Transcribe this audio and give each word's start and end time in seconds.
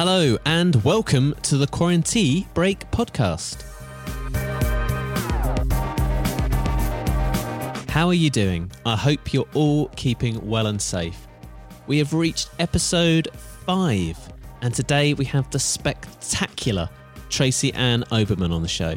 Hello 0.00 0.38
and 0.44 0.76
welcome 0.84 1.34
to 1.42 1.56
the 1.56 1.66
QuaranTea 1.66 2.54
Break 2.54 2.88
podcast. 2.92 3.64
How 7.90 8.06
are 8.06 8.14
you 8.14 8.30
doing? 8.30 8.70
I 8.86 8.94
hope 8.94 9.32
you're 9.32 9.48
all 9.54 9.88
keeping 9.96 10.48
well 10.48 10.68
and 10.68 10.80
safe. 10.80 11.26
We 11.88 11.98
have 11.98 12.14
reached 12.14 12.48
episode 12.60 13.26
5 13.34 14.16
and 14.62 14.72
today 14.72 15.14
we 15.14 15.24
have 15.24 15.50
the 15.50 15.58
spectacular 15.58 16.88
Tracy 17.28 17.74
Ann 17.74 18.04
Oberman 18.12 18.54
on 18.54 18.62
the 18.62 18.68
show. 18.68 18.94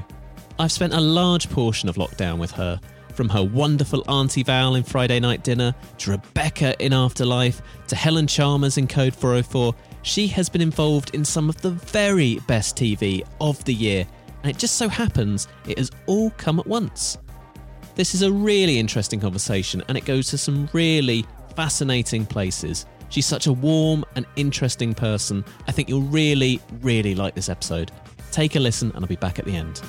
I've 0.59 0.71
spent 0.71 0.93
a 0.93 1.01
large 1.01 1.49
portion 1.49 1.89
of 1.89 1.95
lockdown 1.95 2.37
with 2.37 2.51
her, 2.51 2.79
from 3.15 3.27
her 3.29 3.43
wonderful 3.43 4.03
Auntie 4.07 4.43
Val 4.43 4.75
in 4.75 4.83
Friday 4.83 5.19
Night 5.19 5.43
Dinner, 5.43 5.73
to 5.97 6.11
Rebecca 6.11 6.75
in 6.79 6.93
Afterlife, 6.93 7.63
to 7.87 7.95
Helen 7.95 8.27
Chalmers 8.27 8.77
in 8.77 8.87
Code 8.87 9.15
404. 9.15 9.73
She 10.03 10.27
has 10.27 10.49
been 10.49 10.61
involved 10.61 11.13
in 11.13 11.23
some 11.23 11.49
of 11.49 11.61
the 11.61 11.71
very 11.71 12.39
best 12.47 12.75
TV 12.75 13.23
of 13.39 13.63
the 13.65 13.73
year, 13.73 14.05
and 14.43 14.49
it 14.49 14.57
just 14.57 14.75
so 14.75 14.89
happens 14.89 15.47
it 15.67 15.77
has 15.77 15.91
all 16.07 16.31
come 16.31 16.59
at 16.59 16.67
once. 16.67 17.17
This 17.95 18.15
is 18.15 18.21
a 18.21 18.31
really 18.31 18.79
interesting 18.79 19.19
conversation, 19.19 19.83
and 19.87 19.97
it 19.97 20.05
goes 20.05 20.29
to 20.29 20.37
some 20.37 20.69
really 20.73 21.25
fascinating 21.55 22.25
places. 22.25 22.85
She's 23.09 23.25
such 23.25 23.47
a 23.47 23.53
warm 23.53 24.05
and 24.15 24.25
interesting 24.37 24.93
person. 24.93 25.43
I 25.67 25.71
think 25.71 25.89
you'll 25.89 26.01
really, 26.01 26.61
really 26.81 27.13
like 27.13 27.35
this 27.35 27.49
episode. 27.49 27.91
Take 28.31 28.55
a 28.55 28.59
listen, 28.59 28.91
and 28.95 29.03
I'll 29.03 29.09
be 29.09 29.17
back 29.17 29.37
at 29.37 29.45
the 29.45 29.55
end. 29.55 29.81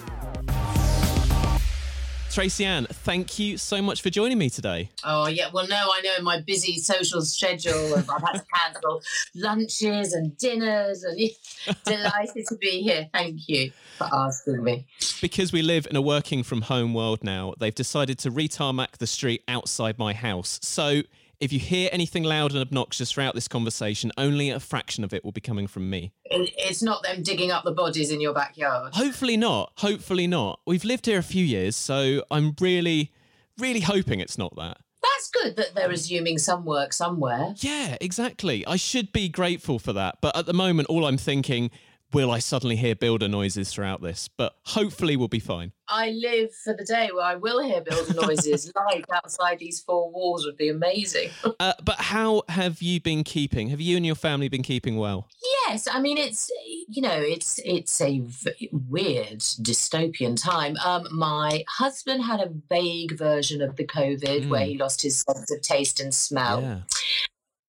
Tracy 2.33 2.65
Ann, 2.65 2.87
thank 2.87 3.39
you 3.39 3.59
so 3.59 3.83
much 3.83 4.01
for 4.01 4.09
joining 4.09 4.39
me 4.39 4.49
today. 4.49 4.89
Oh 5.05 5.29
yeah, 5.29 5.51
well 5.53 5.69
no, 5.69 5.77
I 5.77 6.01
know 6.01 6.25
my 6.25 6.41
busy 6.41 6.79
social 6.79 7.21
schedule. 7.21 7.95
I've 7.95 8.07
had 8.07 8.33
to 8.33 8.45
cancel 8.55 9.03
lunches 9.35 10.15
and 10.15 10.35
dinners, 10.39 11.05
and 11.05 11.19
delighted 11.85 12.47
to 12.49 12.57
be 12.57 12.81
here. 12.81 13.07
Thank 13.13 13.51
you 13.51 13.71
for 13.99 14.09
asking 14.11 14.65
me. 14.65 14.87
Because 15.21 15.53
we 15.53 15.61
live 15.61 15.87
in 15.91 15.95
a 15.95 16.01
working 16.01 16.43
from 16.43 16.63
home 16.63 16.95
world 16.95 17.23
now, 17.23 17.53
they've 17.59 17.75
decided 17.75 18.19
to 18.21 18.31
retarmac 18.31 18.93
the 18.93 19.07
street 19.07 19.45
outside 19.47 19.99
my 19.99 20.15
house. 20.15 20.59
So 20.63 21.03
if 21.43 21.53
you 21.53 21.59
hear 21.59 21.89
anything 21.91 22.23
loud 22.23 22.53
and 22.53 22.61
obnoxious 22.61 23.11
throughout 23.11 23.35
this 23.35 23.49
conversation, 23.49 24.13
only 24.17 24.49
a 24.49 24.61
fraction 24.61 25.03
of 25.03 25.13
it 25.13 25.25
will 25.25 25.33
be 25.33 25.41
coming 25.41 25.67
from 25.67 25.91
me. 25.91 26.13
It's 26.27 26.85
not 26.85 27.03
them 27.03 27.25
digging 27.25 27.51
up 27.51 27.65
the 27.65 27.73
bodies 27.73 28.13
in 28.13 28.21
your 28.21 28.33
backyard. 28.33 28.95
Hopefully 28.95 29.37
not. 29.37 29.73
Hopefully 29.79 30.29
not. 30.29 30.61
We've 30.69 30.85
lived 30.85 31.07
here 31.07 31.19
a 31.19 31.23
few 31.23 31.45
years, 31.45 31.75
so 31.75 32.23
I'm 32.31 32.55
really, 32.61 33.11
really 33.59 33.81
hoping 33.81 34.21
it's 34.21 34.39
not 34.39 34.55
that. 34.55 34.79
That's 35.03 35.31
good 35.31 35.57
that 35.57 35.75
they're 35.75 35.89
resuming 35.89 36.39
some 36.39 36.65
work 36.65 36.93
somewhere. 36.93 37.55
Yeah, 37.57 37.97
exactly. 38.01 38.65
I 38.65 38.77
should 38.77 39.13
be 39.13 39.29
grateful 39.29 39.81
for 39.81 39.93
that. 39.95 40.19
But 40.21 40.37
at 40.37 40.47
the 40.47 40.55
moment, 40.55 40.89
all 40.91 41.05
I'm 41.05 41.19
thinking, 41.19 41.73
will 42.13 42.31
I 42.31 42.39
suddenly 42.39 42.77
hear 42.77 42.95
builder 42.95 43.29
noises 43.29 43.73
throughout 43.73 44.03
this? 44.03 44.29
But 44.29 44.55
hopefully 44.65 45.17
we'll 45.17 45.29
be 45.29 45.39
fine. 45.41 45.73
I 45.89 46.11
live 46.11 46.55
for 46.65 46.75
the 46.75 46.85
day 46.85 47.11
where 47.13 47.25
I 47.25 47.35
will 47.35 47.63
hear 47.63 47.81
builder 47.83 48.15
noises. 48.15 48.73
Life 48.91 49.05
outside 49.13 49.59
these 49.59 49.81
four 49.81 50.11
walls 50.11 50.45
would 50.47 50.57
be 50.57 50.69
amazing. 50.69 51.31
Uh, 51.61 51.75
but 51.85 51.97
how 52.01 52.43
have 52.49 52.83
you 52.83 53.01
been 53.01 53.23
keeping? 53.23 53.69
Have 53.69 53.81
you 53.81 53.97
and 53.97 54.05
your 54.05 54.17
family 54.17 54.49
been 54.49 54.63
keeping 54.65 54.97
well? 54.97 55.29
Yes, 55.69 55.87
I 55.87 56.01
mean 56.01 56.19
it's 56.19 56.51
you 56.89 57.01
know 57.03 57.13
it's 57.21 57.61
it's 57.65 58.01
a 58.01 58.19
v- 58.21 58.69
weird 58.73 59.39
dystopian 59.41 60.41
time. 60.43 60.77
Um, 60.85 61.07
my 61.13 61.63
husband 61.69 62.25
had 62.25 62.41
a 62.41 62.51
vague 62.69 63.17
version 63.17 63.63
of 63.63 63.77
the 63.77 63.85
COVID 63.87 64.49
where 64.49 64.63
Mm. 64.63 64.67
he 64.71 64.79
lost 64.79 65.03
his 65.03 65.21
sense 65.21 65.51
of 65.53 65.61
taste 65.63 66.01
and 66.01 66.13
smell, 66.13 66.63
Yeah. 66.63 66.79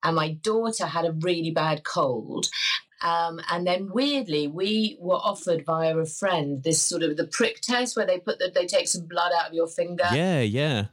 and 0.02 0.16
my 0.16 0.32
daughter 0.34 0.88
had 0.88 1.06
a 1.06 1.12
really 1.12 1.52
bad 1.52 1.84
cold. 1.84 2.48
Um, 3.04 3.42
and 3.52 3.68
then 3.68 3.90
weirdly, 3.92 4.48
we 4.48 4.98
were 5.00 5.18
offered 5.18 5.66
via 5.66 5.96
a 5.98 6.06
friend 6.06 6.64
this 6.64 6.82
sort 6.82 7.04
of 7.04 7.18
the 7.18 7.28
prick 7.28 7.60
test 7.60 7.98
where 7.98 8.06
they 8.06 8.18
put 8.18 8.40
that 8.40 8.54
they 8.54 8.66
take 8.66 8.88
some 8.88 9.06
blood 9.08 9.32
out 9.38 9.50
of 9.50 9.54
your 9.54 9.68
finger. 9.68 10.06
Yeah, 10.14 10.40
yeah. 10.40 10.86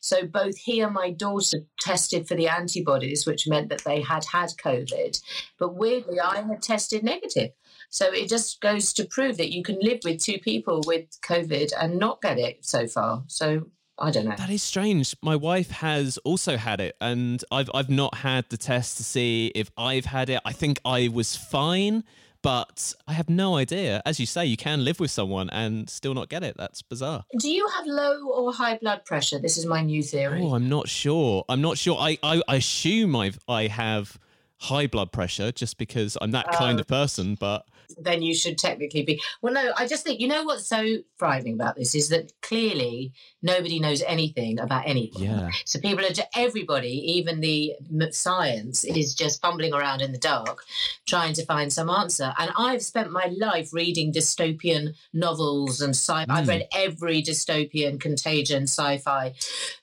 So 0.00 0.26
both 0.26 0.56
he 0.56 0.80
and 0.80 0.94
my 0.94 1.10
daughter 1.10 1.58
tested 1.80 2.28
for 2.28 2.36
the 2.36 2.46
antibodies, 2.46 3.26
which 3.26 3.48
meant 3.48 3.68
that 3.70 3.82
they 3.84 4.00
had 4.00 4.24
had 4.26 4.50
COVID. 4.62 5.20
But 5.58 5.74
weirdly, 5.74 6.20
I 6.20 6.42
had 6.42 6.62
tested 6.62 7.02
negative. 7.02 7.50
So 7.90 8.12
it 8.12 8.28
just 8.28 8.60
goes 8.60 8.92
to 8.94 9.04
prove 9.04 9.36
that 9.38 9.52
you 9.52 9.62
can 9.62 9.78
live 9.80 10.00
with 10.04 10.22
two 10.22 10.38
people 10.38 10.82
with 10.86 11.20
COVID 11.22 11.72
and 11.80 11.98
not 11.98 12.22
get 12.22 12.38
it 12.38 12.64
so 12.64 12.86
far. 12.86 13.24
So 13.26 13.66
I 13.98 14.10
don't 14.10 14.26
know. 14.26 14.34
That 14.36 14.50
is 14.50 14.62
strange. 14.62 15.16
My 15.22 15.36
wife 15.36 15.70
has 15.70 16.18
also 16.18 16.56
had 16.56 16.80
it, 16.80 16.96
and 17.00 17.42
I've 17.50 17.70
I've 17.74 17.90
not 17.90 18.16
had 18.16 18.44
the 18.50 18.56
test 18.56 18.96
to 18.98 19.04
see 19.04 19.52
if 19.54 19.70
I've 19.78 20.04
had 20.04 20.28
it. 20.30 20.40
I 20.44 20.52
think 20.52 20.78
I 20.84 21.08
was 21.08 21.34
fine, 21.36 22.04
but 22.42 22.92
I 23.08 23.14
have 23.14 23.30
no 23.30 23.56
idea. 23.56 24.02
As 24.04 24.20
you 24.20 24.26
say, 24.26 24.44
you 24.44 24.56
can 24.58 24.84
live 24.84 25.00
with 25.00 25.10
someone 25.10 25.48
and 25.50 25.88
still 25.88 26.12
not 26.14 26.28
get 26.28 26.42
it. 26.42 26.56
That's 26.58 26.82
bizarre. 26.82 27.24
Do 27.38 27.50
you 27.50 27.66
have 27.68 27.86
low 27.86 28.28
or 28.28 28.52
high 28.52 28.76
blood 28.76 29.04
pressure? 29.06 29.38
This 29.38 29.56
is 29.56 29.64
my 29.64 29.80
new 29.80 30.02
theory. 30.02 30.42
Oh, 30.42 30.54
I'm 30.54 30.68
not 30.68 30.88
sure. 30.88 31.44
I'm 31.48 31.62
not 31.62 31.78
sure. 31.78 31.96
I 31.98 32.18
I, 32.22 32.42
I 32.48 32.56
assume 32.56 33.16
I've 33.16 33.38
I 33.48 33.66
have 33.68 34.18
high 34.58 34.86
blood 34.86 35.10
pressure 35.12 35.52
just 35.52 35.78
because 35.78 36.18
I'm 36.20 36.32
that 36.32 36.50
kind 36.52 36.78
Oh. 36.78 36.80
of 36.82 36.86
person, 36.86 37.34
but 37.34 37.66
then 37.98 38.22
you 38.22 38.34
should 38.34 38.58
technically 38.58 39.02
be. 39.02 39.20
Well, 39.42 39.52
no, 39.52 39.72
I 39.76 39.86
just 39.86 40.04
think, 40.04 40.20
you 40.20 40.28
know 40.28 40.44
what's 40.44 40.66
so 40.66 40.98
frightening 41.18 41.54
about 41.54 41.76
this 41.76 41.94
is 41.94 42.08
that 42.10 42.32
clearly 42.42 43.12
nobody 43.42 43.78
knows 43.78 44.02
anything 44.02 44.58
about 44.58 44.86
anything. 44.86 45.24
Yeah. 45.24 45.50
So 45.64 45.78
people 45.80 46.04
are, 46.04 46.10
ju- 46.12 46.22
everybody, 46.34 46.88
even 47.16 47.40
the 47.40 47.74
science, 48.10 48.84
is 48.84 49.14
just 49.14 49.40
fumbling 49.40 49.72
around 49.72 50.00
in 50.02 50.12
the 50.12 50.18
dark 50.18 50.62
trying 51.06 51.32
to 51.34 51.44
find 51.44 51.72
some 51.72 51.88
answer. 51.90 52.32
And 52.38 52.50
I've 52.58 52.82
spent 52.82 53.10
my 53.10 53.32
life 53.38 53.72
reading 53.72 54.12
dystopian 54.12 54.94
novels 55.12 55.80
and 55.80 55.94
sci 55.94 56.24
I've 56.28 56.46
Mm. 56.46 56.48
read 56.48 56.68
every 56.74 57.22
dystopian 57.22 58.00
contagion 58.00 58.64
sci 58.64 58.98
fi 58.98 59.34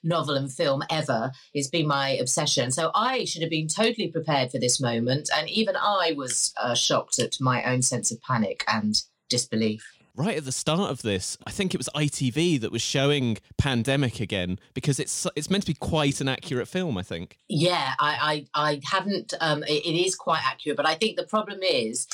novel 0.02 0.34
and 0.36 0.52
film 0.52 0.82
ever. 0.90 1.32
It's 1.52 1.68
been 1.68 1.86
my 1.86 2.10
obsession. 2.10 2.70
So 2.70 2.90
I 2.94 3.24
should 3.24 3.42
have 3.42 3.50
been 3.50 3.68
totally 3.68 4.08
prepared 4.08 4.50
for 4.50 4.58
this 4.58 4.80
moment. 4.80 5.30
And 5.34 5.48
even 5.48 5.76
I 5.76 6.12
was 6.16 6.52
uh, 6.60 6.74
shocked 6.74 7.18
at 7.18 7.36
my 7.40 7.62
own 7.64 7.82
sense 7.82 7.93
of 7.94 8.20
panic 8.22 8.64
and 8.66 8.94
disbelief. 9.28 9.84
right 10.14 10.36
at 10.36 10.44
the 10.44 10.52
start 10.52 10.90
of 10.90 11.02
this, 11.02 11.36
I 11.46 11.50
think 11.50 11.74
it 11.74 11.78
was 11.78 11.88
ITV 11.94 12.60
that 12.60 12.70
was 12.70 12.82
showing 12.82 13.38
Pandemic 13.58 14.20
again 14.20 14.58
because 14.74 15.00
it's 15.00 15.26
it's 15.36 15.50
meant 15.50 15.64
to 15.64 15.72
be 15.72 15.78
quite 15.78 16.20
an 16.20 16.28
accurate 16.28 16.68
film. 16.68 16.96
I 16.96 17.02
think. 17.02 17.38
Yeah, 17.48 17.94
I, 17.98 18.46
I, 18.54 18.70
I 18.70 18.80
haven't. 18.84 19.34
Um, 19.40 19.62
it, 19.64 19.84
it 19.86 20.06
is 20.06 20.14
quite 20.14 20.42
accurate, 20.44 20.76
but 20.76 20.86
I 20.86 20.94
think 20.94 21.16
the 21.16 21.26
problem 21.26 21.60
is, 21.62 22.06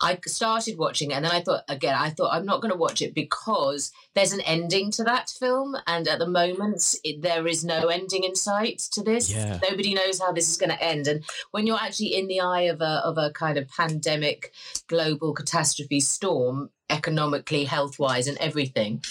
I 0.00 0.18
started 0.26 0.78
watching 0.78 1.10
it 1.10 1.14
and 1.14 1.24
then 1.24 1.32
I 1.32 1.40
thought 1.40 1.64
again, 1.68 1.96
I 1.98 2.10
thought 2.10 2.32
I'm 2.32 2.46
not 2.46 2.60
going 2.60 2.70
to 2.70 2.78
watch 2.78 3.02
it 3.02 3.14
because 3.14 3.92
there's 4.14 4.32
an 4.32 4.40
ending 4.42 4.90
to 4.92 5.04
that 5.04 5.28
film. 5.28 5.76
And 5.86 6.06
at 6.06 6.18
the 6.18 6.28
moment, 6.28 6.96
it, 7.02 7.22
there 7.22 7.46
is 7.46 7.64
no 7.64 7.88
ending 7.88 8.24
in 8.24 8.36
sight 8.36 8.78
to 8.92 9.02
this. 9.02 9.32
Yeah. 9.32 9.58
Nobody 9.68 9.94
knows 9.94 10.20
how 10.20 10.32
this 10.32 10.48
is 10.48 10.56
going 10.56 10.70
to 10.70 10.82
end. 10.82 11.08
And 11.08 11.24
when 11.50 11.66
you're 11.66 11.80
actually 11.80 12.14
in 12.16 12.28
the 12.28 12.40
eye 12.40 12.62
of 12.62 12.80
a, 12.80 13.02
of 13.04 13.18
a 13.18 13.30
kind 13.32 13.58
of 13.58 13.68
pandemic, 13.68 14.52
global 14.86 15.34
catastrophe 15.34 16.00
storm, 16.00 16.70
economically, 16.88 17.64
health 17.64 17.98
wise, 17.98 18.28
and 18.28 18.38
everything, 18.38 19.02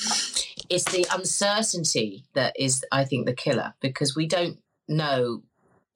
it's 0.70 0.86
the 0.86 1.06
uncertainty 1.14 2.24
that 2.34 2.54
is, 2.58 2.84
I 2.92 3.04
think, 3.04 3.26
the 3.26 3.34
killer 3.34 3.74
because 3.82 4.16
we 4.16 4.26
don't 4.26 4.60
know 4.88 5.44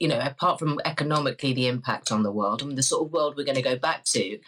you 0.02 0.08
know, 0.08 0.20
apart 0.20 0.58
from 0.58 0.80
economically 0.84 1.54
the 1.54 1.68
impact 1.68 2.12
on 2.12 2.24
the 2.24 2.32
world 2.32 2.64
and 2.64 2.76
the 2.78 2.82
sort 2.82 3.06
of 3.06 3.14
world 3.14 3.36
we're 3.38 3.46
going 3.46 3.56
to 3.56 3.62
go 3.62 3.76
back 3.78 4.04
to, 4.06 4.40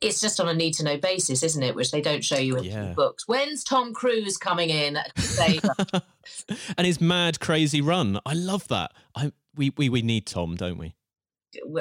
it's 0.00 0.20
just 0.20 0.38
on 0.38 0.48
a 0.48 0.54
need 0.54 0.74
to 0.74 0.84
know 0.84 0.96
basis, 0.96 1.42
isn't 1.42 1.62
it? 1.62 1.74
Which 1.74 1.90
they 1.90 2.00
don't 2.00 2.22
show 2.24 2.38
you 2.38 2.56
in 2.56 2.64
Yeah. 2.64 2.92
books. 2.92 3.26
When's 3.26 3.64
Tom 3.64 3.92
Cruise 3.92 4.36
coming 4.36 4.70
in? 4.70 4.94
to 5.16 5.22
say 5.22 5.58
that? 5.58 6.04
and 6.78 6.86
his 6.86 7.00
mad, 7.00 7.40
crazy 7.40 7.80
run. 7.80 8.20
I 8.24 8.34
love 8.34 8.68
that. 8.68 8.92
I 9.16 9.32
we 9.56 9.72
we, 9.76 9.88
we 9.88 10.02
need 10.02 10.26
Tom, 10.26 10.54
don't 10.56 10.78
we? 10.78 10.94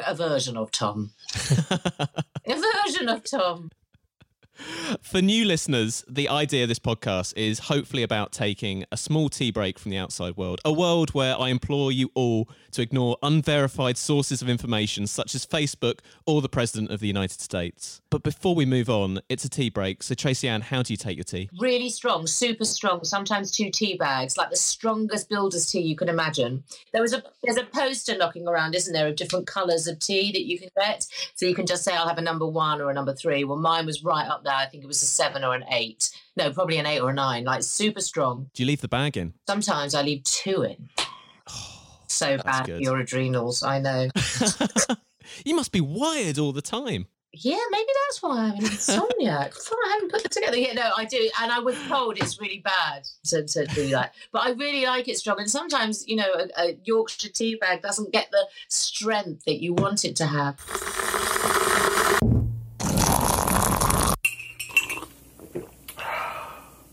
a 0.05 0.15
version 0.15 0.55
of 0.57 0.71
Tom. 0.71 1.11
A 2.45 2.55
version 2.85 3.09
of 3.09 3.23
Tom. 3.23 3.69
For 5.01 5.21
new 5.21 5.45
listeners, 5.45 6.03
the 6.07 6.29
idea 6.29 6.63
of 6.63 6.69
this 6.69 6.79
podcast 6.79 7.33
is 7.35 7.59
hopefully 7.59 8.03
about 8.03 8.31
taking 8.31 8.85
a 8.91 8.97
small 8.97 9.29
tea 9.29 9.51
break 9.51 9.79
from 9.79 9.91
the 9.91 9.97
outside 9.97 10.37
world, 10.37 10.61
a 10.63 10.71
world 10.71 11.13
where 11.13 11.39
I 11.39 11.49
implore 11.49 11.91
you 11.91 12.11
all 12.13 12.49
to 12.71 12.81
ignore 12.81 13.17
unverified 13.23 13.97
sources 13.97 14.41
of 14.41 14.49
information 14.49 15.07
such 15.07 15.35
as 15.35 15.45
Facebook 15.45 15.99
or 16.25 16.41
the 16.41 16.49
President 16.49 16.91
of 16.91 16.99
the 16.99 17.07
United 17.07 17.41
States. 17.41 18.01
But 18.09 18.23
before 18.23 18.55
we 18.55 18.65
move 18.65 18.89
on, 18.89 19.21
it's 19.29 19.45
a 19.45 19.49
tea 19.49 19.69
break. 19.69 20.03
So, 20.03 20.15
Tracy 20.15 20.47
Ann, 20.47 20.61
how 20.61 20.83
do 20.83 20.93
you 20.93 20.97
take 20.97 21.17
your 21.17 21.23
tea? 21.23 21.49
Really 21.59 21.89
strong, 21.89 22.27
super 22.27 22.65
strong. 22.65 23.03
Sometimes 23.03 23.51
two 23.51 23.69
tea 23.71 23.97
bags, 23.97 24.37
like 24.37 24.49
the 24.49 24.55
strongest 24.55 25.29
builder's 25.29 25.69
tea 25.69 25.81
you 25.81 25.95
can 25.95 26.09
imagine. 26.09 26.63
There 26.91 27.01
was 27.01 27.13
a 27.13 27.23
there's 27.43 27.57
a 27.57 27.65
poster 27.65 28.17
knocking 28.17 28.47
around, 28.47 28.75
isn't 28.75 28.93
there, 28.93 29.07
of 29.07 29.15
different 29.15 29.47
colours 29.47 29.87
of 29.87 29.99
tea 29.99 30.31
that 30.31 30.45
you 30.45 30.59
can 30.59 30.69
get. 30.77 31.07
So 31.35 31.45
you 31.45 31.55
can 31.55 31.65
just 31.65 31.83
say 31.83 31.95
I'll 31.95 32.07
have 32.07 32.17
a 32.17 32.21
number 32.21 32.47
one 32.47 32.81
or 32.81 32.89
a 32.89 32.93
number 32.93 33.13
three. 33.13 33.43
Well, 33.43 33.57
mine 33.57 33.85
was 33.85 34.03
right 34.03 34.27
up 34.27 34.42
there. 34.43 34.53
I 34.53 34.65
think 34.65 34.83
it 34.83 34.87
was 34.87 35.01
a 35.01 35.05
seven 35.05 35.43
or 35.43 35.53
an 35.55 35.63
eight. 35.71 36.09
No, 36.35 36.51
probably 36.51 36.77
an 36.77 36.85
eight 36.85 36.99
or 36.99 37.09
a 37.09 37.13
nine. 37.13 37.43
Like 37.45 37.63
super 37.63 38.01
strong. 38.01 38.49
Do 38.53 38.63
you 38.63 38.67
leave 38.67 38.81
the 38.81 38.87
bag 38.87 39.17
in? 39.17 39.33
Sometimes 39.47 39.95
I 39.95 40.01
leave 40.01 40.23
two 40.23 40.63
in. 40.63 40.89
So 42.07 42.27
That's 42.27 42.43
bad 42.43 42.59
for 42.59 42.67
good. 42.67 42.81
your 42.81 42.99
adrenals, 42.99 43.63
I 43.63 43.79
know. 43.79 44.07
you 45.45 45.55
must 45.55 45.71
be 45.71 45.81
wired 45.81 46.37
all 46.37 46.51
the 46.51 46.61
time. 46.61 47.07
Yeah, 47.35 47.57
maybe 47.71 47.87
that's 48.05 48.21
why 48.21 48.37
I'm 48.37 48.51
an 48.51 48.59
insomniac. 48.59 49.57
I 49.85 49.91
haven't 49.93 50.11
put 50.11 50.23
it 50.23 50.31
together. 50.31 50.55
Yeah, 50.57 50.73
no, 50.73 50.91
I 50.95 51.05
do. 51.05 51.31
And 51.41 51.51
I 51.51 51.57
was 51.57 51.75
told 51.87 52.19
it's 52.19 52.39
really 52.39 52.59
bad 52.59 53.07
to, 53.29 53.43
to 53.43 53.65
do 53.65 53.89
that. 53.89 54.13
But 54.31 54.43
I 54.43 54.51
really 54.51 54.85
like 54.85 55.07
it 55.07 55.17
strong. 55.17 55.39
And 55.39 55.49
sometimes, 55.49 56.07
you 56.07 56.15
know, 56.17 56.31
a, 56.35 56.61
a 56.61 56.77
Yorkshire 56.83 57.29
tea 57.29 57.55
bag 57.55 57.81
doesn't 57.81 58.11
get 58.13 58.29
the 58.29 58.45
strength 58.67 59.45
that 59.45 59.63
you 59.63 59.73
want 59.73 60.05
it 60.05 60.15
to 60.17 60.27
have. 60.27 60.59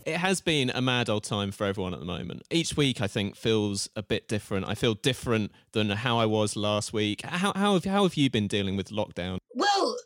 It 0.05 0.17
has 0.17 0.41
been 0.41 0.69
a 0.71 0.81
mad 0.81 1.09
old 1.09 1.23
time 1.23 1.51
for 1.51 1.65
everyone 1.65 1.93
at 1.93 1.99
the 1.99 2.05
moment. 2.05 2.43
Each 2.49 2.75
week, 2.75 3.01
I 3.01 3.07
think, 3.07 3.35
feels 3.35 3.89
a 3.95 4.03
bit 4.03 4.27
different. 4.27 4.67
I 4.67 4.75
feel 4.75 4.93
different 4.95 5.51
than 5.73 5.89
how 5.89 6.17
I 6.17 6.25
was 6.25 6.55
last 6.55 6.93
week. 6.93 7.21
How, 7.23 7.53
how, 7.53 7.73
have, 7.73 7.85
how 7.85 8.03
have 8.03 8.15
you 8.15 8.29
been 8.29 8.47
dealing 8.47 8.75
with 8.75 8.89
lockdown? 8.89 9.37
Well, 9.53 9.97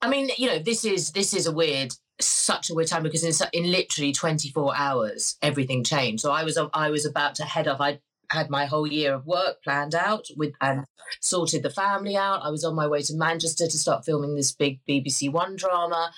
I 0.00 0.08
mean, 0.08 0.30
you 0.36 0.48
know, 0.48 0.58
this 0.58 0.84
is 0.84 1.12
this 1.12 1.32
is 1.32 1.46
a 1.46 1.52
weird, 1.52 1.94
such 2.20 2.70
a 2.70 2.74
weird 2.74 2.88
time 2.88 3.02
because 3.02 3.22
in, 3.22 3.48
in 3.52 3.70
literally 3.70 4.12
24 4.12 4.76
hours, 4.76 5.36
everything 5.42 5.84
changed. 5.84 6.22
So 6.22 6.32
I 6.32 6.44
was 6.44 6.58
I 6.74 6.90
was 6.90 7.06
about 7.06 7.36
to 7.36 7.44
head 7.44 7.68
off. 7.68 7.80
I 7.80 8.00
had 8.32 8.50
my 8.50 8.64
whole 8.66 8.86
year 8.86 9.14
of 9.14 9.26
work 9.26 9.62
planned 9.62 9.94
out 9.94 10.26
with 10.36 10.54
and 10.60 10.84
sorted 11.20 11.62
the 11.62 11.70
family 11.70 12.16
out. 12.16 12.42
I 12.42 12.50
was 12.50 12.64
on 12.64 12.74
my 12.74 12.86
way 12.86 13.02
to 13.02 13.14
Manchester 13.14 13.66
to 13.66 13.78
start 13.78 14.04
filming 14.04 14.34
this 14.34 14.52
big 14.52 14.80
BBC 14.88 15.30
One 15.30 15.56
drama. 15.56 16.10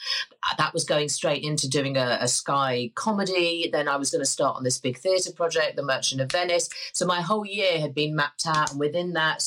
Uh, 0.49 0.55
That 0.57 0.73
was 0.73 0.85
going 0.85 1.09
straight 1.09 1.43
into 1.43 1.69
doing 1.69 1.97
a, 1.97 2.19
a 2.21 2.29
Sky 2.29 2.93
comedy. 2.95 3.69
Then 3.73 3.89
I 3.89 3.97
was 3.97 4.11
going 4.11 4.23
to 4.23 4.31
start 4.31 4.57
on 4.57 4.65
this 4.65 4.79
big 4.79 4.99
theatre 4.99 5.33
project, 5.33 5.77
The 5.77 5.83
Merchant 5.83 6.21
of 6.21 6.31
Venice. 6.31 6.69
So 6.93 7.07
my 7.07 7.21
whole 7.21 7.45
year 7.45 7.81
had 7.81 7.95
been 7.95 8.15
mapped 8.15 8.47
out, 8.47 8.71
and 8.71 8.81
within 8.81 9.13
that, 9.15 9.43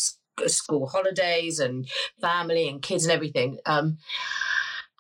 school 0.46 0.88
holidays 0.88 1.60
and 1.60 1.88
family 2.22 2.70
and 2.70 2.82
kids 2.82 3.06
and 3.06 3.12
everything. 3.12 3.60
Um, 3.66 3.98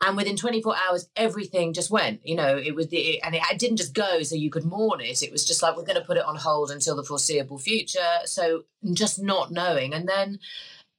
and 0.03 0.15
within 0.15 0.35
24 0.35 0.75
hours, 0.88 1.09
everything 1.15 1.73
just 1.73 1.89
went. 1.89 2.21
You 2.23 2.35
know, 2.35 2.57
it 2.57 2.75
was 2.75 2.88
the 2.88 3.21
and 3.23 3.33
it, 3.35 3.41
it 3.51 3.59
didn't 3.59 3.77
just 3.77 3.94
go 3.94 4.21
so 4.21 4.35
you 4.35 4.51
could 4.51 4.65
mourn 4.65 5.01
it. 5.01 5.23
It 5.23 5.31
was 5.31 5.45
just 5.45 5.61
like 5.63 5.75
we're 5.75 5.83
going 5.83 5.99
to 5.99 6.05
put 6.05 6.17
it 6.17 6.25
on 6.25 6.35
hold 6.35 6.69
until 6.69 6.95
the 6.95 7.03
foreseeable 7.03 7.57
future. 7.57 7.99
So 8.25 8.63
just 8.94 9.21
not 9.21 9.51
knowing, 9.51 9.94
and 9.94 10.07
then 10.07 10.39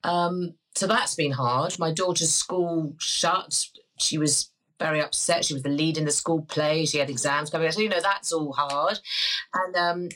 um, 0.04 0.54
so 0.74 0.86
that's 0.86 1.14
been 1.14 1.32
hard. 1.32 1.78
My 1.78 1.92
daughter's 1.92 2.34
school 2.34 2.94
shut. 2.98 3.66
She 3.98 4.18
was 4.18 4.50
very 4.78 5.00
upset. 5.02 5.44
She 5.44 5.54
was 5.54 5.62
the 5.62 5.68
lead 5.68 5.98
in 5.98 6.04
the 6.04 6.10
school 6.10 6.42
play. 6.42 6.86
She 6.86 6.98
had 6.98 7.10
exams 7.10 7.50
coming 7.50 7.66
up. 7.68 7.74
So, 7.74 7.80
you 7.80 7.88
know, 7.88 8.00
that's 8.00 8.32
all 8.32 8.52
hard. 8.52 8.98
And, 9.54 9.76
um, 9.76 10.08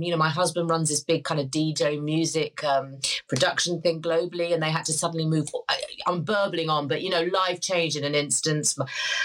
you 0.00 0.10
know, 0.10 0.16
my 0.16 0.28
husband 0.28 0.70
runs 0.70 0.88
this 0.88 1.02
big 1.02 1.24
kind 1.24 1.40
of 1.40 1.48
DJ 1.48 2.02
music 2.02 2.62
um, 2.64 2.98
production 3.28 3.80
thing 3.80 4.00
globally, 4.00 4.52
and 4.52 4.62
they 4.62 4.70
had 4.70 4.84
to 4.86 4.92
suddenly 4.92 5.26
move. 5.26 5.48
I- 5.68 5.80
I'm 6.06 6.22
burbling 6.22 6.68
on, 6.68 6.86
but, 6.88 7.02
you 7.02 7.10
know, 7.10 7.22
life 7.22 7.60
change 7.60 7.96
in 7.96 8.04
an 8.04 8.14
instance. 8.14 8.76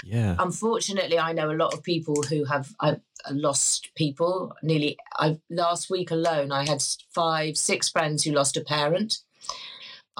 Yeah. 0.04 0.36
Unfortunately, 0.38 1.18
I 1.18 1.32
know 1.32 1.50
a 1.50 1.52
lot 1.54 1.74
of 1.74 1.82
people 1.82 2.22
who 2.22 2.44
have 2.44 2.74
uh, 2.80 2.94
lost 3.30 3.90
people. 3.94 4.54
Nearly, 4.62 4.96
I 5.16 5.38
last 5.50 5.90
week 5.90 6.10
alone, 6.10 6.52
I 6.52 6.68
had 6.68 6.82
five, 7.14 7.56
six 7.56 7.88
friends 7.88 8.24
who 8.24 8.32
lost 8.32 8.56
a 8.56 8.62
parent. 8.62 9.18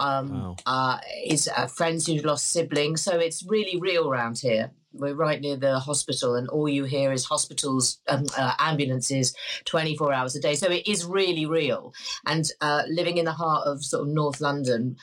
Um, 0.01 0.31
Wow. 0.31 0.57
uh, 0.67 0.99
is 1.25 1.49
uh, 1.49 1.67
friends 1.67 2.07
who 2.07 2.15
lost 2.17 2.49
siblings. 2.53 3.03
So 3.03 3.19
it's 3.19 3.45
really 3.47 3.79
real 3.79 4.09
around 4.09 4.39
here. 4.39 4.71
We're 4.93 5.15
right 5.15 5.41
near 5.41 5.57
the 5.57 5.79
hospital, 5.79 6.35
and 6.35 6.49
all 6.49 6.69
you 6.69 6.83
hear 6.85 7.13
is 7.13 7.25
hospitals, 7.25 8.01
um, 8.09 8.25
uh, 8.37 8.55
ambulances, 8.59 9.35
24 9.67 10.13
hours 10.13 10.35
a 10.35 10.41
day. 10.41 10.57
So 10.57 10.69
it 10.69 10.89
is 10.89 11.05
really 11.05 11.47
real. 11.47 11.95
And 12.27 12.45
uh, 12.61 12.83
living 12.89 13.17
in 13.19 13.25
the 13.25 13.33
heart 13.33 13.69
of 13.69 13.85
sort 13.85 14.03
of 14.03 14.09
North 14.09 14.41
London, 14.41 14.97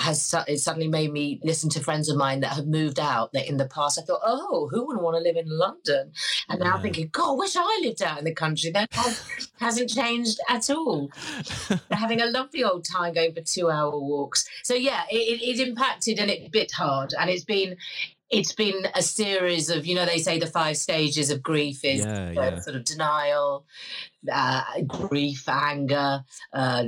has 0.00 0.34
it 0.46 0.58
suddenly 0.58 0.88
made 0.88 1.12
me 1.12 1.40
listen 1.42 1.68
to 1.70 1.80
friends 1.80 2.08
of 2.08 2.16
mine 2.16 2.40
that 2.40 2.52
have 2.54 2.66
moved 2.66 2.98
out 3.00 3.32
that 3.32 3.48
in 3.48 3.56
the 3.56 3.66
past 3.66 3.98
I 3.98 4.02
thought, 4.02 4.20
oh, 4.24 4.68
who 4.70 4.86
wouldn't 4.86 5.04
want 5.04 5.16
to 5.16 5.22
live 5.22 5.36
in 5.36 5.48
London? 5.48 6.12
And 6.48 6.60
now 6.60 6.76
Yeah. 6.76 6.82
thinking, 6.82 7.08
God, 7.12 7.32
I 7.32 7.36
wish 7.36 7.56
I 7.56 7.80
lived 7.82 8.02
out 8.02 8.18
in 8.18 8.24
the 8.24 8.34
country. 8.34 8.70
That 8.70 8.88
has, 8.92 9.22
hasn't 9.58 9.90
changed 9.90 10.38
at 10.48 10.70
all. 10.70 11.10
Having 11.90 12.20
a 12.20 12.26
lovely 12.26 12.64
old 12.64 12.84
time 12.84 13.14
going 13.14 13.34
for 13.34 13.40
two 13.40 13.70
hour 13.70 13.90
walks. 13.98 14.48
So 14.62 14.74
yeah, 14.74 15.02
it, 15.10 15.16
it, 15.16 15.60
it 15.60 15.68
impacted 15.68 16.18
and 16.18 16.30
it 16.30 16.50
bit 16.52 16.72
hard. 16.72 17.14
And 17.18 17.30
it's 17.30 17.44
been 17.44 17.76
it's 18.30 18.52
been 18.52 18.86
a 18.94 19.02
series 19.02 19.70
of, 19.70 19.86
you 19.86 19.94
know, 19.94 20.04
they 20.04 20.18
say 20.18 20.38
the 20.38 20.46
five 20.46 20.76
stages 20.76 21.30
of 21.30 21.42
grief 21.42 21.84
is 21.84 22.04
Yeah, 22.04 22.30
yeah. 22.30 22.58
sort 22.60 22.76
of 22.76 22.84
denial, 22.84 23.64
uh, 24.30 24.62
grief, 24.86 25.48
anger, 25.48 26.24
uh, 26.52 26.84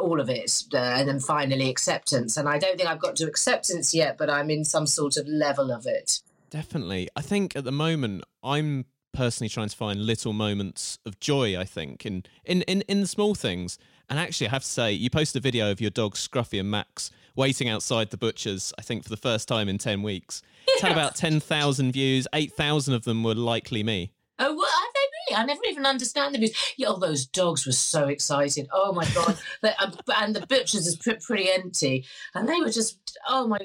all 0.00 0.20
of 0.20 0.30
it, 0.30 0.62
uh, 0.72 0.76
and 0.76 1.08
then 1.08 1.20
finally 1.20 1.68
acceptance. 1.68 2.36
And 2.36 2.48
I 2.48 2.58
don't 2.58 2.76
think 2.76 2.88
I've 2.88 3.00
got 3.00 3.16
to 3.16 3.26
acceptance 3.26 3.92
yet, 3.94 4.16
but 4.16 4.30
I'm 4.30 4.50
in 4.50 4.64
some 4.64 4.86
sort 4.86 5.16
of 5.16 5.26
level 5.26 5.70
of 5.72 5.86
it. 5.86 6.20
Definitely. 6.50 7.08
I 7.16 7.22
think 7.22 7.56
at 7.56 7.64
the 7.64 7.72
moment 7.72 8.24
I'm 8.42 8.86
personally 9.16 9.48
trying 9.48 9.68
to 9.68 9.76
find 9.76 10.04
little 10.04 10.32
moments 10.32 10.98
of 11.06 11.18
joy, 11.18 11.58
I 11.58 11.64
think, 11.64 12.04
in 12.06 12.24
in, 12.44 12.62
in, 12.62 12.82
in 12.82 13.00
the 13.00 13.06
small 13.06 13.34
things. 13.34 13.78
And 14.08 14.20
actually 14.20 14.46
I 14.48 14.50
have 14.50 14.62
to 14.62 14.68
say, 14.68 14.92
you 14.92 15.10
posted 15.10 15.40
a 15.40 15.42
video 15.42 15.70
of 15.70 15.80
your 15.80 15.90
dog 15.90 16.14
Scruffy 16.14 16.60
and 16.60 16.70
Max 16.70 17.10
waiting 17.34 17.68
outside 17.68 18.10
the 18.10 18.16
butcher's, 18.16 18.72
I 18.78 18.82
think 18.82 19.02
for 19.02 19.08
the 19.10 19.16
first 19.16 19.48
time 19.48 19.68
in 19.68 19.78
ten 19.78 20.02
weeks. 20.02 20.42
It's 20.68 20.82
had 20.82 20.92
about 20.92 21.16
ten 21.24 21.40
thousand 21.40 21.92
views, 21.92 22.28
eight 22.32 22.52
thousand 22.52 22.94
of 22.94 23.04
them 23.04 23.24
were 23.24 23.34
likely 23.34 23.82
me. 23.82 24.12
Oh, 24.38 24.54
well, 24.54 24.64
are 24.64 24.92
they 24.94 25.25
really? 25.25 25.25
I 25.36 25.44
never 25.44 25.60
even 25.68 25.86
understand 25.86 26.34
the 26.34 26.38
views. 26.38 26.74
Yeah, 26.76 26.88
oh, 26.88 26.98
those 26.98 27.26
dogs 27.26 27.66
were 27.66 27.72
so 27.72 28.08
excited. 28.08 28.68
Oh 28.72 28.92
my 28.92 29.06
god! 29.14 29.38
Uh, 29.78 29.90
and 30.18 30.34
the 30.34 30.46
butchers 30.46 30.86
is 30.86 30.96
pretty 30.96 31.50
empty, 31.50 32.06
and 32.34 32.48
they 32.48 32.60
were 32.60 32.70
just 32.70 33.18
oh 33.28 33.46
my, 33.48 33.58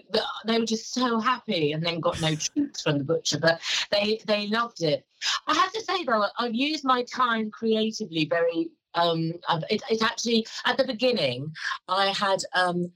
they 0.46 0.60
were 0.60 0.66
just 0.66 0.94
so 0.94 1.20
happy. 1.20 1.72
And 1.72 1.86
then 1.86 2.00
got 2.00 2.20
no 2.22 2.36
treats 2.36 2.82
from 2.82 2.98
the 2.98 3.04
butcher, 3.04 3.40
but 3.40 3.62
they 3.92 4.20
they 4.26 4.48
loved 4.48 4.82
it. 4.82 5.06
I 5.48 5.54
have 5.54 5.72
to 5.74 5.82
say 5.82 6.04
though, 6.04 6.26
I've 6.38 6.56
used 6.56 6.84
my 6.84 7.04
time 7.04 7.52
creatively 7.52 8.26
very. 8.26 8.72
Um, 8.94 9.34
it, 9.70 9.82
it 9.90 10.04
actually 10.04 10.46
at 10.66 10.78
the 10.78 10.86
beginning, 10.86 11.54
I 11.88 12.08
had 12.08 12.40
um, 12.54 12.92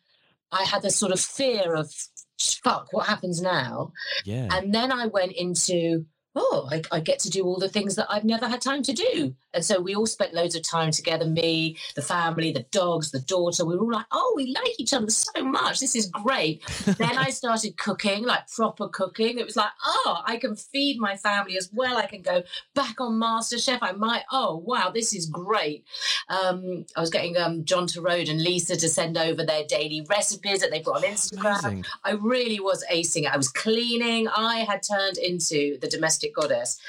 I 0.52 0.64
had 0.64 0.84
a 0.84 0.90
sort 0.90 1.12
of 1.12 1.20
fear 1.20 1.74
of 1.76 1.94
fuck, 2.40 2.88
what 2.92 3.08
happens 3.08 3.42
now? 3.42 3.92
Yeah. 4.26 4.48
And 4.52 4.74
then 4.74 4.92
I 4.92 5.08
went 5.08 5.34
into, 5.34 6.06
oh, 6.36 6.68
I, 6.72 6.82
I 6.92 7.00
get 7.00 7.20
to 7.20 7.30
do 7.30 7.44
all 7.46 7.58
the 7.58 7.70
things 7.70 7.96
that 7.96 8.08
I've 8.10 8.26
never 8.26 8.48
had 8.48 8.62
time 8.62 8.84
to 8.84 8.94
do. 8.94 9.36
And 9.56 9.64
so 9.66 9.80
we 9.80 9.96
all 9.96 10.06
spent 10.06 10.34
loads 10.34 10.56
of 10.56 10.64
time 10.64 10.92
together. 10.92 11.26
Me, 11.26 11.78
the 11.96 12.02
family, 12.02 12.52
the 12.52 12.66
dogs, 12.72 13.12
the 13.12 13.22
daughter. 13.22 13.66
We 13.66 13.76
were 13.76 13.84
all 13.84 13.92
like, 13.94 14.06
"Oh, 14.12 14.34
we 14.36 14.54
like 14.54 14.80
each 14.80 14.94
other 14.94 15.10
so 15.10 15.44
much. 15.44 15.80
This 15.80 15.96
is 15.96 16.08
great." 16.08 16.62
then 16.86 17.18
I 17.18 17.30
started 17.30 17.78
cooking, 17.78 18.26
like 18.26 18.48
proper 18.50 18.90
cooking. 18.90 19.40
It 19.40 19.46
was 19.46 19.56
like, 19.56 19.72
"Oh, 19.84 20.20
I 20.26 20.38
can 20.38 20.56
feed 20.56 21.00
my 21.00 21.16
family 21.16 21.58
as 21.58 21.70
well. 21.74 21.98
I 21.98 22.06
can 22.06 22.22
go 22.22 22.44
back 22.74 23.00
on 23.00 23.14
MasterChef. 23.14 23.80
I 23.82 23.94
might. 23.94 24.24
Oh, 24.32 24.58
wow, 24.58 24.92
this 24.94 25.14
is 25.14 25.26
great." 25.26 25.86
Um, 26.28 26.86
I 26.96 27.02
was 27.02 27.10
getting 27.10 27.38
um, 27.38 27.64
John 27.64 27.88
Torode 27.88 28.30
and 28.30 28.42
Lisa 28.42 28.76
to 28.76 28.90
send 28.90 29.18
over 29.18 29.46
their 29.46 29.64
daily 29.64 30.06
recipes 30.10 30.60
that 30.60 30.72
they've 30.72 30.84
got 30.84 30.98
on 30.98 31.04
Instagram. 31.04 31.60
Amazing. 31.60 31.86
I 32.04 32.12
really 32.12 32.60
was 32.60 32.84
acing 32.92 33.24
it. 33.24 33.34
I 33.34 33.38
was 33.38 33.50
cleaning. 33.50 34.28
I 34.28 34.66
had 34.68 34.84
turned 34.84 35.18
into 35.18 35.80
the 35.80 35.88
domestic 35.88 36.36
goddess. 36.36 36.80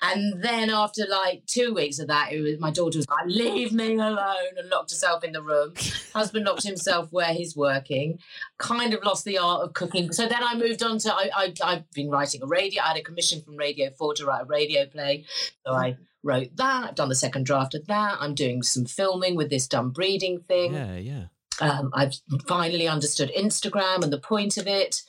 And 0.00 0.42
then 0.42 0.70
after 0.70 1.06
like 1.08 1.44
two 1.46 1.74
weeks 1.74 1.97
of 2.00 2.08
that, 2.08 2.32
it 2.32 2.40
was, 2.40 2.58
my 2.60 2.70
daughter 2.70 2.98
was 2.98 3.08
like, 3.08 3.26
leave 3.26 3.72
me 3.72 3.94
alone 3.94 4.56
and 4.56 4.68
locked 4.70 4.90
herself 4.90 5.24
in 5.24 5.32
the 5.32 5.42
room. 5.42 5.74
Husband 6.14 6.44
locked 6.44 6.64
himself 6.64 7.12
where 7.12 7.32
he's 7.32 7.56
working. 7.56 8.18
Kind 8.58 8.94
of 8.94 9.02
lost 9.04 9.24
the 9.24 9.38
art 9.38 9.62
of 9.62 9.74
cooking. 9.74 10.12
So 10.12 10.26
then 10.26 10.42
I 10.42 10.54
moved 10.54 10.82
on 10.82 10.98
to, 10.98 11.12
I, 11.12 11.30
I, 11.34 11.54
I've 11.62 11.90
been 11.92 12.10
writing 12.10 12.42
a 12.42 12.46
radio. 12.46 12.82
I 12.82 12.88
had 12.88 12.96
a 12.96 13.02
commission 13.02 13.42
from 13.42 13.56
Radio 13.56 13.90
4 13.90 14.14
to 14.14 14.26
write 14.26 14.42
a 14.42 14.46
radio 14.46 14.86
play. 14.86 15.24
So 15.66 15.72
I 15.72 15.96
wrote 16.22 16.56
that. 16.56 16.88
I've 16.88 16.94
done 16.94 17.08
the 17.08 17.14
second 17.14 17.46
draft 17.46 17.74
of 17.74 17.86
that. 17.86 18.18
I'm 18.20 18.34
doing 18.34 18.62
some 18.62 18.84
filming 18.84 19.36
with 19.36 19.50
this 19.50 19.66
Dun 19.66 19.90
Breedin' 19.90 20.40
thing. 20.40 20.74
Yeah, 20.74 20.96
yeah. 20.96 21.24
Um, 21.60 21.90
I've 21.92 22.14
finally 22.46 22.86
understood 22.86 23.32
Instagram 23.36 24.02
and 24.02 24.12
the 24.12 24.18
point 24.18 24.56
of 24.58 24.66
it. 24.66 25.02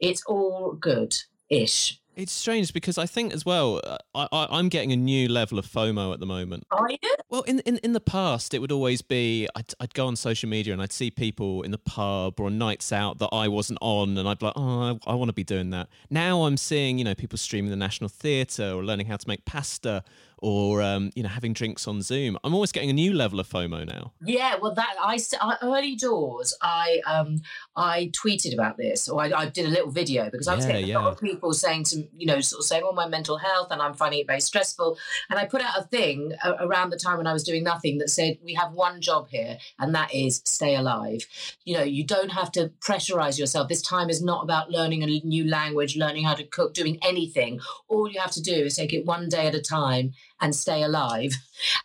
It's 0.00 0.22
all 0.26 0.72
good 0.72 1.16
ish. 1.48 2.00
It's 2.16 2.32
strange 2.32 2.72
because 2.72 2.96
I 2.96 3.06
think 3.06 3.32
as 3.32 3.44
well, 3.44 3.80
uh, 3.82 3.98
I, 4.14 4.28
I, 4.30 4.58
I'm 4.58 4.68
getting 4.68 4.92
a 4.92 4.96
new 4.96 5.28
level 5.28 5.58
of 5.58 5.66
FOMO 5.66 6.12
at 6.12 6.20
the 6.20 6.26
moment. 6.26 6.64
Are 6.70 6.88
you? 6.88 6.98
Well, 7.28 7.42
in, 7.42 7.58
in 7.60 7.78
in 7.78 7.92
the 7.92 8.00
past, 8.00 8.54
it 8.54 8.60
would 8.60 8.70
always 8.70 9.02
be 9.02 9.48
I'd, 9.56 9.72
I'd 9.80 9.94
go 9.94 10.06
on 10.06 10.14
social 10.14 10.48
media 10.48 10.72
and 10.72 10.80
I'd 10.80 10.92
see 10.92 11.10
people 11.10 11.62
in 11.62 11.72
the 11.72 11.78
pub 11.78 12.38
or 12.38 12.46
on 12.46 12.58
nights 12.58 12.92
out 12.92 13.18
that 13.18 13.30
I 13.32 13.48
wasn't 13.48 13.78
on, 13.82 14.16
and 14.16 14.28
I'd 14.28 14.38
be 14.38 14.46
like, 14.46 14.54
oh, 14.56 14.98
I, 15.06 15.10
I 15.10 15.14
want 15.14 15.28
to 15.28 15.34
be 15.34 15.44
doing 15.44 15.70
that. 15.70 15.88
Now 16.10 16.44
I'm 16.44 16.56
seeing 16.56 16.98
you 16.98 17.04
know 17.04 17.14
people 17.14 17.38
streaming 17.38 17.70
the 17.70 17.76
National 17.76 18.08
Theatre 18.08 18.70
or 18.70 18.84
learning 18.84 19.06
how 19.06 19.16
to 19.16 19.28
make 19.28 19.44
pasta 19.44 20.04
or 20.44 20.82
um, 20.82 21.10
you 21.14 21.22
know 21.22 21.28
having 21.30 21.54
drinks 21.54 21.88
on 21.88 22.02
Zoom. 22.02 22.36
I'm 22.44 22.54
always 22.54 22.70
getting 22.70 22.90
a 22.90 22.92
new 22.92 23.14
level 23.14 23.40
of 23.40 23.48
FOMO 23.48 23.86
now. 23.86 24.12
Yeah, 24.22 24.56
well, 24.60 24.74
that 24.74 24.94
I 25.00 25.18
I- 25.40 25.56
early 25.62 25.96
doors, 25.96 26.54
I 26.60 27.00
um 27.06 27.40
I 27.74 28.10
tweeted 28.22 28.52
about 28.52 28.76
this, 28.76 29.08
or 29.08 29.22
I, 29.22 29.32
I 29.34 29.46
did 29.46 29.64
a 29.64 29.70
little 29.70 29.90
video 29.90 30.28
because 30.30 30.46
I 30.46 30.54
was 30.54 30.66
Yeah, 30.66 30.72
getting 30.72 30.84
a 30.84 30.88
yeah. 30.88 30.98
lot 30.98 31.12
of 31.14 31.20
people 31.20 31.54
saying 31.54 31.84
to 31.84 32.06
you 32.14 32.26
know 32.26 32.40
sort 32.42 32.60
of 32.60 32.66
saying, 32.66 32.82
"Oh, 32.84 32.92
my 32.92 33.08
mental 33.08 33.38
health," 33.38 33.68
and 33.70 33.80
I'm 33.80 33.94
finding 33.94 34.20
it 34.20 34.26
very 34.26 34.40
stressful. 34.42 34.98
And 35.30 35.38
I 35.38 35.46
put 35.46 35.62
out 35.62 35.78
a 35.78 35.84
thing 35.84 36.34
a- 36.44 36.52
around 36.66 36.90
the 36.90 36.98
time 36.98 37.16
when 37.16 37.26
I 37.26 37.32
was 37.32 37.42
doing 37.42 37.64
nothing 37.64 37.96
that 37.98 38.10
said, 38.10 38.36
"We 38.44 38.52
have 38.52 38.72
one 38.74 39.00
job 39.00 39.28
here, 39.30 39.56
and 39.78 39.94
that 39.94 40.14
is 40.14 40.42
stay 40.44 40.76
alive." 40.76 41.26
You 41.64 41.78
know, 41.78 41.82
you 41.84 42.04
don't 42.04 42.32
have 42.32 42.52
to 42.52 42.70
pressurize 42.86 43.38
yourself. 43.38 43.68
This 43.68 43.80
time 43.80 44.10
is 44.10 44.22
not 44.22 44.44
about 44.44 44.70
learning 44.70 45.02
a 45.02 45.06
new 45.06 45.48
language, 45.48 45.96
learning 45.96 46.24
how 46.24 46.34
to 46.34 46.44
cook, 46.44 46.74
doing 46.74 46.98
anything. 47.02 47.60
All 47.88 48.06
you 48.10 48.20
have 48.20 48.32
to 48.32 48.42
do 48.42 48.52
is 48.66 48.76
take 48.76 48.92
it 48.92 49.06
one 49.06 49.30
day 49.30 49.46
at 49.46 49.54
a 49.54 49.62
time 49.62 50.12
and 50.44 50.54
stay 50.54 50.82
alive. 50.82 51.32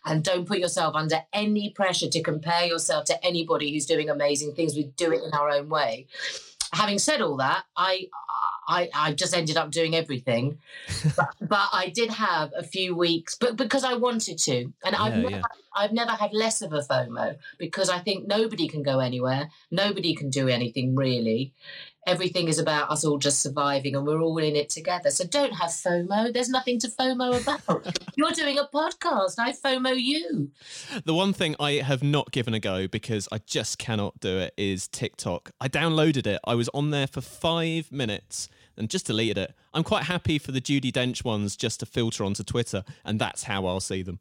And 0.04 0.22
don't 0.22 0.46
put 0.46 0.58
yourself 0.58 0.94
under 0.94 1.20
any 1.32 1.70
pressure 1.70 2.08
to 2.10 2.22
compare 2.22 2.66
yourself 2.66 3.06
to 3.06 3.24
anybody 3.24 3.72
who's 3.72 3.86
doing 3.86 4.10
amazing 4.10 4.52
things. 4.54 4.74
We 4.76 4.84
do 5.04 5.12
it 5.12 5.22
in 5.24 5.32
our 5.32 5.48
own 5.48 5.68
way. 5.70 6.06
Having 6.72 6.98
said 7.00 7.20
all 7.20 7.36
that 7.38 7.64
i 7.76 8.06
i 8.68 8.88
i 8.94 9.12
just 9.12 9.34
ended 9.36 9.56
up 9.56 9.70
doing 9.70 9.96
everything. 9.96 10.58
But, 11.16 11.30
but 11.40 11.68
i 11.72 11.88
did 11.88 12.10
have 12.10 12.52
a 12.56 12.62
few 12.62 12.94
weeks 12.94 13.34
but 13.34 13.56
because 13.56 13.82
i 13.82 13.94
wanted 13.94 14.38
to. 14.48 14.56
And 14.84 14.94
i've 14.94 15.16
Yeah, 15.16 15.22
never, 15.22 15.30
yeah. 15.36 15.42
i've 15.74 15.92
never 15.92 16.12
had 16.12 16.32
less 16.32 16.62
of 16.62 16.72
a 16.72 16.82
fomo 16.90 17.36
because 17.58 17.88
i 17.96 17.98
think 17.98 18.28
nobody 18.28 18.68
can 18.68 18.82
go 18.82 19.00
anywhere. 19.00 19.48
Nobody 19.70 20.14
can 20.14 20.30
do 20.30 20.46
anything 20.48 20.94
really 20.94 21.52
everything 22.06 22.48
is 22.48 22.58
about 22.58 22.90
us 22.90 23.04
all 23.04 23.18
just 23.18 23.42
surviving 23.42 23.94
and 23.94 24.06
we're 24.06 24.20
all 24.20 24.38
in 24.38 24.56
it 24.56 24.68
together. 24.68 25.10
So 25.10 25.24
don't 25.24 25.52
have 25.52 25.70
FOMO. 25.70 26.32
There's 26.32 26.48
nothing 26.48 26.78
to 26.80 26.88
FOMO 26.88 27.42
about. 27.42 27.98
You're 28.16 28.32
doing 28.32 28.58
a 28.58 28.64
podcast. 28.64 29.38
I 29.38 29.52
FOMO 29.52 30.00
you. 30.00 30.50
The 31.04 31.14
one 31.14 31.32
thing 31.32 31.56
I 31.60 31.72
have 31.72 32.02
not 32.02 32.30
given 32.30 32.54
a 32.54 32.60
go 32.60 32.88
because 32.88 33.28
I 33.30 33.38
just 33.38 33.78
cannot 33.78 34.18
do 34.20 34.38
it 34.38 34.54
is 34.56 34.88
TikTok. 34.88 35.50
I 35.60 35.68
downloaded 35.68 36.26
it. 36.26 36.40
I 36.44 36.54
was 36.54 36.68
on 36.70 36.90
there 36.90 37.06
for 37.06 37.20
five 37.20 37.92
minutes 37.92 38.48
and 38.76 38.88
just 38.88 39.06
deleted 39.06 39.38
it. 39.38 39.54
I'm 39.74 39.84
quite 39.84 40.04
happy 40.04 40.38
for 40.38 40.52
the 40.52 40.60
Judi 40.60 40.90
Dench 40.90 41.24
ones 41.24 41.56
just 41.56 41.80
to 41.80 41.86
filter 41.86 42.24
onto 42.24 42.42
Twitter, 42.42 42.82
and 43.04 43.20
that's 43.20 43.44
how 43.44 43.66
I'll 43.66 43.80
see 43.80 44.02
them. 44.02 44.20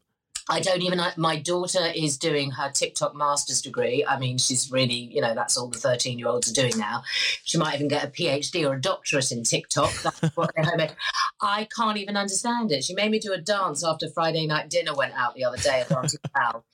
I 0.49 0.59
don't 0.59 0.81
even. 0.81 0.99
My 1.15 1.37
daughter 1.37 1.91
is 1.95 2.17
doing 2.17 2.49
her 2.51 2.71
TikTok 2.71 3.15
master's 3.15 3.61
degree. 3.61 4.03
I 4.03 4.17
mean, 4.17 4.39
she's 4.39 4.71
really, 4.71 4.93
you 4.93 5.21
know, 5.21 5.35
that's 5.35 5.55
all 5.55 5.67
the 5.67 5.77
13 5.77 6.17
year 6.17 6.27
olds 6.27 6.49
are 6.49 6.53
doing 6.53 6.77
now. 6.77 7.03
She 7.43 7.59
might 7.59 7.75
even 7.75 7.87
get 7.87 8.03
a 8.03 8.07
PhD 8.07 8.67
or 8.67 8.73
a 8.73 8.81
doctorate 8.81 9.31
in 9.31 9.43
TikTok. 9.43 9.93
That's 10.01 10.21
what 10.35 10.51
they're. 10.55 10.89
I 11.41 11.67
can't 11.75 11.97
even 11.97 12.17
understand 12.17 12.71
it. 12.71 12.83
She 12.83 12.95
made 12.95 13.11
me 13.11 13.19
do 13.19 13.31
a 13.31 13.37
dance 13.37 13.83
after 13.83 14.09
Friday 14.09 14.47
night 14.47 14.69
dinner 14.69 14.95
went 14.95 15.13
out 15.13 15.35
the 15.35 15.43
other 15.43 15.57
day 15.57 15.81
at 15.81 15.91
Auntie 15.91 16.17
Val. 16.35 16.65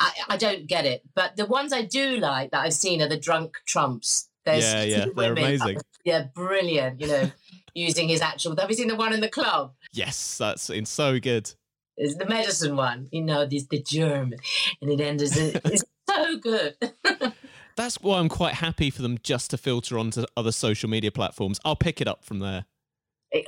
I, 0.00 0.10
I 0.30 0.36
don't 0.36 0.66
get 0.66 0.84
it. 0.84 1.02
But 1.14 1.36
the 1.36 1.46
ones 1.46 1.72
I 1.72 1.82
do 1.82 2.16
like 2.16 2.50
that 2.50 2.60
I've 2.60 2.74
seen 2.74 3.00
are 3.02 3.08
the 3.08 3.16
drunk 3.16 3.56
trumps. 3.66 4.28
There's 4.44 4.64
Yeah, 4.64 4.82
yeah, 4.82 5.06
they're 5.14 5.32
amazing. 5.32 5.78
Yeah, 6.04 6.24
brilliant. 6.34 7.00
You 7.00 7.06
know, 7.06 7.30
using 7.74 8.08
his 8.08 8.20
actual. 8.20 8.56
Have 8.56 8.68
you 8.68 8.74
seen 8.74 8.88
the 8.88 8.96
one 8.96 9.12
in 9.12 9.20
the 9.20 9.28
club? 9.28 9.72
Yes, 9.92 10.36
that's 10.36 10.68
it's 10.68 10.90
so 10.90 11.20
good. 11.20 11.52
It's 11.96 12.16
the 12.16 12.26
medicine 12.26 12.76
one. 12.76 13.08
You 13.12 13.22
know, 13.22 13.46
this 13.46 13.66
the 13.66 13.82
germ, 13.82 14.34
and 14.80 14.90
it 14.90 15.00
ends. 15.00 15.36
It's 15.64 15.84
so 16.08 16.36
good. 16.38 16.76
That's 17.76 18.00
why 18.02 18.18
I'm 18.18 18.28
quite 18.28 18.54
happy 18.54 18.90
for 18.90 19.02
them 19.02 19.18
just 19.22 19.50
to 19.50 19.56
filter 19.56 19.98
onto 19.98 20.24
other 20.36 20.52
social 20.52 20.90
media 20.90 21.10
platforms. 21.10 21.58
I'll 21.64 21.76
pick 21.76 22.00
it 22.00 22.08
up 22.08 22.24
from 22.24 22.40
there. 22.40 22.66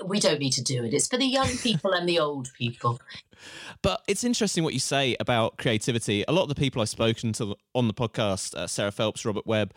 We 0.06 0.18
don't 0.18 0.38
need 0.38 0.52
to 0.54 0.62
do 0.62 0.82
it. 0.84 0.94
It's 0.94 1.08
for 1.08 1.18
the 1.18 1.26
young 1.26 1.58
people 1.58 1.92
and 1.92 2.08
the 2.08 2.18
old 2.18 2.50
people. 2.56 3.00
But 3.82 4.00
it's 4.08 4.24
interesting 4.24 4.64
what 4.64 4.72
you 4.72 4.80
say 4.80 5.16
about 5.20 5.58
creativity. 5.58 6.24
A 6.26 6.32
lot 6.32 6.44
of 6.44 6.48
the 6.48 6.54
people 6.54 6.80
I've 6.80 6.88
spoken 6.88 7.34
to 7.34 7.56
on 7.74 7.88
the 7.88 7.92
podcast, 7.92 8.54
uh, 8.54 8.66
Sarah 8.66 8.92
Phelps, 8.92 9.26
Robert 9.26 9.46
Webb, 9.46 9.74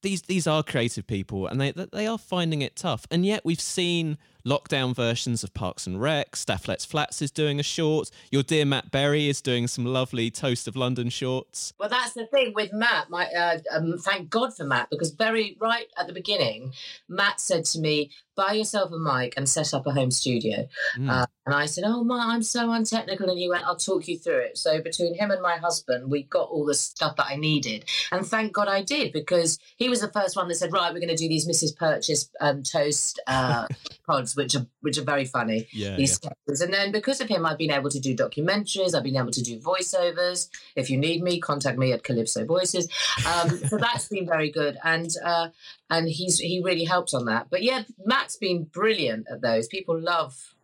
these 0.00 0.22
these 0.22 0.46
are 0.46 0.62
creative 0.62 1.06
people, 1.06 1.46
and 1.46 1.60
they 1.60 1.72
they 1.72 2.06
are 2.06 2.16
finding 2.16 2.62
it 2.62 2.76
tough. 2.76 3.06
And 3.10 3.26
yet 3.26 3.44
we've 3.44 3.60
seen 3.60 4.16
lockdown 4.44 4.94
versions 4.94 5.44
of 5.44 5.54
Parks 5.54 5.86
and 5.86 6.00
Rec. 6.00 6.36
Stath 6.36 6.68
Lets 6.68 6.84
Flats 6.84 7.22
is 7.22 7.30
doing 7.30 7.60
a 7.60 7.62
short. 7.62 8.10
Your 8.30 8.42
dear 8.42 8.64
Matt 8.64 8.90
Berry 8.90 9.28
is 9.28 9.40
doing 9.40 9.66
some 9.66 9.84
lovely 9.84 10.30
Toast 10.30 10.68
of 10.68 10.76
London 10.76 11.08
shorts. 11.08 11.72
Well, 11.78 11.88
that's 11.88 12.12
the 12.12 12.26
thing 12.26 12.52
with 12.54 12.72
Matt. 12.72 13.10
My 13.10 13.26
uh, 13.26 13.58
um, 13.72 13.98
thank 13.98 14.30
God 14.30 14.54
for 14.56 14.64
Matt 14.64 14.90
because 14.90 15.10
very 15.10 15.56
right 15.60 15.86
at 15.98 16.06
the 16.06 16.12
beginning, 16.12 16.72
Matt 17.08 17.40
said 17.40 17.64
to 17.66 17.78
me, 17.78 18.10
"Buy 18.36 18.52
yourself 18.52 18.92
a 18.92 18.98
mic 18.98 19.34
and 19.36 19.48
set 19.48 19.74
up 19.74 19.86
a 19.86 19.92
home 19.92 20.10
studio." 20.10 20.68
Uh, 21.08 21.26
and 21.46 21.54
I 21.54 21.66
said, 21.66 21.84
"Oh, 21.86 22.04
Matt, 22.04 22.28
I'm 22.28 22.42
so 22.42 22.70
untechnical." 22.70 23.28
And 23.28 23.38
he 23.38 23.48
went, 23.48 23.64
"I'll 23.64 23.76
talk 23.76 24.06
you 24.08 24.18
through 24.18 24.38
it." 24.38 24.58
So 24.58 24.80
between 24.80 25.14
him 25.14 25.30
and 25.30 25.42
my 25.42 25.56
husband, 25.56 26.10
we 26.10 26.24
got 26.24 26.48
all 26.48 26.64
the 26.64 26.74
stuff 26.74 27.16
that 27.16 27.26
I 27.26 27.36
needed, 27.36 27.84
and 28.12 28.26
thank 28.26 28.52
God 28.52 28.68
I 28.68 28.82
did 28.82 29.12
because 29.12 29.58
he 29.76 29.88
was 29.88 30.00
the 30.00 30.08
first 30.08 30.36
one 30.36 30.48
that 30.48 30.54
said, 30.54 30.72
"Right, 30.72 30.92
we're 30.92 31.00
going 31.00 31.08
to 31.08 31.16
do 31.16 31.28
these 31.28 31.48
Mrs. 31.48 31.76
Purchase 31.76 32.30
um, 32.40 32.62
toast 32.62 33.20
uh, 33.26 33.66
pods, 34.06 34.29
which 34.36 34.54
are 34.54 34.66
which 34.80 34.98
are 34.98 35.04
very 35.04 35.24
funny." 35.24 35.66
Yeah, 35.72 35.96
these 35.96 36.14
sketches. 36.14 36.60
And 36.60 36.72
then 36.72 36.92
because 36.92 37.20
of 37.20 37.28
him, 37.28 37.46
I've 37.46 37.58
been 37.58 37.70
able 37.70 37.90
to 37.90 38.00
do 38.00 38.14
documentaries. 38.16 38.94
I've 38.94 39.04
been 39.04 39.16
able 39.16 39.30
to 39.32 39.42
do 39.42 39.58
voiceovers. 39.58 40.48
If 40.76 40.90
you 40.90 40.98
need 40.98 41.22
me, 41.22 41.40
contact 41.40 41.78
me 41.78 41.92
at 41.92 42.04
Calypso 42.04 42.44
Voices. 42.44 42.88
Um, 43.26 43.58
so 43.58 43.76
that's 43.76 44.08
been 44.08 44.26
very 44.26 44.50
good, 44.50 44.78
and 44.84 45.10
uh, 45.24 45.48
and 45.88 46.08
he's 46.08 46.38
he 46.38 46.62
really 46.64 46.84
helped 46.84 47.14
on 47.14 47.24
that. 47.26 47.48
But 47.50 47.62
yeah, 47.62 47.82
Matt's 48.04 48.36
been 48.36 48.64
brilliant 48.64 49.26
at 49.30 49.40
those. 49.40 49.66
People 49.66 49.98
love 49.98 50.54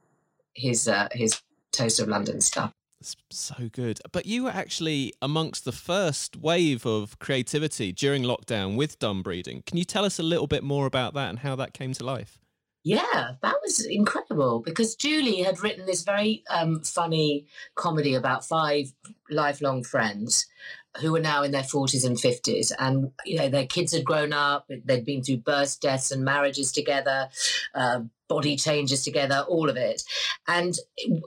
his 0.55 0.89
uh, 0.89 1.09
his 1.13 1.41
Toast 1.73 2.01
of 2.01 2.09
London 2.09 2.41
stuff. 2.41 2.73
It's 3.01 3.17
so 3.31 3.69
good. 3.71 4.01
But 4.11 4.27
you 4.27 4.45
were 4.45 4.51
actually 4.51 5.13
amongst 5.21 5.65
the 5.65 5.73
first 5.73 6.37
wave 6.37 6.87
of 6.87 7.19
creativity 7.19 7.93
during 7.93 8.23
lockdown 8.23 8.77
with 8.77 8.99
Dun 8.99 9.23
Breedin'. 9.23 9.63
Can 9.67 9.77
you 9.77 9.85
tell 9.85 10.05
us 10.05 10.19
a 10.19 10.23
little 10.23 10.47
bit 10.47 10.65
more 10.65 10.87
about 10.87 11.15
that 11.15 11.29
and 11.29 11.41
how 11.41 11.55
that 11.57 11.75
came 11.75 11.93
to 11.93 12.05
life? 12.05 12.39
Yeah, 12.87 13.33
that 13.43 13.57
was 13.65 13.85
incredible 13.85 14.61
because 14.61 14.95
Julie 14.95 15.43
had 15.43 15.61
written 15.61 15.87
this 15.87 16.05
very 16.05 16.45
um, 16.49 16.83
funny 16.83 17.47
comedy 17.75 18.15
about 18.15 18.45
five 18.45 18.93
lifelong 19.29 19.83
friends 19.83 20.47
who 21.01 21.11
were 21.11 21.21
now 21.21 21.43
in 21.43 21.51
their 21.51 21.65
40s 21.65 22.07
and 22.07 22.17
50s 22.17 22.71
and 22.79 23.11
you 23.25 23.39
know 23.39 23.49
their 23.49 23.67
kids 23.67 23.93
had 23.93 24.05
grown 24.05 24.33
up 24.33 24.71
they'd 24.85 25.05
been 25.05 25.21
through 25.25 25.39
births 25.39 25.77
deaths 25.77 26.13
and 26.13 26.25
marriages 26.25 26.71
together 26.71 27.29
uh, 27.75 28.03
body 28.29 28.57
changes 28.57 29.03
together 29.03 29.45
all 29.49 29.69
of 29.69 29.77
it. 29.77 30.03
And 30.47 30.75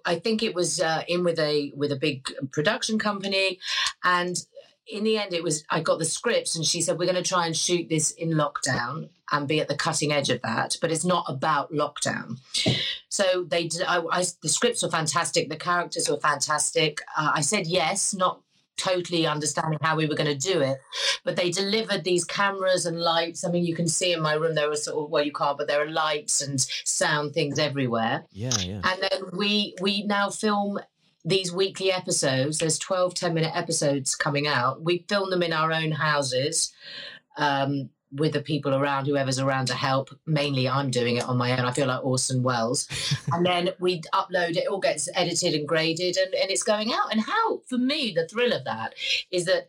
i 0.06 0.16
think 0.16 0.42
it 0.42 0.56
was 0.56 0.80
uh, 0.80 1.04
in 1.10 1.26
with 1.26 1.40
a 1.40 1.74
with 1.76 1.92
a 1.92 1.98
big 1.98 2.26
production 2.54 2.98
company 3.00 3.60
and 4.06 4.38
in 4.90 5.04
the 5.04 5.18
end, 5.18 5.34
it 5.34 5.44
was 5.44 5.64
I 5.70 5.82
got 5.82 6.00
the 6.00 6.06
scripts, 6.06 6.56
and 6.56 6.66
she 6.66 6.82
said 6.82 6.98
we're 6.98 7.06
going 7.06 7.22
to 7.22 7.28
try 7.28 7.46
and 7.46 7.56
shoot 7.56 7.90
this 7.90 8.12
in 8.12 8.32
lockdown 8.32 9.10
and 9.32 9.48
be 9.48 9.60
at 9.60 9.68
the 9.68 9.76
cutting 9.76 10.12
edge 10.12 10.30
of 10.30 10.42
that, 10.42 10.78
but 10.82 10.92
it's 10.92 11.06
not 11.06 11.26
about 11.28 11.72
lockdown. 11.72 12.40
So 13.10 13.46
they 13.48 13.68
did. 13.68 13.84
I, 13.84 14.02
I 14.12 14.24
the 14.42 14.50
scripts 14.50 14.84
were 14.84 14.90
fantastic. 14.90 15.50
The 15.50 15.56
characters 15.56 16.10
were 16.10 16.20
fantastic. 16.20 17.02
Uh, 17.18 17.32
I 17.36 17.42
said 17.42 17.68
yes, 17.68 18.14
not 18.14 18.42
totally 18.80 19.28
understanding 19.28 19.78
how 19.82 19.96
we 19.96 20.08
were 20.08 20.16
going 20.16 20.38
to 20.40 20.54
do 20.54 20.62
it. 20.62 20.80
But 21.24 21.36
they 21.36 21.52
delivered 21.52 22.04
these 22.04 22.24
cameras 22.24 22.86
and 22.86 23.00
lights. 23.00 23.44
I 23.44 23.52
mean, 23.52 23.66
you 23.66 23.76
can 23.76 23.88
see 23.88 24.14
in 24.14 24.22
my 24.22 24.34
room 24.34 24.56
there 24.56 24.70
were 24.70 24.76
sort 24.76 25.04
of 25.04 25.10
well, 25.12 25.24
you 25.24 25.34
can't, 25.34 25.58
but 25.58 25.68
there 25.68 25.82
are 25.82 25.92
lights 25.92 26.42
and 26.42 26.60
sound 26.86 27.34
things 27.34 27.60
everywhere. 27.60 28.26
Yeah, 28.32 28.58
yeah. 28.60 28.82
And 28.84 29.02
then 29.02 29.22
we 29.34 29.76
we 29.82 30.04
now 30.04 30.30
film 30.30 30.80
these 31.30 31.54
weekly 31.54 31.92
episodes. 31.92 32.58
There's 32.58 32.80
12 32.80 33.14
10 33.14 33.34
minute 33.34 33.56
episodes 33.56 34.16
coming 34.16 34.48
out. 34.48 34.82
We 34.82 35.06
film 35.08 35.30
them 35.30 35.44
in 35.44 35.54
our 35.54 35.72
own 35.72 35.92
houses. 35.92 36.74
Um, 37.38 37.90
with 38.12 38.34
the 38.34 38.42
people 38.42 38.74
around, 38.74 39.06
whoever's 39.06 39.38
around 39.38 39.68
to 39.68 39.76
help. 39.76 40.10
Mainly, 40.26 40.68
I'm 40.68 40.90
doing 40.90 41.18
it 41.18 41.30
on 41.30 41.38
my 41.38 41.52
own. 41.52 41.66
I 41.66 41.72
feel 41.72 41.86
like 41.88 42.04
Orson 42.04 42.42
Welles. 42.42 42.88
and 43.32 43.46
then 43.46 43.70
we 43.80 44.02
upload 44.14 44.52
it, 44.52 44.58
it 44.58 44.68
all 44.68 44.80
gets 44.80 45.08
edited 45.14 45.54
and 45.54 45.68
graded, 45.68 46.18
and, 46.18 46.34
and 46.34 46.50
it's 46.50 46.64
going 46.64 46.92
out. 46.92 47.12
And 47.12 47.22
how, 47.22 47.62
for 47.68 47.78
me, 47.78 48.12
the 48.16 48.28
thrill 48.28 48.52
of 48.52 48.66
that 48.66 48.96
is 49.30 49.46
that 49.46 49.68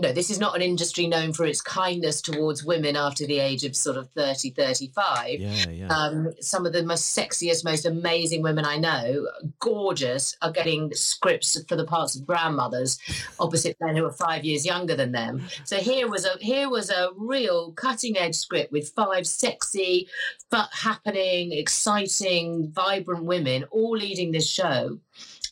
you 0.00 0.08
know, 0.08 0.14
this 0.14 0.30
is 0.30 0.38
not 0.38 0.56
an 0.56 0.62
industry 0.62 1.06
known 1.06 1.34
for 1.34 1.44
its 1.44 1.60
kindness 1.60 2.22
towards 2.22 2.64
women 2.64 2.96
after 2.96 3.26
the 3.26 3.38
age 3.38 3.64
of 3.64 3.76
sort 3.76 3.98
of 3.98 4.08
30, 4.12 4.48
35. 4.48 5.38
Yeah, 5.38 5.68
yeah. 5.68 5.88
Um, 5.88 6.32
some 6.40 6.64
of 6.64 6.72
the 6.72 6.82
most 6.82 7.14
sexiest, 7.14 7.66
most 7.66 7.84
amazing 7.84 8.40
women 8.40 8.64
I 8.64 8.78
know, 8.78 9.28
gorgeous, 9.58 10.38
are 10.40 10.52
getting 10.52 10.90
scripts 10.94 11.62
for 11.68 11.76
the 11.76 11.84
parts 11.84 12.16
of 12.16 12.26
grandmothers 12.26 12.98
opposite 13.38 13.76
men 13.78 13.94
who 13.94 14.06
are 14.06 14.12
five 14.12 14.42
years 14.42 14.64
younger 14.64 14.96
than 14.96 15.12
them. 15.12 15.42
So 15.64 15.76
here 15.76 16.08
was 16.08 16.24
a 16.24 16.38
here 16.40 16.70
was 16.70 16.88
a 16.88 17.10
real 17.14 17.72
cutting 17.72 18.16
edge 18.16 18.36
script 18.36 18.72
with 18.72 18.94
five 18.96 19.26
sexy, 19.26 20.08
but 20.50 20.70
happening, 20.72 21.52
exciting, 21.52 22.70
vibrant 22.72 23.24
women 23.24 23.64
all 23.64 23.98
leading 23.98 24.32
this 24.32 24.48
show 24.48 24.98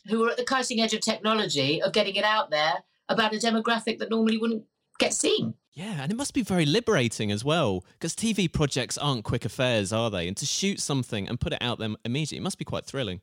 who 0.07 0.25
are 0.25 0.31
at 0.31 0.37
the 0.37 0.43
cutting 0.43 0.81
edge 0.81 0.95
of 0.95 1.01
technology 1.01 1.83
of 1.83 1.93
getting 1.93 2.15
it 2.15 2.23
out 2.23 2.49
there 2.49 2.83
about 3.09 3.33
a 3.33 3.37
demographic 3.37 3.99
that 3.99 4.09
normally 4.09 4.37
wouldn't 4.37 4.63
get 4.99 5.13
seen. 5.13 5.55
Yeah, 5.73 6.01
and 6.01 6.11
it 6.11 6.15
must 6.15 6.33
be 6.33 6.41
very 6.41 6.65
liberating 6.65 7.31
as 7.31 7.45
well, 7.45 7.85
because 7.93 8.15
TV 8.15 8.51
projects 8.51 8.97
aren't 8.97 9.23
quick 9.23 9.45
affairs, 9.45 9.93
are 9.93 10.09
they? 10.09 10.27
And 10.27 10.35
to 10.37 10.45
shoot 10.45 10.79
something 10.79 11.27
and 11.27 11.39
put 11.39 11.53
it 11.53 11.61
out 11.61 11.79
there 11.79 11.89
immediately 12.03 12.39
it 12.39 12.43
must 12.43 12.57
be 12.57 12.65
quite 12.65 12.85
thrilling. 12.85 13.21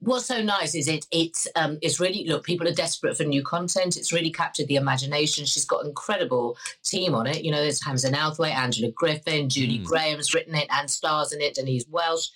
What's 0.00 0.26
so 0.26 0.42
nice 0.42 0.74
is 0.74 0.88
it 0.88 1.06
it's 1.10 1.46
um 1.54 1.78
it's 1.82 2.00
really 2.00 2.24
look 2.26 2.44
people 2.44 2.66
are 2.66 2.72
desperate 2.72 3.14
for 3.16 3.24
new 3.24 3.42
content. 3.42 3.96
It's 3.96 4.12
really 4.12 4.30
captured 4.30 4.68
the 4.68 4.76
imagination. 4.76 5.44
She's 5.44 5.66
got 5.66 5.82
an 5.82 5.88
incredible 5.88 6.56
team 6.82 7.14
on 7.14 7.26
it. 7.26 7.44
You 7.44 7.50
know, 7.50 7.60
there's 7.60 7.84
Hamza 7.84 8.10
Nouthwaite, 8.10 8.54
Angela 8.54 8.90
Griffin, 8.92 9.48
Julie 9.50 9.80
Mm. 9.80 9.84
Graham's 9.84 10.32
written 10.32 10.54
it 10.54 10.66
and 10.70 10.90
stars 10.90 11.32
in 11.32 11.42
it, 11.42 11.54
Denise 11.54 11.84
Welch, 11.90 12.30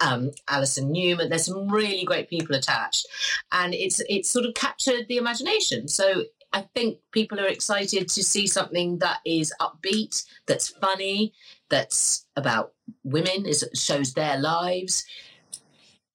um, 0.00 0.30
Alison 0.48 0.92
Newman. 0.92 1.30
There's 1.30 1.46
some 1.46 1.68
really 1.68 2.04
great 2.04 2.28
people 2.28 2.54
attached, 2.54 3.06
and 3.52 3.72
it's 3.72 4.02
it's 4.08 4.28
sort 4.30 4.44
of 4.44 4.52
captured 4.54 5.06
the 5.08 5.16
imagination. 5.16 5.88
So 5.88 6.24
I 6.54 6.68
think 6.72 6.98
people 7.10 7.40
are 7.40 7.48
excited 7.48 8.08
to 8.08 8.22
see 8.22 8.46
something 8.46 8.98
that 8.98 9.18
is 9.26 9.52
upbeat, 9.60 10.24
that's 10.46 10.68
funny, 10.68 11.34
that's 11.68 12.26
about 12.36 12.74
women, 13.02 13.44
is 13.44 13.68
shows 13.74 14.14
their 14.14 14.38
lives, 14.38 15.04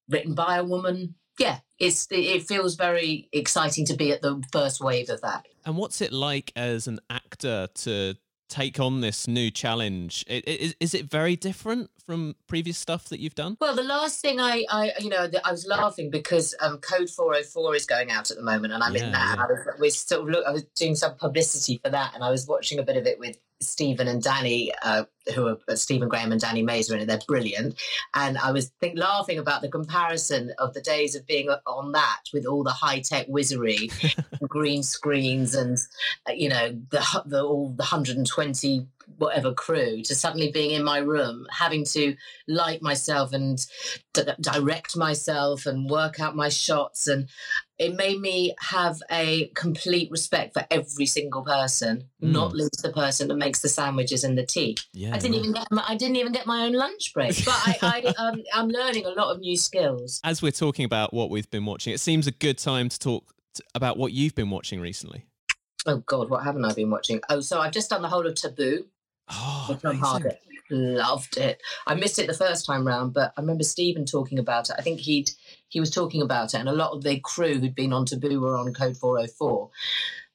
written 0.08 0.34
by 0.34 0.56
a 0.56 0.64
woman. 0.64 1.14
Yeah, 1.38 1.58
it's 1.78 2.08
it 2.10 2.44
feels 2.44 2.74
very 2.74 3.28
exciting 3.34 3.84
to 3.86 3.94
be 3.94 4.12
at 4.12 4.22
the 4.22 4.42
first 4.50 4.80
wave 4.80 5.10
of 5.10 5.20
that. 5.20 5.44
And 5.66 5.76
what's 5.76 6.00
it 6.00 6.10
like 6.10 6.52
as 6.56 6.86
an 6.86 7.00
actor 7.10 7.68
to 7.74 8.14
take 8.50 8.78
on 8.80 9.00
this 9.00 9.26
new 9.26 9.50
challenge? 9.50 10.24
Is, 10.28 10.74
is 10.80 10.92
it 10.94 11.06
very 11.06 11.36
different 11.36 11.90
from 12.04 12.34
previous 12.48 12.76
stuff 12.76 13.08
that 13.08 13.20
you've 13.20 13.34
done? 13.34 13.56
Well, 13.60 13.74
the 13.74 13.82
last 13.84 14.20
thing 14.20 14.40
I, 14.40 14.64
I 14.70 14.92
you 15.00 15.08
know, 15.08 15.28
I 15.44 15.50
was 15.50 15.66
laughing 15.66 16.10
because 16.10 16.54
um, 16.60 16.78
Code 16.78 17.08
404 17.08 17.76
is 17.76 17.86
going 17.86 18.10
out 18.10 18.30
at 18.30 18.36
the 18.36 18.42
moment, 18.42 18.72
and 18.72 18.82
I'm 18.82 18.94
Yeah, 18.94 19.06
in 19.06 19.12
that. 19.12 19.36
yeah. 19.38 19.44
I 19.44 19.46
was, 19.46 19.80
we 19.80 19.90
sort 19.90 20.22
of 20.22 20.28
look, 20.28 20.44
I 20.46 20.50
was 20.50 20.64
doing 20.76 20.94
some 20.94 21.14
publicity 21.14 21.80
for 21.82 21.90
that, 21.90 22.14
and 22.14 22.22
I 22.24 22.30
was 22.30 22.46
watching 22.46 22.78
a 22.78 22.82
bit 22.82 22.96
of 22.96 23.06
it 23.06 23.18
with 23.18 23.36
Stephen 23.60 24.08
and 24.08 24.22
Danny, 24.22 24.72
uh, 24.82 25.04
who 25.34 25.46
are 25.46 25.58
uh, 25.68 25.76
Stephen 25.76 26.08
Graham 26.08 26.32
and 26.32 26.40
Danny 26.40 26.62
Mays 26.62 26.90
are 26.90 26.96
in 26.96 27.02
it. 27.02 27.06
They're 27.06 27.20
brilliant, 27.26 27.80
and 28.14 28.38
I 28.38 28.52
was 28.52 28.70
think, 28.80 28.98
laughing 28.98 29.38
about 29.38 29.62
the 29.62 29.68
comparison 29.68 30.52
of 30.58 30.72
the 30.74 30.80
days 30.80 31.14
of 31.14 31.26
being 31.26 31.48
on 31.66 31.92
that 31.92 32.22
with 32.32 32.46
all 32.46 32.64
the 32.64 32.70
high 32.70 33.00
tech 33.00 33.26
wizardry, 33.28 33.90
green 34.48 34.82
screens, 34.82 35.54
and 35.54 35.78
uh, 36.28 36.32
you 36.32 36.48
know 36.48 36.70
the 36.90 37.22
the 37.26 37.42
all 37.42 37.68
the 37.68 37.82
120 37.82 38.86
whatever 39.18 39.52
crew 39.52 40.02
to 40.02 40.14
suddenly 40.14 40.52
being 40.52 40.70
in 40.70 40.84
my 40.84 40.98
room 40.98 41.44
having 41.50 41.84
to 41.84 42.14
light 42.46 42.80
myself 42.80 43.32
and 43.32 43.66
d- 44.14 44.22
direct 44.40 44.96
myself 44.96 45.66
and 45.66 45.90
work 45.90 46.20
out 46.20 46.36
my 46.36 46.48
shots 46.48 47.08
and 47.08 47.28
it 47.80 47.96
made 47.96 48.20
me 48.20 48.54
have 48.60 49.00
a 49.10 49.46
complete 49.54 50.10
respect 50.10 50.52
for 50.52 50.62
every 50.70 51.06
single 51.06 51.42
person 51.42 52.04
not 52.20 52.52
least 52.52 52.82
the 52.82 52.92
person 52.92 53.26
that 53.28 53.36
makes 53.36 53.60
the 53.60 53.68
sandwiches 53.68 54.22
and 54.22 54.36
the 54.36 54.44
tea. 54.44 54.76
Yeah. 54.92 55.14
i 55.14 55.18
didn't 55.18 55.36
even 55.36 55.52
get 55.52 55.66
my, 55.72 55.82
i 55.88 55.96
didn't 55.96 56.16
even 56.16 56.32
get 56.32 56.46
my 56.46 56.64
own 56.66 56.72
lunch 56.72 57.12
break 57.14 57.42
but 57.44 57.54
i, 57.66 57.78
I 57.82 58.14
um, 58.18 58.42
i'm 58.54 58.68
learning 58.68 59.06
a 59.06 59.10
lot 59.10 59.34
of 59.34 59.40
new 59.40 59.56
skills. 59.56 60.20
As 60.22 60.42
we're 60.42 60.52
talking 60.52 60.84
about 60.84 61.12
what 61.14 61.30
we've 61.30 61.50
been 61.50 61.64
watching, 61.64 61.92
it 61.94 62.00
seems 62.00 62.26
a 62.26 62.32
good 62.32 62.58
time 62.58 62.88
to 62.90 62.98
talk 62.98 63.24
t- 63.54 63.64
about 63.74 63.96
what 63.96 64.12
you've 64.12 64.34
been 64.34 64.50
watching 64.50 64.80
recently. 64.80 65.24
oh 65.86 65.98
god 66.06 66.28
what 66.30 66.44
haven't 66.44 66.64
i 66.64 66.72
been 66.74 66.90
watching? 66.90 67.20
Oh 67.30 67.40
so 67.40 67.60
i've 67.60 67.72
just 67.72 67.88
done 67.90 68.02
the 68.02 68.08
whole 68.08 68.26
of 68.26 68.34
taboo 68.34 68.84
Oh, 69.32 69.78
with 70.70 70.80
Tom 70.80 70.86
amazing. 70.86 70.96
Hardy. 70.96 71.10
Loved 71.10 71.36
it. 71.36 71.62
I 71.86 71.94
missed 71.94 72.18
it 72.18 72.26
the 72.26 72.34
first 72.34 72.66
time 72.66 72.86
round, 72.86 73.14
but 73.14 73.32
I 73.36 73.40
remember 73.40 73.64
Stephen 73.64 74.06
talking 74.06 74.38
about 74.38 74.70
it. 74.70 74.76
I 74.78 74.82
think 74.82 75.00
he'd 75.00 75.30
he 75.68 75.80
was 75.80 75.90
talking 75.90 76.22
about 76.22 76.54
it, 76.54 76.58
and 76.58 76.68
a 76.68 76.72
lot 76.72 76.92
of 76.92 77.02
the 77.02 77.20
crew 77.20 77.58
who'd 77.58 77.74
been 77.74 77.92
on 77.92 78.04
Taboo 78.04 78.40
were 78.40 78.56
on 78.56 78.72
Code 78.74 78.96
404, 78.96 79.70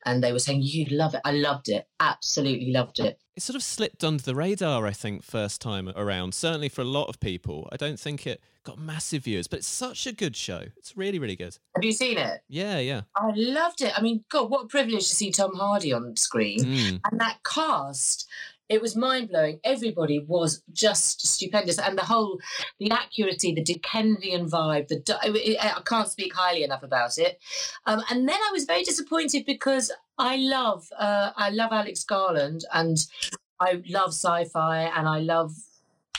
and 0.06 0.24
they 0.24 0.32
were 0.32 0.40
saying 0.40 0.62
you'd 0.64 0.92
love 0.92 1.14
it. 1.14 1.22
I 1.26 1.32
loved 1.32 1.70
it. 1.70 1.88
Absolutely 2.00 2.72
loved 2.72 3.00
it. 3.00 3.20
It 3.36 3.44
sort 3.44 3.58
of 3.58 3.64
slipped 3.64 4.04
under 4.04 4.24
the 4.24 4.34
radar, 4.34 4.88
I 4.88 4.92
think, 4.92 5.24
first 5.24 5.60
time 5.60 5.92
around. 5.96 6.34
Certainly 6.34 6.70
for 6.70 6.82
a 6.82 6.86
lot 6.86 7.10
of 7.10 7.20
people. 7.20 7.68
I 7.72 7.76
don't 7.76 8.00
think 8.00 8.26
it 8.26 8.42
got 8.64 8.80
massive 8.80 9.26
views, 9.26 9.48
but 9.48 9.60
it's 9.60 9.68
such 9.68 10.08
a 10.08 10.14
good 10.14 10.38
show. 10.38 10.64
It's 10.78 10.96
really, 10.96 11.20
really 11.20 11.36
good. 11.36 11.58
Have 11.76 11.84
you 11.84 11.92
seen 11.92 12.18
it? 12.18 12.42
Yeah, 12.48 12.80
yeah. 12.80 13.02
I 13.16 13.32
loved 13.36 13.82
it. 13.82 13.92
I 13.98 14.02
mean, 14.02 14.24
God, 14.30 14.50
what 14.50 14.66
a 14.66 14.68
privilege 14.68 15.08
to 15.10 15.16
see 15.16 15.32
Tom 15.32 15.54
Hardy 15.56 15.92
on 15.92 16.16
screen. 16.16 16.60
Mm. 16.60 17.02
and 17.12 17.20
that 17.20 17.40
cast 17.44 18.28
it 18.70 18.82
was 18.82 18.96
mind 18.96 19.30
blowing. 19.30 19.60
Everybody 19.64 20.20
was 20.20 20.64
just 20.72 21.26
stupendous, 21.26 21.78
and 21.78 21.98
the 21.98 22.04
whole, 22.04 22.40
the 22.80 22.92
accuracy, 22.92 23.54
the 23.54 23.64
Dickensian 23.64 24.50
vibe. 24.50 24.88
The 24.88 25.58
I 25.62 25.82
can't 25.86 26.08
speak 26.08 26.34
highly 26.34 26.64
enough 26.64 26.84
about 26.84 27.18
it. 27.18 27.40
Um, 27.86 28.02
and 28.10 28.28
then 28.28 28.36
I 28.36 28.52
was 28.52 28.66
very 28.66 28.84
disappointed 28.84 29.46
because 29.46 29.92
I 30.18 30.38
love, 30.38 30.88
uh, 30.98 31.32
I 31.36 31.50
love 31.50 31.72
Alex 31.72 32.04
Garland, 32.04 32.66
and 32.74 32.98
I 33.60 33.82
love 33.88 34.10
sci-fi, 34.10 34.92
and 34.96 35.08
I 35.08 35.20
love 35.20 35.54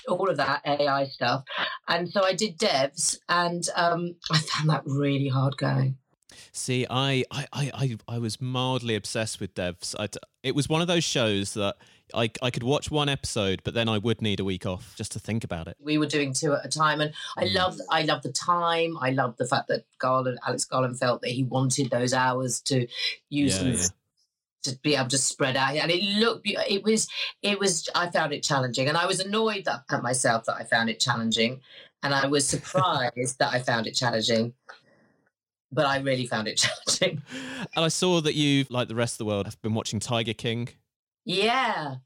all 0.08 0.30
of 0.30 0.36
that 0.36 0.62
AI 0.64 1.06
stuff. 1.06 1.44
And 1.88 2.08
so 2.10 2.24
I 2.24 2.32
did 2.32 2.58
Devs, 2.58 3.18
and 3.28 3.68
um, 3.74 4.16
I 4.30 4.38
found 4.38 4.70
that 4.70 4.82
really 4.86 5.28
hard 5.28 5.56
going. 5.56 5.96
See, 6.52 6.86
I, 6.88 7.24
I, 7.30 7.46
I, 7.52 7.96
I, 8.08 8.18
was 8.18 8.40
mildly 8.40 8.94
obsessed 8.94 9.40
with 9.40 9.54
Devs. 9.54 9.94
I, 9.98 10.08
it 10.42 10.54
was 10.54 10.68
one 10.68 10.80
of 10.80 10.88
those 10.88 11.04
shows 11.04 11.54
that 11.54 11.76
I, 12.14 12.30
I 12.40 12.50
could 12.50 12.62
watch 12.62 12.90
one 12.90 13.08
episode, 13.08 13.62
but 13.64 13.74
then 13.74 13.88
I 13.88 13.98
would 13.98 14.22
need 14.22 14.38
a 14.40 14.44
week 14.44 14.64
off 14.66 14.94
just 14.96 15.12
to 15.12 15.18
think 15.18 15.42
about 15.44 15.66
it. 15.68 15.76
we 15.80 15.98
were 15.98 16.06
doing 16.06 16.32
two 16.32 16.52
at 16.54 16.64
a 16.64 16.68
time 16.68 17.00
and 17.00 17.12
i 17.36 17.44
Mm. 17.44 17.54
loved 17.54 17.80
i 17.90 18.02
loved 18.02 18.22
the 18.22 18.32
time 18.32 18.96
i 19.00 19.10
love 19.10 19.36
the 19.36 19.46
fact 19.46 19.68
that 19.68 19.84
garland 19.98 20.38
alex 20.46 20.64
garland 20.64 20.98
felt 20.98 21.20
that 21.22 21.30
he 21.30 21.42
wanted 21.44 21.90
those 21.90 22.12
hours 22.14 22.60
to 22.62 22.86
use 23.28 23.56
Yeah, 23.56 23.62
them 23.64 23.74
yeah. 23.74 23.86
to 24.62 24.78
be 24.82 24.94
able 24.94 25.08
to 25.08 25.18
spread 25.18 25.56
out 25.56 25.74
and 25.76 25.90
it 25.90 26.02
looked 26.02 26.42
it 26.46 26.82
was 26.84 27.08
it 27.42 27.58
was 27.58 27.88
i 27.94 28.08
found 28.08 28.32
it 28.32 28.42
challenging 28.42 28.88
and 28.88 28.96
i 28.96 29.06
was 29.06 29.20
annoyed 29.20 29.64
that, 29.64 29.82
at 29.90 30.02
myself 30.02 30.44
that 30.44 30.56
i 30.56 30.64
found 30.64 30.88
it 30.90 30.98
challenging 31.00 31.60
and 32.02 32.14
i 32.14 32.26
was 32.26 32.46
surprised 32.46 33.38
that 33.38 33.52
i 33.52 33.58
found 33.58 33.86
it 33.86 33.94
challenging 33.94 34.52
but 35.72 35.86
i 35.86 35.98
really 35.98 36.26
found 36.26 36.46
it 36.48 36.56
challenging 36.64 37.22
And 37.74 37.84
I 37.84 37.88
saw 37.88 38.20
that 38.22 38.34
you, 38.34 38.64
like 38.70 38.88
the 38.88 38.94
rest 38.94 39.14
of 39.14 39.18
the 39.18 39.24
world, 39.26 39.46
have 39.46 39.60
been 39.60 39.74
watching 39.74 40.00
Tiger 40.00 40.32
King. 40.32 40.68
Yeah 41.26 41.96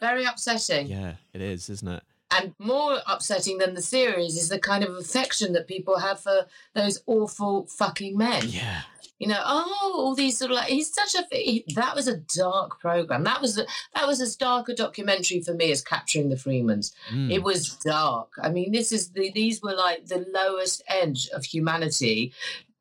very 0.00 0.24
upsetting 0.24 0.86
Yeah, 0.86 1.14
it 1.32 1.40
is, 1.40 1.70
isn't 1.70 1.88
it? 1.88 2.02
and 2.30 2.52
more 2.58 2.98
upsetting 3.06 3.58
than 3.58 3.74
the 3.74 3.82
series 3.82 4.36
is 4.36 4.48
the 4.48 4.58
kind 4.58 4.82
of 4.82 4.96
affection 4.96 5.52
that 5.52 5.68
people 5.68 5.98
have 5.98 6.18
for 6.20 6.46
those 6.74 7.02
awful 7.06 7.66
fucking 7.66 8.16
men 8.18 8.42
Yeah. 8.48 8.82
you 9.20 9.28
know, 9.28 9.40
oh, 9.44 9.94
all 9.96 10.14
these 10.16 10.36
sort 10.38 10.50
of 10.50 10.56
like 10.56 10.66
he's 10.68 10.92
such 10.92 11.14
a 11.14 11.24
he, 11.30 11.64
that 11.76 11.94
was 11.94 12.08
a 12.08 12.16
dark 12.16 12.80
program. 12.80 13.22
That 13.24 13.40
was 13.40 13.56
a, 13.58 13.64
that 13.94 14.06
was 14.06 14.20
as 14.20 14.34
dark 14.36 14.68
a 14.68 14.74
documentary 14.74 15.40
for 15.40 15.54
me 15.54 15.70
as 15.70 15.80
capturing 15.80 16.28
the 16.28 16.34
Friedmans. 16.36 16.92
Mm. 17.12 17.30
It 17.30 17.42
was 17.44 17.76
dark. 17.84 18.30
I 18.42 18.50
mean, 18.50 18.72
this 18.72 18.90
is 18.90 19.10
the 19.10 19.30
these 19.30 19.62
were 19.62 19.74
like 19.74 20.06
the 20.06 20.26
lowest 20.34 20.82
edge 20.88 21.28
of 21.28 21.44
humanity 21.44 22.32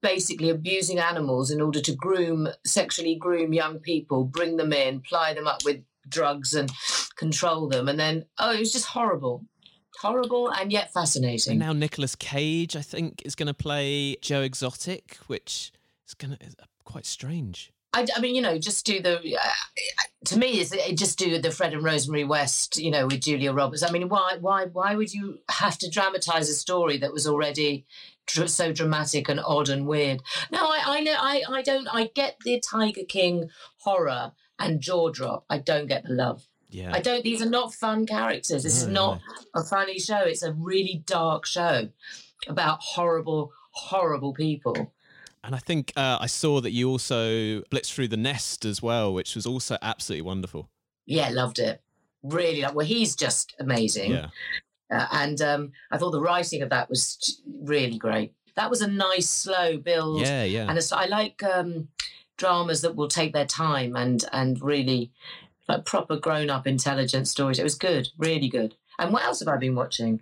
basically 0.04 0.50
abusing 0.50 1.00
animals 1.00 1.50
in 1.50 1.62
order 1.62 1.82
to 1.82 1.96
groom, 1.96 2.48
sexually 2.66 3.16
groom 3.16 3.54
young 3.54 3.80
people, 3.80 4.26
bring 4.26 4.58
them 4.58 4.72
in, 4.72 5.02
ply 5.02 5.34
them 5.34 5.48
up 5.48 5.66
with 5.66 5.82
drugs 6.08 6.54
and 6.54 6.70
control 7.16 7.68
them. 7.68 7.88
And 7.88 8.00
then, 8.00 8.26
oh, 8.38 8.52
it 8.52 8.60
was 8.60 8.74
just 8.74 8.86
horrible. 8.86 9.46
Horrible 10.02 10.52
and 10.52 10.72
yet 10.72 10.92
fascinating. 10.94 11.52
And 11.52 11.60
now 11.60 11.72
Nicolas 11.72 12.16
Cage, 12.16 12.76
I 12.76 12.82
think, 12.82 13.22
is 13.26 13.34
going 13.34 13.48
to 13.48 13.54
play 13.54 14.18
Joe 14.22 14.42
Exotic, 14.42 15.18
which 15.28 15.72
is 16.08 16.14
going 16.14 16.36
to 16.38 16.56
quite 16.84 17.06
strange. 17.06 17.72
I, 17.94 18.08
I 18.16 18.20
mean, 18.20 18.36
you 18.36 18.42
know, 18.42 18.58
just 18.58 18.86
do 18.86 19.02
the. 19.02 19.38
Uh, 19.38 19.50
to 20.26 20.40
me, 20.40 20.60
is 20.60 20.74
it 20.74 20.98
just 20.98 21.20
do 21.20 21.38
the 21.40 21.52
Fred 21.52 21.74
and 21.74 21.84
Rosemary 21.84 22.24
West, 22.24 22.78
you 22.78 22.90
know, 22.90 23.06
with 23.06 23.22
Julia 23.22 23.54
Roberts. 23.54 23.84
I 23.84 23.92
mean, 23.92 24.10
why, 24.10 24.38
why, 24.42 24.66
why 24.66 24.96
would 24.96 25.14
you 25.14 25.40
have 25.50 25.78
to 25.78 25.90
dramatize 25.90 26.50
a 26.50 26.56
story 26.56 26.98
that 26.98 27.14
was 27.14 27.28
already 27.28 27.86
dr- 28.28 28.50
so 28.50 28.72
dramatic 28.72 29.30
and 29.30 29.40
odd 29.40 29.70
and 29.70 29.88
weird? 29.88 30.22
No, 30.52 30.60
I, 30.60 30.82
I 30.86 31.00
know, 31.02 31.16
I, 31.18 31.44
I 31.50 31.62
don't. 31.62 31.88
I 31.88 32.10
get 32.14 32.38
the 32.44 32.60
Tiger 32.60 33.04
King 33.08 33.50
horror 33.78 34.32
and 34.60 34.82
jaw 34.82 35.10
drop. 35.10 35.46
I 35.50 35.58
don't 35.58 35.88
get 35.88 36.04
the 36.04 36.14
love. 36.14 36.48
Yeah. 36.70 36.92
I 36.94 37.02
don't. 37.02 37.24
These 37.24 37.42
are 37.42 37.50
not 37.50 37.74
fun 37.74 38.06
characters. 38.06 38.64
This 38.64 38.78
is 38.78 38.88
No, 38.88 38.92
not 38.92 39.22
a 39.56 39.64
funny 39.64 40.00
show. 40.00 40.20
It's 40.20 40.44
a 40.44 40.54
really 40.54 41.04
dark 41.06 41.46
show 41.46 41.90
about 42.48 42.80
horrible, 42.82 43.52
horrible 43.72 44.34
people. 44.34 44.92
And 45.44 45.54
I 45.54 45.60
think 45.60 45.92
uh, 45.96 46.18
I 46.22 46.28
saw 46.28 46.62
that 46.62 46.72
you 46.72 46.90
also 46.90 47.62
blitzed 47.64 47.94
through 47.94 48.08
the 48.08 48.18
nest 48.18 48.64
as 48.66 48.82
well, 48.82 49.14
which 49.14 49.36
was 49.36 49.46
also 49.46 49.78
absolutely 49.82 50.22
wonderful. 50.22 50.70
Yeah, 51.06 51.30
loved 51.30 51.60
it. 51.60 51.82
Really, 52.24 52.62
like, 52.62 52.74
well, 52.74 52.86
he's 52.86 53.16
just 53.16 53.54
amazing. 53.60 54.12
Yeah. 54.12 54.28
Uh, 54.94 55.08
and 55.12 55.42
um, 55.42 55.72
I 55.92 55.98
thought 55.98 56.12
the 56.12 56.22
writing 56.22 56.62
of 56.62 56.70
that 56.70 56.90
was 56.90 57.42
really 57.62 57.98
great. 57.98 58.34
That 58.56 58.70
was 58.70 58.82
a 58.82 58.88
nice, 58.88 59.28
slow 59.30 59.78
build. 59.78 60.22
Yeah, 60.22 60.44
yeah. 60.44 60.70
And 60.70 60.80
I 60.92 61.06
like 61.06 61.42
um, 61.44 61.88
dramas 62.38 62.82
that 62.82 62.96
will 62.96 63.08
take 63.08 63.34
their 63.34 63.48
time 63.48 63.96
and 63.96 64.24
and 64.32 64.62
really 64.62 65.12
like 65.68 65.86
proper 65.86 66.18
grown 66.18 66.50
up, 66.50 66.68
intelligent 66.68 67.28
stories. 67.28 67.58
It 67.58 67.64
was 67.64 67.76
good, 67.76 68.10
really 68.18 68.50
good. 68.50 68.76
And 69.00 69.12
what 69.12 69.24
else 69.24 69.40
have 69.40 69.48
I 69.48 69.58
been 69.58 69.76
watching? 69.76 70.22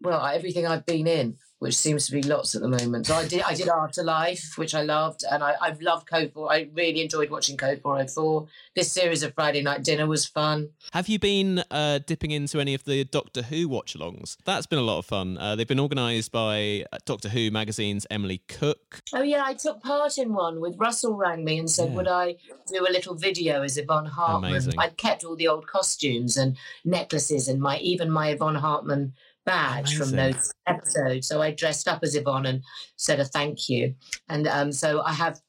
Well, 0.00 0.24
everything 0.24 0.66
I've 0.66 0.86
been 0.86 1.06
in, 1.06 1.38
which 1.62 1.76
seems 1.76 2.06
to 2.06 2.12
be 2.12 2.22
lots 2.24 2.56
at 2.56 2.60
the 2.60 2.68
moment. 2.68 3.06
So 3.06 3.14
I 3.14 3.26
did 3.28 3.42
I 3.42 3.54
did 3.54 3.68
Afterlife, 3.68 4.54
which 4.56 4.74
I 4.74 4.82
loved, 4.82 5.22
and 5.30 5.44
I, 5.44 5.54
I've 5.60 5.80
loved 5.80 6.10
Code 6.10 6.32
4. 6.34 6.52
I 6.52 6.68
really 6.74 7.00
enjoyed 7.00 7.30
watching 7.30 7.56
Code 7.56 7.80
404. 7.80 8.48
This 8.74 8.90
series 8.90 9.22
of 9.22 9.32
Friday 9.34 9.62
Night 9.62 9.84
Dinner 9.84 10.08
was 10.08 10.26
fun. 10.26 10.70
Have 10.92 11.08
you 11.08 11.20
been 11.20 11.62
uh, 11.70 12.00
dipping 12.04 12.32
into 12.32 12.58
any 12.58 12.74
of 12.74 12.82
the 12.82 13.04
Doctor 13.04 13.42
Who 13.42 13.68
watch 13.68 13.94
alongs? 13.94 14.36
That's 14.44 14.66
been 14.66 14.80
a 14.80 14.82
lot 14.82 14.98
of 14.98 15.06
fun. 15.06 15.38
Uh, 15.38 15.54
they've 15.54 15.68
been 15.68 15.78
organised 15.78 16.32
by 16.32 16.84
uh, 16.92 16.98
Doctor 17.06 17.28
Who 17.28 17.52
magazine's 17.52 18.08
Emily 18.10 18.42
Cook. 18.48 19.00
Oh 19.14 19.22
yeah, 19.22 19.44
I 19.46 19.54
took 19.54 19.80
part 19.82 20.18
in 20.18 20.34
one 20.34 20.60
with 20.60 20.76
Russell 20.78 21.14
rang 21.14 21.44
me 21.44 21.60
and 21.60 21.70
said, 21.70 21.90
Yeah. 21.90 21.94
would 21.94 22.08
I 22.08 22.34
do 22.66 22.84
a 22.88 22.90
little 22.90 23.14
video 23.14 23.62
as 23.62 23.78
Yvonne 23.78 24.06
Hartman? 24.06 24.50
Amazing. 24.50 24.74
I'd 24.78 24.96
kept 24.96 25.22
all 25.22 25.36
the 25.36 25.46
old 25.46 25.68
costumes 25.68 26.36
and 26.36 26.56
necklaces 26.84 27.46
and 27.46 27.60
my 27.60 27.78
even 27.78 28.10
my 28.10 28.30
Yvonne 28.30 28.56
Hartman 28.56 29.12
badge 29.44 29.96
from 29.96 30.10
those 30.10 30.52
episodes. 30.66 31.28
So 31.28 31.42
I 31.42 31.50
dressed 31.50 31.88
up 31.88 32.00
as 32.02 32.14
Yvonne 32.14 32.46
and 32.46 32.62
said 32.96 33.20
a 33.20 33.24
thank 33.24 33.68
you. 33.68 33.94
And 34.28 34.46
um, 34.46 34.72
so 34.72 35.02
I 35.02 35.12
have 35.12 35.40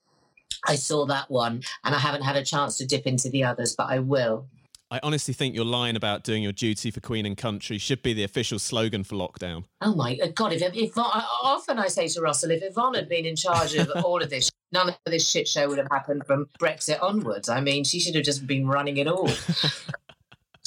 I 0.68 0.76
saw 0.76 1.06
that 1.08 1.30
one 1.30 1.62
and 1.84 1.94
I 1.96 2.00
haven't 2.00 2.24
had 2.24 2.36
a 2.36 2.44
chance 2.44 2.78
to 2.78 2.86
dip 2.86 3.06
into 3.06 3.30
the 3.30 3.44
others, 3.44 3.76
but 3.76 3.90
I 3.90 4.00
will. 4.00 4.48
I 4.92 5.00
honestly 5.02 5.34
think 5.34 5.56
your 5.56 5.66
line 5.66 5.96
about 5.96 6.24
doing 6.24 6.44
your 6.44 6.52
duty 6.52 6.92
for 6.92 7.00
Queen 7.00 7.26
and 7.26 7.36
Country 7.36 7.80
should 7.80 8.04
be 8.04 8.14
the 8.14 8.24
official 8.24 8.60
slogan 8.60 9.04
for 9.04 9.16
lockdown. 9.16 9.64
Oh 9.82 9.96
my 9.96 10.16
God! 10.36 10.54
If, 10.54 10.62
if 10.76 10.96
often 10.96 11.80
I 11.80 11.88
say 11.88 12.08
to 12.10 12.22
Russell, 12.22 12.52
if 12.52 12.62
Yvonne 12.62 12.94
had 12.94 13.10
been 13.10 13.26
in 13.26 13.36
charge 13.36 13.74
of 13.74 13.90
all 14.06 14.22
of 14.22 14.30
this, 14.30 14.52
none 14.72 14.90
of 14.90 14.96
this 15.08 15.28
shit 15.28 15.48
show 15.48 15.68
would 15.68 15.80
have 15.80 15.88
happened 15.90 16.28
from 16.28 16.48
Brexit 16.60 17.02
onwards. 17.02 17.50
I 17.50 17.60
mean, 17.60 17.84
she 17.84 18.00
should 18.00 18.14
have 18.14 18.24
just 18.24 18.46
been 18.46 18.68
running 18.68 18.98
it 18.98 19.08
all. 19.08 19.32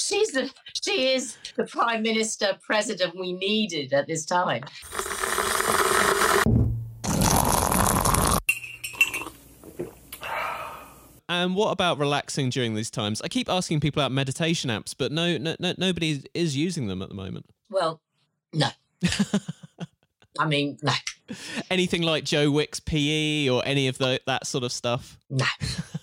She's 0.07 0.31
the, 0.31 0.49
she 0.85 1.15
is 1.15 1.37
the 1.57 1.65
prime 1.65 2.03
minister, 2.03 2.57
president 2.63 3.19
we 3.19 3.33
needed 3.33 3.93
at 3.93 4.07
this 4.07 4.25
time. 4.25 4.63
And 11.29 11.57
what 11.57 11.73
about 11.73 11.99
relaxing 11.99 12.51
during 12.51 12.77
these 12.77 12.89
times? 12.89 13.21
I 13.21 13.27
keep 13.27 13.49
asking 13.49 13.81
people 13.81 14.01
about 14.01 14.13
meditation 14.13 14.71
apps, 14.71 14.95
but 14.97 15.11
no, 15.11 15.39
no, 15.39 15.57
no 15.59 15.75
nobody 15.77 16.23
is 16.35 16.57
using 16.57 16.87
them 16.87 17.03
at 17.03 17.09
the 17.09 17.17
moment. 17.17 17.47
Well, 17.69 18.01
no. 18.53 18.69
I 20.39 20.47
mean, 20.47 20.79
no, 20.83 20.93
Anything 21.69 22.03
like 22.03 22.23
Joe 22.23 22.53
Wick's 22.53 22.79
PE 22.79 23.49
or 23.49 23.61
any 23.67 23.89
of 23.89 23.99
the, 23.99 24.21
that 24.27 24.47
sort 24.47 24.63
of 24.63 24.71
stuff? 24.71 25.19
no. 25.29 25.47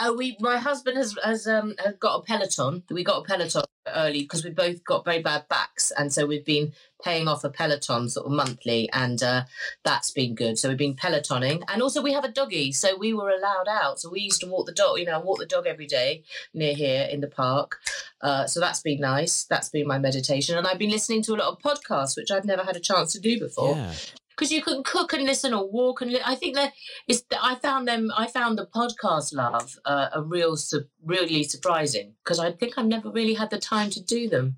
Oh, 0.00 0.14
we. 0.14 0.36
My 0.40 0.58
husband 0.58 0.96
has 0.96 1.16
has 1.24 1.46
um 1.46 1.74
has 1.78 1.94
got 1.96 2.16
a 2.18 2.22
Peloton. 2.22 2.84
We 2.90 3.04
got 3.04 3.20
a 3.20 3.24
Peloton 3.24 3.62
early 3.94 4.22
because 4.22 4.44
we 4.44 4.50
both 4.50 4.84
got 4.84 5.04
very 5.04 5.22
bad 5.22 5.48
backs, 5.48 5.90
and 5.90 6.12
so 6.12 6.26
we've 6.26 6.44
been 6.44 6.72
paying 7.02 7.28
off 7.28 7.44
a 7.44 7.50
Peloton 7.50 8.08
sort 8.08 8.26
of 8.26 8.32
monthly, 8.32 8.88
and 8.92 9.22
uh, 9.22 9.44
that's 9.84 10.10
been 10.10 10.34
good. 10.34 10.58
So 10.58 10.68
we've 10.68 10.78
been 10.78 10.94
Pelotoning, 10.94 11.62
and 11.68 11.82
also 11.82 12.02
we 12.02 12.12
have 12.12 12.24
a 12.24 12.30
doggy, 12.30 12.72
so 12.72 12.96
we 12.96 13.12
were 13.12 13.30
allowed 13.30 13.68
out. 13.68 14.00
So 14.00 14.10
we 14.10 14.20
used 14.20 14.40
to 14.40 14.46
walk 14.46 14.66
the 14.66 14.72
dog, 14.72 14.98
you 14.98 15.04
know, 15.04 15.20
walk 15.20 15.38
the 15.38 15.46
dog 15.46 15.66
every 15.66 15.86
day 15.86 16.22
near 16.54 16.74
here 16.74 17.08
in 17.10 17.20
the 17.20 17.28
park. 17.28 17.80
Uh, 18.20 18.46
so 18.46 18.60
that's 18.60 18.80
been 18.80 19.00
nice. 19.00 19.44
That's 19.44 19.68
been 19.68 19.86
my 19.86 19.98
meditation, 19.98 20.56
and 20.56 20.66
I've 20.66 20.78
been 20.78 20.90
listening 20.90 21.22
to 21.24 21.34
a 21.34 21.36
lot 21.36 21.48
of 21.52 21.58
podcasts, 21.58 22.16
which 22.16 22.30
I've 22.30 22.44
never 22.44 22.62
had 22.62 22.76
a 22.76 22.80
chance 22.80 23.12
to 23.12 23.20
do 23.20 23.38
before 23.38 23.76
Yeah. 23.76 23.92
Because 24.38 24.52
you 24.52 24.62
can 24.62 24.84
cook 24.84 25.12
and 25.12 25.24
listen 25.24 25.52
or 25.52 25.68
walk 25.68 26.00
and 26.00 26.12
li- 26.12 26.20
I 26.24 26.36
think 26.36 26.54
that 26.54 26.72
is 27.08 27.24
I 27.42 27.56
found 27.56 27.88
them 27.88 28.12
I 28.16 28.28
found 28.28 28.56
the 28.56 28.66
podcast 28.66 29.34
love 29.34 29.76
uh, 29.84 30.10
a 30.12 30.22
real 30.22 30.56
su- 30.56 30.84
really 31.04 31.42
surprising 31.42 32.14
because 32.22 32.38
I 32.38 32.52
think 32.52 32.78
I've 32.78 32.86
never 32.86 33.10
really 33.10 33.34
had 33.34 33.50
the 33.50 33.58
time 33.58 33.90
to 33.90 34.00
do 34.00 34.28
them. 34.28 34.56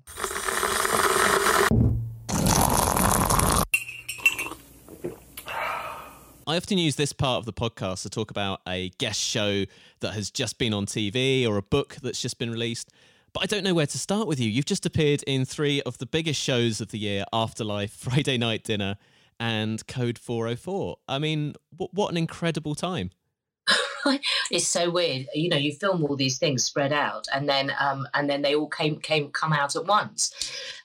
I 6.47 6.57
often 6.57 6.77
use 6.77 6.95
this 6.95 7.13
part 7.13 7.39
of 7.39 7.45
the 7.45 7.53
podcast 7.53 8.03
to 8.03 8.09
talk 8.09 8.29
about 8.29 8.61
a 8.67 8.89
guest 8.99 9.19
show 9.19 9.65
that 10.01 10.13
has 10.13 10.29
just 10.29 10.59
been 10.59 10.73
on 10.73 10.85
TV 10.85 11.47
or 11.47 11.57
a 11.57 11.61
book 11.61 11.97
that's 12.03 12.21
just 12.21 12.37
been 12.37 12.51
released. 12.51 12.91
But 13.33 13.43
I 13.43 13.45
don't 13.45 13.63
know 13.63 13.73
where 13.73 13.87
to 13.87 13.97
start 13.97 14.27
with 14.27 14.39
you. 14.39 14.49
You've 14.49 14.65
just 14.65 14.85
appeared 14.85 15.23
in 15.23 15.45
three 15.45 15.81
of 15.83 15.97
the 15.99 16.05
biggest 16.05 16.41
shows 16.41 16.81
of 16.81 16.89
the 16.89 16.99
year 16.99 17.23
Afterlife, 17.31 17.93
Friday 17.97 18.37
Night 18.37 18.63
Dinner, 18.63 18.97
and 19.41 19.85
Code 19.87 20.19
404. 20.19 20.97
I 21.07 21.17
mean, 21.17 21.55
what, 21.75 21.91
what 21.95 22.11
an 22.11 22.17
incredible 22.17 22.75
time. 22.75 23.09
it's 24.51 24.67
so 24.67 24.91
weird, 24.91 25.27
you 25.33 25.49
know. 25.49 25.57
You 25.57 25.73
film 25.73 26.03
all 26.03 26.15
these 26.15 26.37
things 26.37 26.63
spread 26.63 26.93
out, 26.93 27.27
and 27.33 27.49
then 27.49 27.71
um, 27.79 28.07
and 28.13 28.29
then 28.29 28.41
they 28.41 28.55
all 28.55 28.67
came 28.67 28.99
came 28.99 29.29
come 29.29 29.53
out 29.53 29.75
at 29.75 29.85
once, 29.85 30.31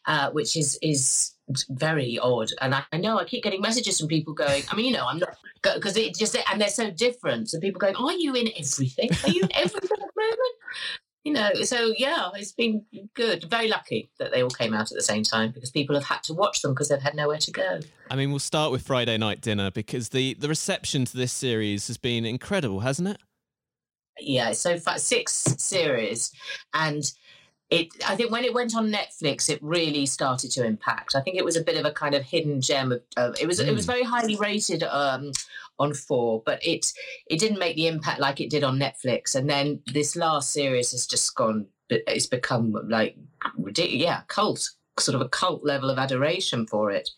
uh, 0.06 0.30
which 0.30 0.56
is 0.56 0.78
is 0.82 1.34
very 1.70 2.18
odd. 2.18 2.50
And 2.60 2.74
I, 2.74 2.84
I 2.92 2.98
know 2.98 3.18
I 3.18 3.24
keep 3.24 3.42
getting 3.42 3.60
messages 3.62 3.98
from 3.98 4.08
people 4.08 4.34
going. 4.34 4.62
I 4.70 4.76
mean, 4.76 4.86
you 4.86 4.92
know, 4.92 5.06
I'm 5.06 5.18
not 5.18 5.36
because 5.62 5.96
it 5.96 6.14
just 6.14 6.36
and 6.50 6.60
they're 6.60 6.68
so 6.68 6.90
different. 6.90 7.48
So 7.50 7.58
people 7.58 7.78
going, 7.78 7.96
"Are 7.96 8.12
you 8.12 8.34
in 8.34 8.48
everything? 8.56 9.10
Are 9.24 9.30
you 9.30 9.42
in 9.42 9.52
everything 9.54 9.90
at 9.92 9.98
the 9.98 10.22
moment?" 10.22 10.54
You 11.26 11.32
know, 11.32 11.50
so 11.64 11.92
yeah, 11.96 12.30
it's 12.34 12.52
been 12.52 12.84
good. 13.14 13.50
Very 13.50 13.68
lucky 13.68 14.10
that 14.18 14.30
they 14.32 14.42
all 14.42 14.50
came 14.50 14.72
out 14.72 14.92
at 14.92 14.96
the 14.96 15.02
same 15.02 15.24
time 15.24 15.50
because 15.50 15.70
people 15.70 15.96
have 15.96 16.04
had 16.04 16.22
to 16.24 16.34
watch 16.34 16.62
them 16.62 16.72
because 16.72 16.88
they've 16.88 17.02
had 17.02 17.16
nowhere 17.16 17.38
to 17.38 17.50
go. 17.50 17.80
I 18.10 18.14
mean, 18.14 18.30
we'll 18.30 18.38
start 18.38 18.70
with 18.70 18.82
Friday 18.82 19.18
Night 19.18 19.40
Dinner 19.40 19.72
because 19.72 20.10
the, 20.10 20.34
the 20.34 20.48
reception 20.48 21.04
to 21.04 21.16
this 21.16 21.32
series 21.32 21.88
has 21.88 21.96
been 21.96 22.24
incredible, 22.24 22.80
hasn't 22.80 23.08
it? 23.08 23.18
yeah 24.18 24.52
so 24.52 24.78
far 24.78 24.98
six 24.98 25.32
series 25.58 26.32
and 26.74 27.12
it 27.70 27.88
i 28.06 28.14
think 28.14 28.30
when 28.30 28.44
it 28.44 28.54
went 28.54 28.74
on 28.76 28.90
netflix 28.90 29.50
it 29.50 29.58
really 29.62 30.06
started 30.06 30.50
to 30.50 30.64
impact 30.64 31.14
i 31.14 31.20
think 31.20 31.36
it 31.36 31.44
was 31.44 31.56
a 31.56 31.62
bit 31.62 31.76
of 31.76 31.84
a 31.84 31.90
kind 31.90 32.14
of 32.14 32.22
hidden 32.22 32.60
gem 32.60 32.92
of, 32.92 33.02
of 33.16 33.34
it 33.40 33.46
was 33.46 33.60
it 33.60 33.74
was 33.74 33.84
very 33.84 34.02
highly 34.02 34.36
rated 34.36 34.82
um 34.84 35.32
on 35.78 35.92
four 35.92 36.42
but 36.46 36.64
it 36.64 36.92
it 37.26 37.38
didn't 37.38 37.58
make 37.58 37.76
the 37.76 37.86
impact 37.86 38.20
like 38.20 38.40
it 38.40 38.50
did 38.50 38.64
on 38.64 38.78
netflix 38.78 39.34
and 39.34 39.48
then 39.48 39.80
this 39.92 40.16
last 40.16 40.52
series 40.52 40.92
has 40.92 41.06
just 41.06 41.34
gone 41.34 41.66
it's 41.88 42.26
become 42.26 42.74
like 42.88 43.16
ridiculous 43.58 44.02
yeah 44.02 44.20
cult 44.28 44.70
sort 44.98 45.14
of 45.14 45.20
a 45.20 45.28
cult 45.28 45.64
level 45.64 45.90
of 45.90 45.98
adoration 45.98 46.66
for 46.66 46.90
it 46.90 47.10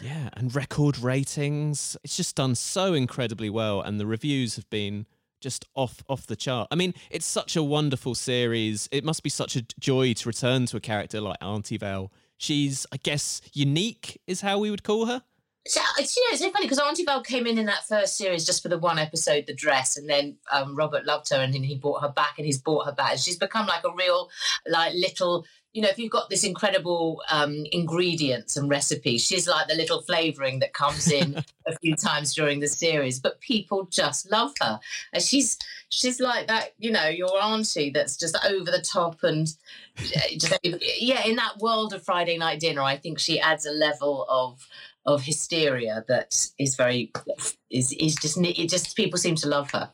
Yeah, 0.00 0.30
and 0.34 0.54
record 0.54 0.98
ratings. 0.98 1.96
It's 2.02 2.16
just 2.16 2.36
done 2.36 2.54
so 2.54 2.94
incredibly 2.94 3.50
well, 3.50 3.80
and 3.80 4.00
the 4.00 4.06
reviews 4.06 4.56
have 4.56 4.68
been 4.70 5.06
just 5.40 5.64
off 5.74 6.02
off 6.08 6.26
the 6.26 6.36
chart. 6.36 6.68
I 6.70 6.74
mean, 6.74 6.94
it's 7.10 7.26
such 7.26 7.56
a 7.56 7.62
wonderful 7.62 8.14
series. 8.14 8.88
It 8.90 9.04
must 9.04 9.22
be 9.22 9.30
such 9.30 9.56
a 9.56 9.62
joy 9.78 10.14
to 10.14 10.28
return 10.28 10.66
to 10.66 10.76
a 10.76 10.80
character 10.80 11.20
like 11.20 11.36
Auntie 11.42 11.78
Val. 11.78 12.10
She's, 12.38 12.86
I 12.92 12.96
guess, 12.98 13.40
unique 13.52 14.20
is 14.26 14.40
how 14.40 14.58
we 14.58 14.70
would 14.70 14.82
call 14.82 15.06
her. 15.06 15.22
So, 15.66 15.80
it's, 15.98 16.16
you 16.16 16.22
know, 16.22 16.32
it's 16.32 16.42
so 16.42 16.50
funny 16.50 16.66
because 16.66 16.78
Auntie 16.78 17.04
Val 17.04 17.22
came 17.22 17.46
in 17.46 17.58
in 17.58 17.66
that 17.66 17.86
first 17.88 18.16
series 18.16 18.46
just 18.46 18.62
for 18.62 18.68
the 18.68 18.78
one 18.78 18.98
episode, 18.98 19.46
the 19.46 19.54
dress, 19.54 19.96
and 19.96 20.08
then 20.08 20.36
um, 20.52 20.76
Robert 20.76 21.04
loved 21.04 21.28
her 21.30 21.36
and 21.36 21.52
then 21.52 21.64
he 21.64 21.76
brought 21.76 22.02
her 22.02 22.08
back 22.08 22.34
and 22.38 22.46
he's 22.46 22.58
brought 22.58 22.86
her 22.86 22.92
back. 22.92 23.12
And 23.12 23.20
she's 23.20 23.36
become 23.38 23.66
like 23.66 23.84
a 23.84 23.92
real, 23.92 24.30
like 24.68 24.94
little, 24.94 25.44
you 25.72 25.82
know, 25.82 25.88
if 25.88 25.98
you've 25.98 26.12
got 26.12 26.30
this 26.30 26.44
incredible 26.44 27.20
um, 27.30 27.64
ingredients 27.72 28.56
and 28.56 28.70
recipes, 28.70 29.26
she's 29.26 29.48
like 29.48 29.66
the 29.66 29.74
little 29.74 30.02
flavoring 30.02 30.60
that 30.60 30.72
comes 30.72 31.10
in 31.10 31.42
a 31.66 31.76
few 31.78 31.96
times 31.96 32.32
during 32.34 32.60
the 32.60 32.68
series. 32.68 33.18
But 33.18 33.40
people 33.40 33.86
just 33.90 34.30
love 34.30 34.52
her, 34.62 34.78
and 35.12 35.22
she's 35.22 35.58
she's 35.88 36.20
like 36.20 36.46
that, 36.46 36.74
you 36.78 36.90
know, 36.92 37.08
your 37.08 37.42
auntie 37.42 37.90
that's 37.90 38.16
just 38.16 38.38
over 38.44 38.70
the 38.70 38.80
top 38.80 39.22
and 39.22 39.48
just 40.38 40.58
yeah. 40.62 41.26
In 41.26 41.36
that 41.36 41.58
world 41.58 41.92
of 41.92 42.04
Friday 42.04 42.38
night 42.38 42.60
dinner, 42.60 42.82
I 42.82 42.96
think 42.96 43.18
she 43.18 43.40
adds 43.40 43.66
a 43.66 43.72
level 43.72 44.26
of 44.28 44.66
of 45.06 45.22
hysteria 45.22 46.04
that 46.08 46.34
is 46.58 46.74
very 46.74 47.12
is 47.70 47.92
is 47.92 48.14
just 48.16 48.38
it 48.38 48.68
just 48.68 48.96
people 48.96 49.18
seem 49.18 49.34
to 49.36 49.48
love 49.48 49.70
her. 49.70 49.90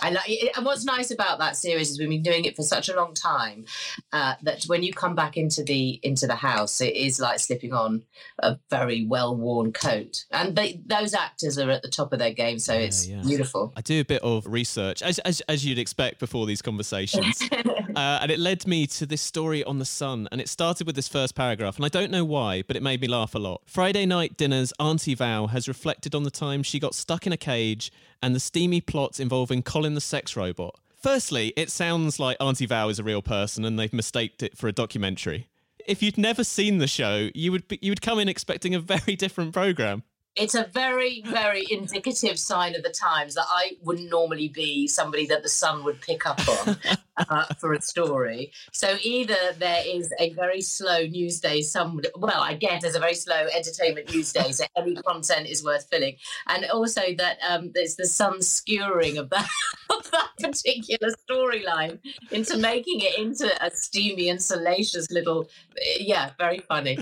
I 0.00 0.10
like 0.10 0.28
it, 0.28 0.56
and 0.56 0.64
what's 0.64 0.84
nice 0.84 1.10
about 1.10 1.40
that 1.40 1.56
series 1.56 1.90
is 1.90 1.98
we've 1.98 2.08
been 2.08 2.22
doing 2.22 2.44
it 2.44 2.54
for 2.54 2.62
such 2.62 2.88
a 2.88 2.94
long 2.94 3.14
time 3.14 3.64
uh, 4.12 4.34
that 4.42 4.64
when 4.64 4.84
you 4.84 4.92
come 4.92 5.16
back 5.16 5.36
into 5.36 5.64
the 5.64 5.98
into 6.02 6.26
the 6.26 6.36
house, 6.36 6.80
it 6.80 6.94
is 6.94 7.18
like 7.18 7.40
slipping 7.40 7.72
on 7.72 8.02
a 8.38 8.58
very 8.70 9.04
well 9.06 9.36
worn 9.36 9.72
coat, 9.72 10.24
and 10.30 10.54
they, 10.54 10.80
those 10.86 11.14
actors 11.14 11.58
are 11.58 11.70
at 11.70 11.82
the 11.82 11.88
top 11.88 12.12
of 12.12 12.20
their 12.20 12.32
game, 12.32 12.58
so 12.58 12.74
it's 12.74 13.08
yeah. 13.08 13.20
beautiful. 13.22 13.72
I 13.76 13.80
do 13.80 14.00
a 14.00 14.04
bit 14.04 14.22
of 14.22 14.46
research, 14.46 15.02
as, 15.02 15.18
as, 15.20 15.40
as 15.42 15.64
you'd 15.64 15.78
expect 15.78 16.20
before 16.20 16.46
these 16.46 16.62
conversations. 16.62 17.42
uh, 17.96 18.18
and 18.22 18.30
it 18.30 18.38
led 18.38 18.66
me 18.66 18.86
to 18.86 19.06
this 19.06 19.22
story 19.22 19.64
on 19.64 19.78
The 19.78 19.84
Sun. 19.84 20.28
And 20.30 20.40
it 20.40 20.48
started 20.48 20.86
with 20.86 20.96
this 20.96 21.08
first 21.08 21.34
paragraph. 21.34 21.76
And 21.76 21.84
I 21.84 21.88
don't 21.88 22.10
know 22.10 22.24
why, 22.24 22.62
but 22.62 22.76
it 22.76 22.82
made 22.82 23.00
me 23.00 23.08
laugh 23.08 23.34
a 23.34 23.38
lot. 23.38 23.62
Friday 23.66 24.06
night 24.06 24.36
dinners, 24.48 24.72
Auntie 24.80 25.14
Val 25.14 25.48
has 25.48 25.68
reflected 25.68 26.14
on 26.14 26.22
the 26.22 26.30
time 26.30 26.62
she 26.62 26.78
got 26.78 26.94
stuck 26.94 27.26
in 27.26 27.32
a 27.34 27.36
cage 27.36 27.92
and 28.22 28.34
the 28.34 28.40
steamy 28.40 28.80
plots 28.80 29.20
involving 29.20 29.62
Colin 29.62 29.94
the 29.94 30.00
sex 30.00 30.36
robot. 30.36 30.74
Firstly, 30.96 31.52
it 31.56 31.70
sounds 31.70 32.18
like 32.18 32.38
Auntie 32.40 32.64
Val 32.64 32.88
is 32.88 32.98
a 32.98 33.04
real 33.04 33.20
person 33.20 33.64
and 33.64 33.78
they've 33.78 33.92
mistaked 33.92 34.42
it 34.42 34.56
for 34.56 34.66
a 34.66 34.72
documentary. 34.72 35.48
If 35.86 36.02
you'd 36.02 36.16
never 36.16 36.44
seen 36.44 36.78
the 36.78 36.86
show, 36.86 37.28
you 37.34 37.52
would 37.52 37.68
be, 37.68 37.78
you 37.82 37.90
would 37.90 38.00
come 38.00 38.18
in 38.18 38.28
expecting 38.28 38.74
a 38.74 38.80
very 38.80 39.16
different 39.18 39.52
program 39.52 40.02
it's 40.38 40.54
a 40.54 40.64
very, 40.72 41.22
very 41.26 41.64
indicative 41.70 42.38
sign 42.38 42.74
of 42.74 42.82
the 42.82 42.90
times 42.90 43.34
that 43.34 43.46
I 43.48 43.72
wouldn't 43.82 44.10
normally 44.10 44.48
be 44.48 44.86
somebody 44.86 45.26
that 45.26 45.42
the 45.42 45.48
Sun 45.48 45.84
would 45.84 46.00
pick 46.00 46.26
up 46.26 46.40
on 46.48 46.76
uh, 47.16 47.44
for 47.58 47.72
a 47.72 47.82
story. 47.82 48.52
So 48.72 48.96
either 49.02 49.36
there 49.58 49.82
is 49.84 50.12
a 50.20 50.30
very 50.34 50.60
slow 50.60 51.00
news 51.06 51.40
day, 51.40 51.62
some 51.62 52.00
well, 52.16 52.40
I 52.40 52.54
guess 52.54 52.82
there's 52.82 52.94
a 52.94 53.00
very 53.00 53.14
slow 53.14 53.46
entertainment 53.54 54.12
news 54.12 54.32
day, 54.32 54.52
so 54.52 54.64
any 54.76 54.94
content 54.94 55.48
is 55.48 55.64
worth 55.64 55.88
filling, 55.90 56.16
and 56.46 56.64
also 56.66 57.02
that 57.16 57.38
um, 57.48 57.72
there's 57.74 57.96
the 57.96 58.06
Sun 58.06 58.38
skewering 58.38 59.18
of 59.18 59.30
that 59.30 59.48
of 59.90 60.10
that 60.10 60.30
particular 60.40 61.12
storyline 61.28 61.98
into 62.30 62.56
making 62.56 63.00
it 63.00 63.18
into 63.18 63.50
a 63.64 63.70
steamy 63.70 64.28
and 64.28 64.42
salacious 64.42 65.10
little, 65.10 65.48
yeah, 65.98 66.30
very 66.38 66.58
funny. 66.58 66.98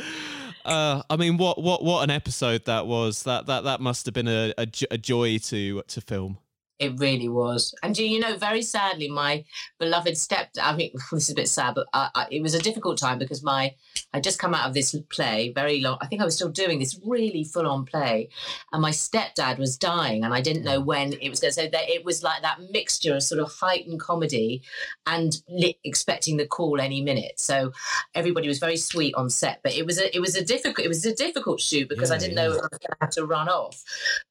Uh, 0.67 1.03
I 1.09 1.17
mean, 1.17 1.37
what 1.37 1.63
what 1.63 1.85
what 1.85 2.03
an 2.03 2.11
episode 2.11 2.65
that 2.65 2.87
was! 2.87 3.23
That 3.23 3.47
that 3.47 3.65
that 3.65 3.81
must 3.81 4.05
have 4.07 4.15
been 4.15 4.29
a, 4.29 4.53
a, 4.59 4.67
a 4.91 4.99
joy 4.99 5.39
to 5.39 5.83
to 5.87 6.01
film. 6.01 6.39
It 6.79 6.99
really 6.99 7.29
was. 7.29 7.75
And 7.83 7.95
do 7.95 8.05
you 8.05 8.21
know, 8.21 8.37
very 8.37 8.63
sadly, 8.63 9.09
my 9.09 9.45
beloved 9.79 10.15
stepdad, 10.15 10.59
I 10.63 10.77
mean, 10.77 10.91
this 11.13 11.25
is 11.25 11.31
a 11.31 11.35
bit 11.35 11.49
sad, 11.49 11.75
but 11.75 11.87
I, 11.93 12.11
I, 12.15 12.27
it 12.31 12.43
was 12.43 12.55
a 12.55 12.59
difficult 12.61 12.99
time 12.99 13.19
because 13.19 13.43
my, 13.43 13.75
I 14.13 14.21
just 14.21 14.39
come 14.39 14.55
out 14.55 14.69
of 14.69 14.75
this 14.75 14.95
play 15.11 15.53
very 15.55 15.81
long. 15.81 15.99
I 16.01 16.07
think 16.07 16.21
I 16.21 16.25
was 16.25 16.35
still 16.35 16.49
doing 16.51 16.79
this 16.79 16.99
really 17.05 17.45
full 17.45 17.67
on 17.67 17.85
play. 17.85 18.29
And 18.73 18.83
my 18.83 18.91
stepdad 18.91 19.59
was 19.59 19.77
dying 19.77 20.25
and 20.25 20.35
I 20.35 20.41
didn't 20.41 20.65
know 20.65 20.81
when 20.81 21.15
it 21.15 21.31
was 21.31 21.41
going 21.41 21.53
to. 21.53 21.61
So 21.63 21.69
that 21.69 21.89
it 21.89 22.05
was 22.05 22.23
like 22.23 22.43
that 22.43 22.59
mixture 22.71 23.15
of 23.15 23.23
sort 23.23 23.41
of 23.41 23.53
heightened 23.53 24.01
comedy 24.01 24.63
and 25.07 25.37
li- 25.49 25.79
expecting 25.85 26.37
the 26.37 26.47
call 26.47 26.81
any 26.81 27.01
minute. 27.01 27.39
So 27.41 27.73
everybody 28.15 28.49
was 28.49 28.59
very 28.59 28.77
sweet 28.77 29.15
on 29.15 29.31
set, 29.31 29.61
but 29.63 29.75
it 29.75 29.87
was 29.87 29.99
a, 29.99 30.15
it 30.15 30.21
was 30.21 30.37
a 30.37 30.45
difficult, 30.45 30.85
it 30.85 30.89
was 30.89 31.07
a 31.07 31.15
difficult 31.15 31.61
shoot 31.61 31.89
because 31.89 32.11
Yeah, 32.11 32.17
I 32.17 32.19
didn't 32.19 32.37
yeah. 32.37 32.43
know 32.43 32.51
I 32.51 32.57
was 32.57 32.59
going 32.59 32.81
to 32.81 32.97
have 33.01 33.11
to 33.11 33.25
run 33.25 33.49
off. 33.49 33.83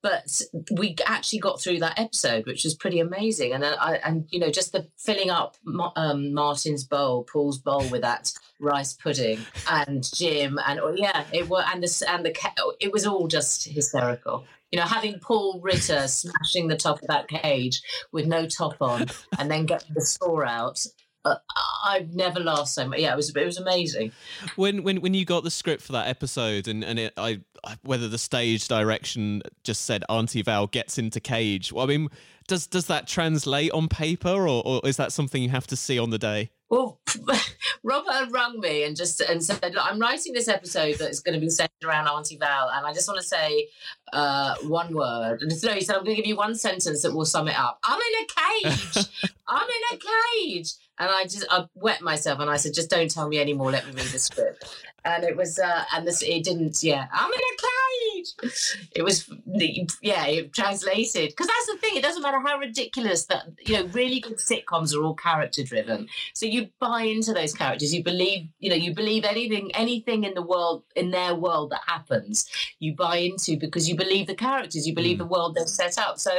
But 0.04 0.42
we 0.78 0.96
actually 1.06 1.40
got 1.40 1.62
through 1.62 1.80
that 1.80 1.98
episode, 2.00 2.35
which 2.43 2.63
was 2.63 2.76
pretty 2.76 3.00
amazing. 3.00 3.54
And 3.54 3.63
uh, 3.63 3.76
I, 3.80 3.95
and 3.98 4.26
you 4.30 4.39
know, 4.39 4.50
just 4.50 4.71
the 4.71 4.88
filling 4.98 5.30
up 5.30 5.58
um, 5.95 6.34
Martin's 6.34 6.84
bowl, 6.84 7.24
Paul's 7.24 7.58
bowl 7.58 7.88
with 7.89 8.02
that 8.02 8.32
rice 8.60 8.93
pudding, 8.93 9.39
and 9.69 10.04
Jim, 10.13 10.60
and 10.65 10.80
oh, 10.80 10.93
yeah, 10.95 11.26
it 11.32 11.50
was, 11.50 11.65
and 11.71 11.84
the 11.84 12.06
and 12.10 12.26
the 12.26 12.36
it 12.80 12.91
was 12.91 13.06
all 13.06 13.28
just 13.28 13.67
hysterical. 13.67 14.45
You 14.71 14.80
know, 14.80 14.86
having 14.86 15.19
Paul 15.19 15.60
Ritter 15.62 16.08
smashing 16.08 16.67
the 16.67 16.76
top 16.76 17.02
of 17.02 17.08
that 17.08 17.28
cage 17.28 17.82
with 18.12 18.26
no 18.26 18.48
top 18.48 18.76
on, 18.82 19.06
and 19.39 19.50
then 19.50 19.65
getting 19.65 19.93
the 19.93 20.02
saw 20.02 20.43
out. 20.43 20.86
Uh, 21.26 21.36
I've 21.84 22.14
never 22.14 22.40
laughed 22.40 22.70
so 22.70 22.88
much. 22.88 23.00
Yeah, 23.00 23.14
it 23.14 23.16
was 23.18 23.36
it 23.36 23.46
was 23.46 23.58
amazing. 23.58 24.12
When 24.56 24.84
when 24.84 25.02
when 25.02 25.14
you 25.14 25.26
got 25.26 25.44
the 25.44 25.52
script 25.52 25.82
for 25.82 25.92
that 25.94 26.08
episode 26.08 26.68
and 26.68 26.84
and 26.84 27.00
it, 27.00 27.14
I 27.18 27.42
I- 27.64 27.78
whether 27.84 28.08
the 28.08 28.18
stage 28.20 28.68
direction 28.68 29.42
just 29.64 29.86
said 29.86 30.04
Auntie 30.08 30.44
Val 30.44 30.68
gets 30.68 30.98
into 30.98 31.20
cage. 31.20 31.74
Well, 31.74 31.84
I 31.86 31.88
mean, 31.88 32.10
does 32.48 32.68
does 32.68 32.86
that 32.88 33.08
translate 33.08 33.72
on 33.72 33.88
paper 33.88 34.48
or, 34.48 34.62
or 34.66 34.82
is 34.84 34.98
that 34.98 35.12
something 35.12 35.42
you 35.42 35.50
have 35.50 35.68
to 35.68 35.76
see 35.76 35.98
on 35.98 36.12
the 36.12 36.20
day? 36.20 36.52
Well, 36.70 37.00
Robert 37.84 38.32
rung 38.32 38.60
me 38.60 38.84
and 38.84 38.96
just 38.96 39.22
and 39.22 39.44
said, 39.44 39.74
"Look, 39.74 39.84
I'm 39.84 40.00
writing 40.00 40.34
this 40.34 40.48
episode 40.48 40.96
that's 41.00 41.20
going 41.20 41.36
to 41.36 41.40
be 41.40 41.50
centered 41.50 41.84
around 41.86 42.08
Auntie 42.08 42.38
Val, 42.38 42.70
and 42.70 42.86
I 42.86 42.94
just 42.94 43.08
want 43.08 43.20
to 43.20 43.26
say 43.26 43.68
uh, 44.14 44.56
one 44.64 44.94
word." 44.94 45.42
And 45.42 45.54
so 45.54 45.72
he 45.74 45.82
said, 45.82 45.96
"I'm 45.96 46.04
going 46.04 46.16
to 46.16 46.22
give 46.22 46.28
you 46.28 46.36
one 46.36 46.56
sentence 46.56 47.02
that 47.04 47.14
will 47.14 47.26
sum 47.26 47.48
it 47.48 47.58
up. 47.58 47.80
I'm 47.84 48.00
in 48.00 48.24
a 48.24 48.72
cage. 48.74 49.06
I'm 49.48 49.68
in 49.68 49.98
a 49.98 50.00
cage." 50.48 50.74
And 50.98 51.10
I 51.10 51.24
just 51.24 51.46
I 51.50 51.66
wet 51.76 52.02
myself, 52.02 52.40
and 52.40 52.50
I 52.50 52.58
said, 52.58 52.74
"Just 52.74 52.90
don't 52.90 53.12
tell 53.12 53.28
me 53.28 53.40
anymore. 53.40 53.72
Let 53.72 53.86
me 53.86 53.94
read 53.94 54.06
the 54.08 54.20
script." 54.20 54.66
And 55.06 55.24
it 55.24 55.38
was, 55.38 55.60
uh, 55.60 55.84
and 55.94 56.08
this 56.08 56.22
it 56.22 56.44
didn't. 56.44 56.84
Yeah, 56.84 57.08
I'm 57.12 57.32
in 57.32 57.39
a 57.39 57.58
cage. 57.62 58.34
It 58.96 59.04
was, 59.04 59.30
yeah, 60.02 60.26
it 60.26 60.52
translated 60.54 61.30
because 61.30 61.48
that's 61.48 61.68
the 61.68 61.78
thing. 61.78 61.96
It 61.96 62.04
doesn't 62.04 62.24
matter 62.24 62.39
how 62.39 62.58
ridiculous 62.58 63.26
that 63.28 63.46
you 63.65 63.76
know. 63.76 63.86
Really 63.94 64.20
good 64.20 64.38
sitcoms 64.38 64.96
are 64.96 65.04
all 65.04 65.13
character 65.13 65.63
driven. 65.63 66.08
So 66.34 66.46
you 66.46 66.70
buy 66.80 67.04
into 67.04 67.34
those 67.34 67.54
characters. 67.54 67.94
You 67.94 68.04
believe, 68.04 68.48
you 68.60 68.70
know, 68.70 68.76
you 68.76 68.94
believe 68.94 69.26
anything, 69.26 69.72
anything 69.76 70.24
in 70.24 70.34
the 70.34 70.41
world, 70.41 70.84
in 70.96 71.12
their 71.12 71.36
world 71.36 71.70
that 71.70 71.82
happens, 71.86 72.50
you 72.80 72.96
buy 72.96 73.18
into 73.18 73.58
because 73.58 73.88
you 73.88 73.96
believe 73.96 74.28
the 74.28 74.36
characters. 74.36 74.88
You 74.88 74.96
believe 74.96 75.20
the 75.20 75.26
world 75.26 75.56
they've 75.56 75.70
set 75.70 75.98
up. 75.98 76.20
So 76.20 76.32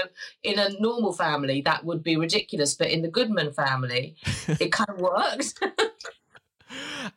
in 0.42 0.59
a 0.59 0.70
normal 0.81 1.12
family, 1.12 1.62
that 1.62 1.85
would 1.85 2.02
be 2.02 2.16
ridiculous, 2.16 2.74
but 2.74 2.90
in 2.90 3.02
the 3.02 3.09
Goodman 3.09 3.52
family, 3.52 4.16
it 4.48 4.72
kind 4.72 4.90
of 4.90 5.00
works. 5.00 5.55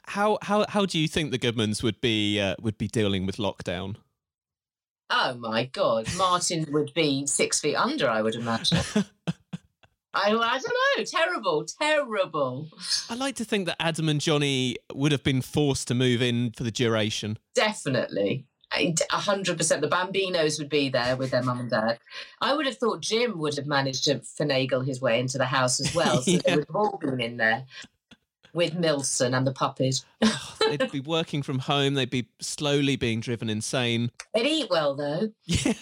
How 0.04 0.38
how 0.42 0.66
how 0.70 0.86
do 0.86 0.98
you 1.00 1.08
think 1.08 1.32
the 1.32 1.40
Goodmans 1.40 1.84
would 1.84 2.00
be 2.02 2.40
uh, 2.40 2.56
would 2.62 2.78
be 2.78 2.88
dealing 2.88 3.26
with 3.26 3.38
lockdown? 3.38 3.96
oh 5.12 5.34
my 5.40 5.66
God, 5.66 6.08
Martin 6.18 6.68
would 6.72 6.94
be 6.94 7.26
six 7.26 7.60
feet 7.60 7.76
under, 7.76 8.08
I 8.08 8.22
would 8.22 8.36
imagine. 8.36 8.78
I, 10.14 10.32
I 10.32 10.32
don't 10.32 10.40
know. 10.98 11.04
Terrible, 11.04 11.66
terrible. 11.66 12.68
I 13.10 13.16
like 13.16 13.36
to 13.38 13.46
think 13.46 13.66
that 13.68 13.78
Adam 13.80 14.10
and 14.10 14.20
Johnny 14.22 14.78
would 14.94 15.12
have 15.12 15.24
been 15.24 15.42
forced 15.42 15.88
to 15.88 15.96
move 15.96 16.22
in 16.22 16.52
for 16.52 16.64
the 16.64 16.72
duration. 16.72 17.38
Definitely. 17.56 18.46
A 18.76 18.94
hundred 19.18 19.58
percent. 19.58 19.82
The 19.82 19.88
Bambinos 19.88 20.60
would 20.60 20.70
be 20.70 20.90
there 20.90 21.16
with 21.16 21.32
their 21.32 21.42
mum 21.42 21.60
and 21.60 21.70
dad. 21.72 21.98
I 22.40 22.56
would 22.56 22.68
have 22.68 22.78
thought 22.78 23.02
Jim 23.02 23.40
would 23.40 23.56
have 23.58 23.66
managed 23.66 24.04
to 24.06 24.16
finagle 24.20 24.86
his 24.86 25.02
way 25.02 25.20
into 25.20 25.40
the 25.40 25.46
house 25.46 25.80
as 25.80 25.94
well, 25.96 26.22
so 26.22 26.32
Yeah. 26.32 26.40
they 26.46 26.56
would 26.58 26.68
have 26.68 26.76
all 26.76 26.98
been 27.02 27.20
in 27.20 27.38
there 27.38 27.66
with 28.54 28.74
Wilson 28.76 29.34
and 29.34 29.46
the 29.46 29.52
puppies. 29.52 30.06
Oh, 30.22 30.56
they'd 30.68 30.92
be 30.92 31.00
working 31.00 31.42
from 31.42 31.60
home. 31.60 31.94
They'd 31.94 32.10
be 32.10 32.30
slowly 32.40 32.96
being 32.96 33.20
driven 33.20 33.50
insane. 33.50 34.12
They'd 34.34 34.46
eat 34.46 34.70
well 34.70 34.96
though. 34.96 35.32
Yeah. 35.46 35.74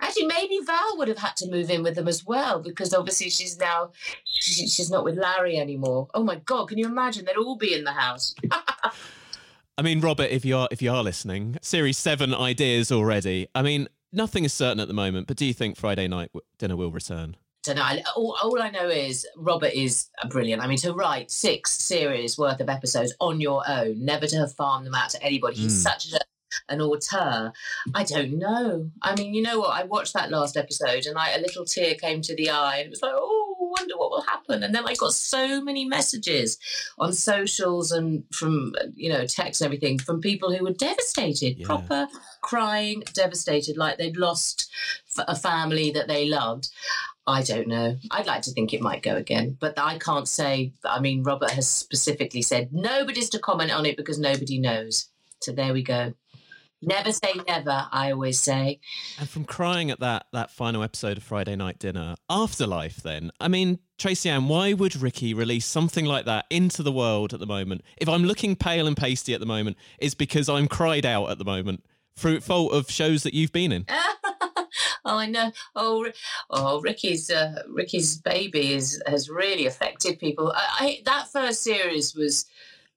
Actually, 0.00 0.26
maybe 0.26 0.58
Val 0.64 0.98
would 0.98 1.08
have 1.08 1.18
had 1.18 1.36
to 1.36 1.50
move 1.50 1.70
in 1.70 1.82
with 1.82 1.94
them 1.94 2.08
as 2.08 2.24
well 2.24 2.60
because 2.60 2.92
obviously 2.94 3.30
she's 3.30 3.58
now 3.58 3.90
she, 4.24 4.66
she's 4.66 4.90
not 4.90 5.04
with 5.04 5.16
Larry 5.16 5.58
anymore. 5.58 6.08
Oh 6.14 6.22
my 6.22 6.36
God! 6.36 6.68
Can 6.68 6.78
you 6.78 6.86
imagine? 6.86 7.24
They'd 7.24 7.36
all 7.36 7.56
be 7.56 7.74
in 7.74 7.84
the 7.84 7.92
house. 7.92 8.34
I 9.78 9.82
mean, 9.82 10.00
Robert, 10.00 10.30
if 10.30 10.44
you 10.44 10.56
are 10.56 10.68
if 10.70 10.80
you 10.80 10.90
are 10.92 11.02
listening, 11.02 11.58
series 11.60 11.98
seven 11.98 12.34
ideas 12.34 12.90
already. 12.90 13.48
I 13.54 13.62
mean, 13.62 13.88
nothing 14.12 14.44
is 14.44 14.52
certain 14.52 14.80
at 14.80 14.88
the 14.88 14.94
moment, 14.94 15.26
but 15.26 15.36
do 15.36 15.44
you 15.44 15.52
think 15.52 15.76
Friday 15.76 16.08
night 16.08 16.30
dinner 16.58 16.76
will 16.76 16.90
return? 16.90 17.36
Don't 17.66 17.76
know. 17.76 18.02
All, 18.16 18.36
all 18.42 18.62
I 18.62 18.70
know 18.70 18.88
is 18.88 19.26
Robert 19.36 19.72
is 19.74 20.08
brilliant. 20.30 20.62
I 20.62 20.66
mean, 20.66 20.78
to 20.78 20.92
write 20.92 21.30
six 21.30 21.72
series 21.72 22.38
worth 22.38 22.60
of 22.60 22.68
episodes 22.68 23.14
on 23.20 23.40
your 23.40 23.62
own, 23.68 24.04
never 24.04 24.26
to 24.26 24.36
have 24.38 24.54
farmed 24.54 24.86
them 24.86 24.94
out 24.94 25.10
to 25.10 25.22
anybody. 25.22 25.56
He's 25.56 25.74
Mm. 25.74 25.82
such 25.82 26.12
a, 26.12 26.18
an 26.68 26.80
auteur. 26.80 27.52
I 27.94 28.04
don't 28.04 28.38
know. 28.38 28.90
I 29.02 29.14
mean, 29.14 29.34
you 29.34 29.42
know 29.42 29.58
what? 29.60 29.74
I 29.78 29.84
watched 29.84 30.14
that 30.14 30.30
last 30.30 30.56
episode 30.56 31.06
and 31.06 31.18
I, 31.18 31.30
a 31.32 31.40
little 31.40 31.64
tear 31.64 31.94
came 31.94 32.22
to 32.22 32.34
the 32.36 32.50
eye 32.50 32.78
and 32.78 32.86
it 32.86 32.90
was 32.90 33.02
like, 33.02 33.12
oh, 33.14 33.55
wonder 33.78 33.96
what 33.96 34.10
will 34.10 34.22
happen. 34.22 34.62
And 34.62 34.74
then 34.74 34.84
I 34.86 34.94
got 34.94 35.12
so 35.12 35.60
many 35.60 35.84
messages 35.84 36.58
on 36.98 37.12
socials 37.12 37.92
and 37.92 38.24
from, 38.32 38.74
you 38.94 39.10
know, 39.10 39.26
texts 39.26 39.60
and 39.60 39.66
everything 39.66 39.98
from 39.98 40.20
people 40.20 40.52
who 40.54 40.64
were 40.64 40.72
devastated, 40.72 41.58
Yeah. 41.58 41.66
proper 41.66 42.08
crying, 42.42 43.02
devastated, 43.12 43.76
like 43.76 43.98
they'd 43.98 44.16
lost 44.16 44.70
a 45.18 45.36
family 45.36 45.90
that 45.92 46.08
they 46.08 46.28
loved. 46.28 46.68
I 47.26 47.42
don't 47.42 47.66
know. 47.66 47.96
I'd 48.12 48.26
like 48.26 48.42
to 48.42 48.52
think 48.52 48.72
it 48.72 48.80
might 48.80 49.02
go 49.02 49.16
again, 49.16 49.56
but 49.60 49.74
I 49.78 49.98
can't 49.98 50.28
say. 50.28 50.72
I 50.84 51.00
mean, 51.00 51.24
Robert 51.24 51.50
has 51.50 51.68
specifically 51.68 52.42
said 52.42 52.72
nobody's 52.72 53.30
to 53.30 53.40
comment 53.40 53.72
on 53.72 53.84
it 53.84 53.96
because 53.96 54.18
nobody 54.18 54.58
knows. 54.60 55.08
So 55.42 55.50
there 55.52 55.72
we 55.72 55.82
go. 55.82 56.14
Never 56.86 57.10
say 57.10 57.32
never, 57.48 57.88
I 57.90 58.12
always 58.12 58.38
say. 58.38 58.78
And 59.18 59.28
from 59.28 59.44
crying 59.44 59.90
at 59.90 59.98
that 59.98 60.26
that 60.32 60.52
final 60.52 60.84
episode 60.84 61.16
of 61.16 61.24
Friday 61.24 61.56
Night 61.56 61.80
Dinner, 61.80 62.14
Afterlife, 62.30 62.98
then, 63.02 63.32
I 63.40 63.48
mean, 63.48 63.80
Tracy 63.98 64.30
Ann, 64.30 64.46
why 64.46 64.72
would 64.72 64.94
Ricky 64.94 65.34
release 65.34 65.66
something 65.66 66.04
like 66.04 66.26
that 66.26 66.46
into 66.48 66.84
the 66.84 66.92
world 66.92 67.34
at 67.34 67.40
the 67.40 67.46
moment? 67.46 67.82
If 67.96 68.08
I'm 68.08 68.22
looking 68.22 68.54
pale 68.54 68.86
and 68.86 68.96
pasty 68.96 69.34
at 69.34 69.40
the 69.40 69.46
moment, 69.46 69.76
it's 69.98 70.14
because 70.14 70.48
I'm 70.48 70.68
cried 70.68 71.04
out 71.04 71.28
at 71.28 71.38
the 71.38 71.44
moment 71.44 71.82
through 72.14 72.40
fault 72.40 72.72
of 72.72 72.88
shows 72.88 73.24
that 73.24 73.34
you've 73.34 73.52
been 73.52 73.72
in. 73.72 73.84
oh, 73.90 74.64
I 75.04 75.26
know. 75.26 75.50
Oh, 75.74 76.08
oh, 76.50 76.80
Ricky's 76.80 77.30
uh, 77.30 77.62
Ricky's 77.68 78.18
baby 78.18 78.74
is 78.74 79.02
has 79.08 79.28
really 79.28 79.66
affected 79.66 80.20
people. 80.20 80.52
I, 80.54 80.68
I 80.78 81.02
that 81.04 81.32
first 81.32 81.64
series 81.64 82.14
was 82.14 82.46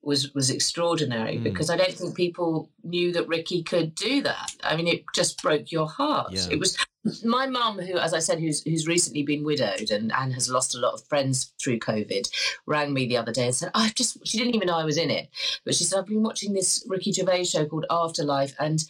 was 0.02 0.34
was 0.34 0.50
extraordinary 0.50 1.38
Mm. 1.38 1.44
because 1.44 1.70
I 1.70 1.76
don't 1.76 1.94
think 1.94 2.16
people 2.16 2.70
knew 2.84 3.12
that 3.14 3.28
Ricky 3.28 3.64
could 3.64 3.96
do 3.96 4.22
that. 4.24 4.52
I 4.64 4.76
mean, 4.76 4.88
it 4.88 5.04
just 5.14 5.42
broke 5.42 5.72
your 5.72 5.88
heart. 5.88 6.32
Yeah. 6.32 6.48
It 6.52 6.60
was 6.60 6.78
my 7.24 7.48
mum, 7.48 7.80
who, 7.80 7.98
as 7.98 8.14
I 8.14 8.20
said, 8.20 8.40
who's 8.40 8.62
who's 8.64 8.88
recently 8.88 9.24
been 9.24 9.44
widowed 9.44 9.90
and, 9.92 10.12
and 10.12 10.34
has 10.34 10.50
lost 10.50 10.76
a 10.76 10.80
lot 10.80 10.94
of 10.94 11.04
friends 11.08 11.54
through 11.62 11.80
COVID, 11.80 12.30
rang 12.66 12.94
me 12.94 13.08
the 13.08 13.18
other 13.18 13.32
day 13.32 13.46
and 13.46 13.56
said, 13.56 13.72
"I 13.74 13.90
just." 13.96 14.26
She 14.28 14.38
didn't 14.38 14.56
even 14.56 14.68
know 14.68 14.78
I 14.78 14.86
was 14.86 14.98
in 14.98 15.10
it, 15.10 15.30
but 15.66 15.76
she 15.76 15.84
said, 15.84 16.00
"I've 16.00 16.08
been 16.08 16.24
watching 16.24 16.54
this 16.54 16.84
Ricky 16.88 17.12
Gervais 17.12 17.46
show 17.46 17.66
called 17.66 17.86
Afterlife, 17.90 18.54
and 18.60 18.84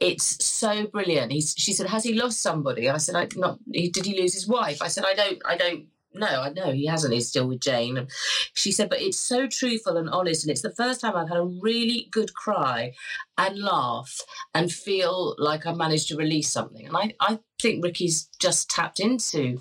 it's 0.00 0.44
so 0.44 0.86
brilliant." 0.86 1.32
He's, 1.32 1.54
she 1.56 1.72
said, 1.72 1.86
"Has 1.88 2.04
he 2.04 2.14
lost 2.14 2.40
somebody?" 2.42 2.88
I 2.88 2.98
said, 2.98 3.14
"I 3.14 3.28
not. 3.36 3.58
He, 3.72 3.88
did 3.88 4.06
he 4.06 4.20
lose 4.20 4.34
his 4.34 4.46
wife?" 4.48 4.82
I 4.82 4.88
said, 4.88 5.04
"I 5.04 5.14
don't. 5.14 5.40
I 5.44 5.56
don't." 5.56 5.86
No, 6.18 6.26
I 6.26 6.50
know 6.50 6.72
he 6.72 6.86
hasn't. 6.86 7.14
He's 7.14 7.28
still 7.28 7.46
with 7.46 7.60
Jane. 7.60 7.96
And 7.96 8.10
she 8.54 8.72
said, 8.72 8.90
but 8.90 9.00
it's 9.00 9.18
so 9.18 9.46
truthful 9.46 9.96
and 9.96 10.10
honest. 10.10 10.44
And 10.44 10.50
it's 10.50 10.62
the 10.62 10.74
first 10.74 11.00
time 11.00 11.16
I've 11.16 11.28
had 11.28 11.38
a 11.38 11.44
really 11.44 12.08
good 12.10 12.34
cry 12.34 12.92
and 13.36 13.58
laugh 13.58 14.20
and 14.54 14.70
feel 14.72 15.34
like 15.38 15.66
I've 15.66 15.76
managed 15.76 16.08
to 16.08 16.16
release 16.16 16.50
something. 16.50 16.86
And 16.86 16.96
I, 16.96 17.14
I 17.20 17.38
think 17.60 17.84
Ricky's 17.84 18.28
just 18.40 18.68
tapped 18.68 19.00
into 19.00 19.60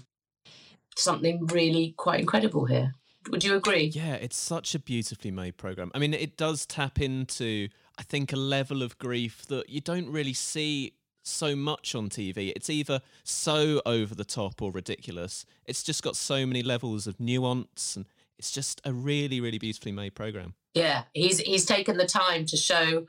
something 0.95 1.45
really 1.47 1.93
quite 1.97 2.19
incredible 2.19 2.65
here. 2.65 2.93
Would 3.29 3.43
you 3.43 3.55
agree? 3.55 3.91
Yeah, 3.93 4.15
it's 4.15 4.37
such 4.37 4.73
a 4.73 4.79
beautifully 4.79 5.31
made 5.31 5.57
program. 5.57 5.91
I 5.93 5.99
mean, 5.99 6.13
it 6.13 6.37
does 6.37 6.65
tap 6.65 6.99
into, 6.99 7.67
I 7.97 8.03
think, 8.03 8.31
a 8.31 8.37
level 8.37 8.81
of 8.81 8.97
grief 8.97 9.45
that 9.47 9.69
you 9.69 9.81
don't 9.81 10.09
really 10.09 10.33
see 10.33 10.93
so 11.27 11.55
much 11.55 11.95
on 11.95 12.09
TV. 12.09 12.51
It's 12.55 12.69
either 12.69 13.01
so 13.23 13.81
over 13.85 14.15
the 14.15 14.25
top 14.25 14.61
or 14.61 14.71
ridiculous. 14.71 15.45
It's 15.65 15.83
just 15.83 16.03
got 16.03 16.15
so 16.15 16.45
many 16.45 16.63
levels 16.63 17.07
of 17.07 17.19
nuance, 17.19 17.95
and 17.95 18.05
it's 18.37 18.51
just 18.51 18.81
a 18.85 18.93
really, 18.93 19.41
really 19.41 19.59
beautifully 19.59 19.91
made 19.91 20.15
program. 20.15 20.53
Yeah, 20.73 21.03
he's 21.13 21.39
he's 21.39 21.65
taken 21.65 21.97
the 21.97 22.05
time 22.05 22.45
to 22.45 22.57
show 22.57 23.05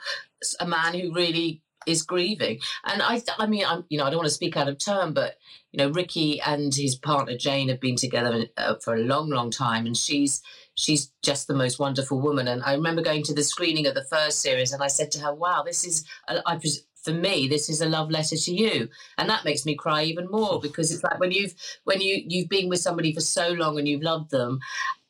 a 0.60 0.66
man 0.66 0.94
who 0.94 1.12
really 1.12 1.62
is 1.86 2.02
grieving. 2.02 2.60
And 2.84 3.02
I, 3.02 3.22
I 3.38 3.46
mean, 3.46 3.64
I'm, 3.66 3.84
you 3.88 3.98
know, 3.98 4.04
I 4.04 4.10
don't 4.10 4.18
want 4.18 4.28
to 4.28 4.34
speak 4.34 4.56
out 4.56 4.68
of 4.68 4.78
turn, 4.78 5.14
but 5.14 5.36
you 5.72 5.78
know, 5.78 5.90
Ricky 5.90 6.40
and 6.40 6.74
his 6.74 6.96
partner 6.96 7.36
Jane 7.36 7.68
have 7.68 7.80
been 7.80 7.96
together 7.96 8.46
uh, 8.56 8.74
for 8.82 8.94
a 8.94 9.00
long, 9.00 9.30
long 9.30 9.50
time, 9.50 9.86
and 9.86 9.96
she's 9.96 10.42
she's 10.74 11.12
just 11.22 11.46
the 11.46 11.54
most 11.54 11.78
wonderful 11.78 12.20
woman. 12.20 12.48
And 12.48 12.62
I 12.62 12.74
remember 12.74 13.02
going 13.02 13.22
to 13.24 13.34
the 13.34 13.42
screening 13.42 13.86
of 13.86 13.94
the 13.94 14.04
first 14.04 14.40
series, 14.40 14.72
and 14.72 14.82
I 14.82 14.88
said 14.88 15.10
to 15.12 15.20
her, 15.20 15.34
"Wow, 15.34 15.62
this 15.64 15.84
is 15.84 16.04
I." 16.28 16.56
pres- 16.56 16.84
for 17.08 17.14
me, 17.14 17.48
this 17.48 17.70
is 17.70 17.80
a 17.80 17.88
love 17.88 18.10
letter 18.10 18.36
to 18.36 18.52
you." 18.52 18.88
And 19.16 19.28
that 19.30 19.44
makes 19.44 19.64
me 19.64 19.74
cry 19.74 20.02
even 20.04 20.28
more 20.30 20.60
because 20.60 20.92
it's 20.92 21.02
like 21.02 21.18
when 21.18 21.32
you've 21.32 21.54
when 21.84 22.00
you 22.00 22.22
you've 22.26 22.48
been 22.48 22.68
with 22.68 22.80
somebody 22.80 23.14
for 23.14 23.20
so 23.20 23.48
long 23.48 23.78
and 23.78 23.88
you've 23.88 24.02
loved 24.02 24.30
them 24.30 24.60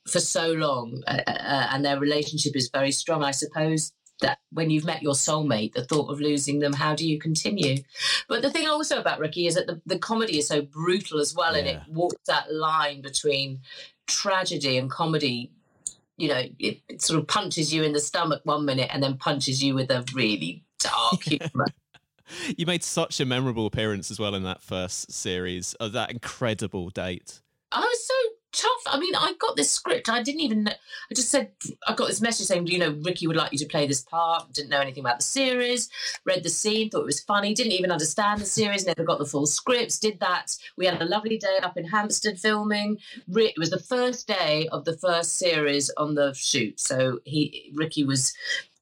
for 0.06 0.20
so 0.20 0.52
long, 0.52 1.02
uh, 1.06 1.20
uh, 1.26 1.68
and 1.72 1.84
their 1.84 1.98
relationship 1.98 2.56
is 2.56 2.70
very 2.72 2.92
strong. 2.92 3.22
I 3.22 3.32
suppose 3.32 3.92
that 4.20 4.38
when 4.50 4.70
you've 4.70 4.84
met 4.84 5.02
your 5.02 5.14
soulmate, 5.14 5.74
the 5.74 5.84
thought 5.84 6.10
of 6.10 6.20
losing 6.20 6.58
them, 6.58 6.72
how 6.72 6.94
do 6.94 7.06
you 7.06 7.18
continue? 7.18 7.82
But 8.28 8.42
the 8.42 8.50
thing 8.50 8.68
also 8.68 8.98
about 8.98 9.20
Ricky 9.20 9.46
is 9.46 9.54
that 9.54 9.66
the, 9.66 9.80
the 9.86 9.98
comedy 9.98 10.38
is 10.38 10.48
so 10.48 10.62
brutal 10.62 11.20
as 11.20 11.34
well, 11.34 11.54
and 11.54 11.66
it 11.66 11.80
walks 11.88 12.16
that 12.26 12.52
line 12.52 13.00
between 13.00 13.60
tragedy 14.06 14.76
and 14.76 14.90
comedy. 14.90 15.52
You 16.16 16.28
know, 16.28 16.42
it, 16.58 16.80
it 16.88 17.02
sort 17.02 17.20
of 17.20 17.28
punches 17.28 17.72
you 17.72 17.84
in 17.84 17.92
the 17.92 18.00
stomach 18.00 18.40
one 18.44 18.64
minute 18.64 18.90
and 18.92 19.02
then 19.02 19.18
punches 19.18 19.62
you 19.62 19.74
with 19.74 19.90
a 19.90 20.04
really 20.14 20.64
dark 20.80 21.22
humor. 21.22 21.66
You 22.56 22.66
made 22.66 22.82
such 22.82 23.20
a 23.20 23.24
memorable 23.24 23.66
appearance 23.66 24.10
as 24.10 24.18
well 24.18 24.34
in 24.34 24.42
that 24.44 24.62
first 24.62 25.12
series 25.12 25.74
of 25.74 25.92
that 25.92 26.10
incredible 26.10 26.90
date. 26.90 27.40
I 27.72 27.80
was 27.80 28.06
so 28.06 28.14
tough. 28.52 28.94
I 28.94 28.98
mean, 28.98 29.14
I 29.14 29.34
got 29.38 29.56
this 29.56 29.70
script. 29.70 30.08
I 30.08 30.22
didn't 30.22 30.40
even. 30.40 30.68
I 30.68 31.14
just 31.14 31.30
said 31.30 31.52
I 31.86 31.94
got 31.94 32.08
this 32.08 32.20
message 32.20 32.46
saying, 32.46 32.66
you 32.66 32.78
know, 32.78 32.96
Ricky 33.02 33.26
would 33.26 33.36
like 33.36 33.52
you 33.52 33.58
to 33.58 33.66
play 33.66 33.86
this 33.86 34.02
part. 34.02 34.52
Didn't 34.52 34.70
know 34.70 34.80
anything 34.80 35.02
about 35.04 35.18
the 35.18 35.24
series. 35.24 35.88
Read 36.24 36.42
the 36.42 36.48
scene, 36.48 36.90
thought 36.90 37.02
it 37.02 37.06
was 37.06 37.20
funny. 37.20 37.54
Didn't 37.54 37.72
even 37.72 37.92
understand 37.92 38.40
the 38.40 38.46
series. 38.46 38.86
Never 38.86 39.04
got 39.04 39.18
the 39.18 39.26
full 39.26 39.46
scripts. 39.46 39.98
Did 39.98 40.20
that. 40.20 40.56
We 40.76 40.86
had 40.86 41.00
a 41.00 41.04
lovely 41.04 41.38
day 41.38 41.58
up 41.62 41.76
in 41.76 41.84
Hampstead 41.84 42.38
filming. 42.38 42.98
It 43.28 43.58
was 43.58 43.70
the 43.70 43.78
first 43.78 44.26
day 44.26 44.68
of 44.72 44.84
the 44.84 44.96
first 44.96 45.38
series 45.38 45.90
on 45.96 46.14
the 46.14 46.32
shoot. 46.34 46.80
So 46.80 47.20
he, 47.24 47.72
Ricky 47.74 48.04
was. 48.04 48.34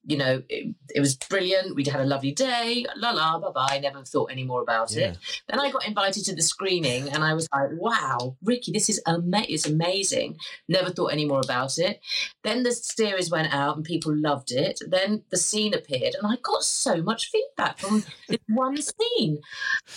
You 0.09 0.16
know, 0.19 0.42
it, 0.49 0.75
it 0.95 1.01
was 1.01 1.16
brilliant. 1.16 1.75
We'd 1.75 1.88
had 1.88 2.01
a 2.01 2.05
lovely 2.07 2.31
day. 2.33 2.87
La 2.97 3.11
la, 3.11 3.38
bye 3.40 3.51
bye. 3.51 3.79
Never 3.83 4.05
thought 4.05 4.31
any 4.31 4.45
more 4.45 4.62
about 4.62 4.92
Yeah. 4.92 5.09
it. 5.09 5.19
Then 5.49 5.59
I 5.59 5.71
got 5.73 5.87
invited 5.87 6.25
to 6.27 6.35
the 6.35 6.42
screening, 6.42 7.09
and 7.09 7.25
I 7.25 7.35
was 7.35 7.49
like, 7.53 7.71
"Wow, 7.73 8.37
Ricky, 8.42 8.71
this 8.73 8.88
is 8.88 9.03
ama- 9.07 9.47
it's 9.49 9.66
amazing." 9.66 10.37
Never 10.69 10.90
thought 10.90 11.09
any 11.09 11.25
more 11.25 11.40
about 11.45 11.77
it. 11.79 12.01
Then 12.45 12.62
the 12.62 12.73
series 12.73 13.31
went 13.31 13.53
out, 13.53 13.77
and 13.77 13.85
people 13.85 14.14
loved 14.16 14.53
it. 14.53 14.79
Then 14.87 15.25
the 15.31 15.37
scene 15.38 15.75
appeared, 15.75 16.14
and 16.14 16.27
I 16.33 16.37
got 16.42 16.62
so 16.62 17.03
much 17.03 17.31
feedback 17.31 17.79
from 17.79 18.05
this 18.29 18.38
one 18.49 18.77
scene. 18.81 19.40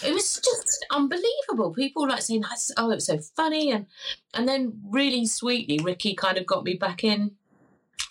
It 0.04 0.14
was 0.14 0.34
just 0.34 0.86
unbelievable. 0.92 1.72
People 1.74 2.08
like 2.08 2.22
saying, 2.24 2.44
"Oh, 2.78 2.90
it 2.92 2.96
was 2.96 3.06
so 3.06 3.20
funny," 3.36 3.72
and 3.72 3.86
and 4.34 4.48
then 4.48 4.82
really 4.90 5.26
sweetly, 5.28 5.80
Ricky 5.84 6.16
kind 6.16 6.38
of 6.38 6.46
got 6.46 6.64
me 6.64 6.74
back 6.76 7.04
in. 7.04 7.36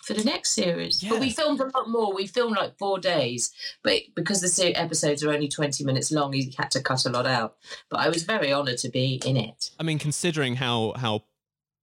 For 0.03 0.13
the 0.15 0.23
next 0.23 0.51
series, 0.51 1.03
but 1.07 1.19
we 1.19 1.29
filmed 1.29 1.59
a 1.59 1.65
lot 1.65 1.87
more. 1.87 2.15
We 2.15 2.25
filmed 2.25 2.57
like 2.57 2.79
four 2.79 2.97
days, 2.97 3.51
but 3.83 4.01
because 4.15 4.41
the 4.41 4.75
episodes 4.75 5.23
are 5.23 5.31
only 5.31 5.47
20 5.47 5.83
minutes 5.83 6.11
long, 6.11 6.33
he 6.33 6.51
had 6.57 6.71
to 6.71 6.81
cut 6.81 7.05
a 7.05 7.09
lot 7.09 7.27
out. 7.27 7.57
But 7.91 7.99
I 7.99 8.09
was 8.09 8.23
very 8.23 8.51
honoured 8.51 8.79
to 8.79 8.89
be 8.89 9.21
in 9.23 9.37
it. 9.37 9.69
I 9.79 9.83
mean, 9.83 9.99
considering 9.99 10.55
how 10.55 10.93
how 10.95 11.25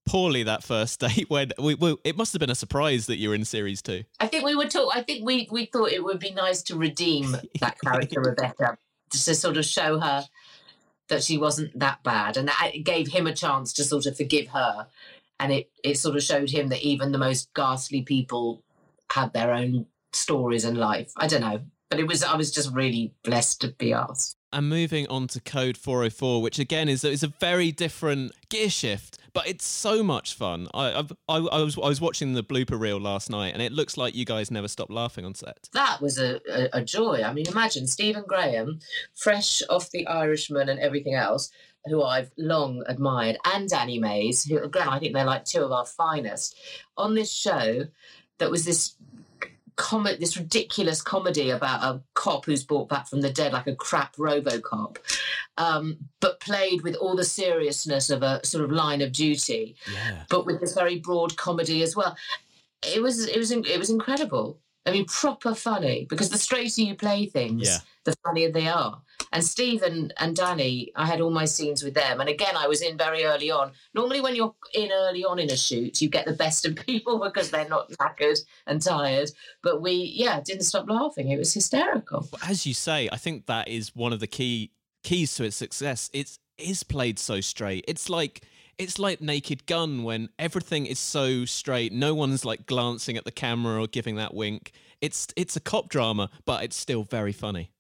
poorly 0.06 0.44
that 0.44 0.62
first 0.62 1.00
date 1.00 1.28
went, 1.28 1.52
we, 1.58 1.74
we, 1.74 1.96
it 2.04 2.16
must 2.16 2.32
have 2.32 2.40
been 2.40 2.50
a 2.50 2.56
surprise 2.56 3.06
that 3.06 3.18
you 3.18 3.28
were 3.28 3.34
in 3.34 3.44
series 3.44 3.82
two. 3.82 4.04
I 4.18 4.26
think 4.26 4.44
we 4.44 4.54
were 4.54 4.66
talk. 4.66 4.96
I 4.96 5.02
think 5.02 5.24
we 5.24 5.48
we 5.50 5.66
thought 5.66 5.90
it 5.90 6.02
would 6.02 6.18
be 6.18 6.30
nice 6.30 6.62
to 6.64 6.76
redeem 6.76 7.36
that 7.60 7.78
character 7.84 8.20
Rebecca, 8.20 8.78
to 9.10 9.18
sort 9.18 9.56
of 9.56 9.64
show 9.64 10.00
her 10.00 10.24
that 11.08 11.22
she 11.22 11.38
wasn't 11.38 11.78
that 11.78 12.02
bad, 12.02 12.36
and 12.36 12.48
that 12.48 12.70
it 12.74 12.80
gave 12.80 13.08
him 13.08 13.26
a 13.26 13.34
chance 13.34 13.72
to 13.74 13.84
sort 13.84 14.06
of 14.06 14.16
forgive 14.16 14.48
her, 14.48 14.86
and 15.40 15.53
it 15.53 15.70
it 15.85 15.99
sort 15.99 16.16
of 16.16 16.22
showed 16.22 16.51
him 16.51 16.68
that 16.68 16.83
even 16.83 17.12
the 17.12 17.18
most 17.18 17.53
ghastly 17.55 18.03
people 18.03 18.62
have 19.11 19.33
their 19.33 19.53
own 19.53 19.87
stories 20.12 20.64
in 20.64 20.77
life. 20.77 21.12
I 21.16 21.27
don't 21.27 21.40
know, 21.40 21.61
but 21.90 21.99
it 21.99 22.07
was 22.07 22.22
I 22.22 22.37
was 22.37 22.51
just 22.51 22.75
really 22.75 23.14
blessed 23.22 23.61
to 23.62 23.68
be 23.68 23.92
asked. 23.92 24.37
And 24.53 24.68
moving 24.68 25.07
on 25.09 25.27
to 25.29 25.40
Code 25.40 25.77
404, 25.77 26.40
which 26.40 26.59
again 26.59 26.88
is 26.88 27.05
is 27.05 27.22
a 27.22 27.33
very 27.40 27.72
different 27.72 28.33
gear 28.49 28.70
shift, 28.70 29.18
but 29.37 29.46
it's 29.46 29.66
so 29.66 30.03
much 30.03 30.35
fun. 30.35 30.66
I 30.72 31.05
I, 31.29 31.37
I 31.37 31.62
was 31.62 31.77
I 31.77 31.88
was 31.88 32.01
watching 32.01 32.33
the 32.33 32.42
blooper 32.42 32.81
reel 32.81 32.99
last 32.99 33.29
night, 33.29 33.53
and 33.53 33.62
it 33.62 33.70
looks 33.70 33.96
like 33.99 34.14
you 34.14 34.25
guys 34.25 34.51
never 34.51 34.66
stopped 34.66 34.90
laughing 34.90 35.27
on 35.27 35.35
set. 35.35 35.68
that 35.75 36.01
was 36.01 36.18
a, 36.18 36.40
a, 36.51 36.79
a 36.79 36.83
joy. 36.83 37.22
I 37.22 37.33
mean, 37.35 37.46
imagine 37.46 37.87
Stephen 37.87 38.25
Graham, 38.27 38.81
fresh 39.14 39.62
off 39.68 39.90
The 39.90 40.07
Irishman 40.07 40.70
and 40.70 40.81
everything 40.81 41.14
else, 41.14 41.51
who 41.85 42.03
I've 42.03 42.31
long 42.38 42.83
admired, 42.87 43.37
and 43.44 43.68
Danny 43.68 43.99
Mays, 43.99 44.44
who, 44.44 44.59
again, 44.59 44.88
I 44.88 44.99
think 44.99 45.12
they're 45.12 45.25
like 45.27 45.44
two 45.44 45.62
of 45.62 45.70
our 45.70 45.87
finest, 45.87 46.57
on 46.96 47.14
this 47.14 47.31
show 47.31 47.85
that 48.38 48.51
was 48.51 48.64
this 48.64 48.96
comet, 49.76 50.18
this 50.20 50.36
ridiculous 50.36 51.00
comedy 51.02 51.50
about 51.50 51.82
a 51.82 52.02
cop 52.14 52.46
who's 52.46 52.64
brought 52.64 52.88
back 52.88 53.06
from 53.08 53.20
the 53.20 53.30
dead, 53.30 53.52
like 53.52 53.66
a 53.66 53.74
crap 53.76 54.16
RoboCop, 54.16 54.96
um, 55.58 55.98
but 56.20 56.40
played 56.40 56.82
with 56.82 56.94
all 56.96 57.14
the 57.14 57.24
seriousness 57.24 58.10
of 58.10 58.22
a 58.22 58.44
sort 58.44 58.64
of 58.64 58.72
line 58.72 59.02
of 59.02 59.12
duty 59.12 59.76
Yeah. 59.92 60.24
but 60.28 60.46
with 60.46 60.60
this 60.60 60.74
very 60.74 60.98
broad 60.98 61.36
comedy 61.36 61.82
as 61.82 61.94
well. 61.94 62.16
It 62.82 63.02
was 63.02 63.26
it 63.26 63.36
was 63.38 63.50
it 63.50 63.78
was 63.78 63.90
incredible. 63.90 64.60
I 64.86 64.92
mean, 64.92 65.06
proper 65.06 65.54
funny 65.54 66.06
because 66.08 66.30
the 66.30 66.38
straighter 66.38 66.82
you 66.82 66.94
play 66.94 67.26
things, 67.26 67.66
Yeah. 67.68 67.78
the 68.04 68.14
funnier 68.24 68.50
they 68.52 68.68
are. 68.68 69.00
And 69.32 69.44
Steve 69.44 69.82
and, 69.82 70.12
and 70.18 70.36
Danny, 70.36 70.92
I 70.96 71.06
had 71.06 71.20
all 71.20 71.30
my 71.30 71.44
scenes 71.44 71.82
with 71.82 71.94
them. 71.94 72.20
And 72.20 72.28
again, 72.28 72.56
I 72.56 72.68
was 72.68 72.82
in 72.82 72.96
very 72.96 73.24
early 73.24 73.50
on. 73.50 73.72
Normally, 73.94 74.20
when 74.20 74.36
you're 74.36 74.54
in 74.74 74.90
early 74.92 75.24
on 75.24 75.38
in 75.38 75.50
a 75.50 75.56
shoot, 75.56 76.00
you 76.00 76.08
get 76.08 76.26
the 76.26 76.32
best 76.32 76.64
of 76.64 76.76
people 76.76 77.18
because 77.24 77.50
they're 77.50 77.68
not 77.68 77.90
knackered 77.92 78.38
and 78.66 78.82
tired. 78.82 79.30
But 79.62 79.82
we, 79.82 79.92
yeah, 79.92 80.40
didn't 80.40 80.64
stop 80.64 80.88
laughing. 80.88 81.30
It 81.30 81.38
was 81.38 81.53
hysterical. 81.53 82.28
As 82.46 82.66
you 82.66 82.74
say, 82.74 83.09
I 83.11 83.16
think 83.16 83.46
that 83.46 83.68
is 83.68 83.94
one 83.94 84.12
of 84.12 84.20
the 84.20 84.26
key 84.26 84.72
keys 85.03 85.34
to 85.36 85.44
its 85.44 85.57
success. 85.57 86.11
It's 86.12 86.38
is 86.59 86.82
played 86.82 87.18
so 87.18 87.40
straight. 87.40 87.84
It's 87.86 88.09
like 88.09 88.44
it's 88.78 88.98
like 88.98 89.20
Naked 89.20 89.66
Gun 89.66 90.03
when 90.03 90.28
everything 90.38 90.86
is 90.86 90.98
so 90.98 91.44
straight. 91.44 91.92
No 91.92 92.14
one's 92.14 92.44
like 92.44 92.66
glancing 92.66 93.16
at 93.16 93.24
the 93.24 93.32
camera 93.32 93.80
or 93.80 93.86
giving 93.86 94.16
that 94.16 94.34
wink. 94.34 94.72
It's 95.01 95.28
it's 95.36 95.57
a 95.57 95.61
cop 95.61 95.88
drama, 95.88 96.30
but 96.44 96.64
it's 96.64 96.76
still 96.76 97.05
very 97.05 97.32
funny. 97.32 97.70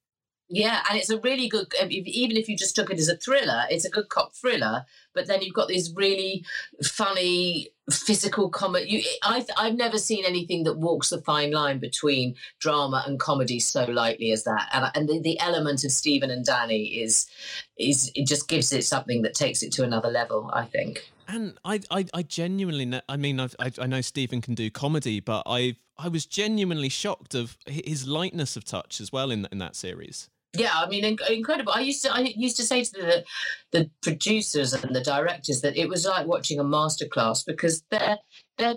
Yeah, 0.48 0.82
and 0.88 0.96
it's 0.96 1.10
a 1.10 1.18
really 1.20 1.48
good. 1.48 1.72
Um, 1.80 1.88
even 1.90 2.36
if 2.36 2.48
you 2.48 2.56
just 2.56 2.76
took 2.76 2.90
it 2.90 3.00
as 3.00 3.08
a 3.08 3.16
thriller, 3.16 3.64
it's 3.68 3.84
a 3.84 3.90
good 3.90 4.08
cop 4.08 4.34
thriller. 4.34 4.84
But 5.12 5.26
then 5.26 5.42
you've 5.42 5.54
got 5.54 5.66
these 5.66 5.92
really 5.94 6.44
funny 6.84 7.70
physical 7.90 8.48
comedy. 8.48 9.04
I've 9.24 9.46
I've 9.56 9.74
never 9.74 9.98
seen 9.98 10.24
anything 10.24 10.62
that 10.64 10.78
walks 10.78 11.10
the 11.10 11.20
fine 11.20 11.50
line 11.50 11.80
between 11.80 12.36
drama 12.60 13.02
and 13.06 13.18
comedy 13.18 13.58
so 13.58 13.86
lightly 13.86 14.30
as 14.30 14.44
that. 14.44 14.68
And 14.72 14.90
and 14.94 15.08
the, 15.08 15.20
the 15.20 15.40
element 15.40 15.84
of 15.84 15.90
Stephen 15.90 16.30
and 16.30 16.44
Danny 16.44 17.00
is 17.00 17.28
is 17.76 18.12
it 18.14 18.28
just 18.28 18.48
gives 18.48 18.72
it 18.72 18.84
something 18.84 19.22
that 19.22 19.34
takes 19.34 19.64
it 19.64 19.72
to 19.72 19.82
another 19.82 20.10
level. 20.10 20.50
I 20.54 20.64
think. 20.64 21.10
And 21.28 21.58
I, 21.64 21.80
I, 21.90 22.06
I 22.14 22.22
genuinely, 22.22 22.84
know, 22.84 23.00
I 23.08 23.16
mean, 23.16 23.40
I've, 23.40 23.56
I, 23.58 23.72
I 23.80 23.86
know 23.86 24.00
Stephen 24.00 24.40
can 24.40 24.54
do 24.54 24.70
comedy, 24.70 25.18
but 25.18 25.42
I, 25.44 25.74
I 25.98 26.06
was 26.06 26.24
genuinely 26.24 26.88
shocked 26.88 27.34
of 27.34 27.58
his 27.66 28.06
lightness 28.06 28.56
of 28.56 28.64
touch 28.64 29.00
as 29.00 29.10
well 29.10 29.32
in 29.32 29.48
in 29.50 29.58
that 29.58 29.74
series. 29.74 30.30
Yeah, 30.54 30.72
I 30.74 30.88
mean, 30.88 31.18
incredible. 31.28 31.72
I 31.72 31.80
used 31.80 32.02
to, 32.04 32.14
I 32.14 32.20
used 32.20 32.56
to 32.56 32.62
say 32.62 32.82
to 32.82 32.92
the 32.92 33.24
the 33.72 33.90
producers 34.02 34.72
and 34.72 34.94
the 34.94 35.02
directors 35.02 35.60
that 35.60 35.76
it 35.76 35.88
was 35.88 36.06
like 36.06 36.26
watching 36.26 36.58
a 36.58 36.64
masterclass 36.64 37.44
because 37.44 37.82
they're 37.90 38.18
they're 38.56 38.76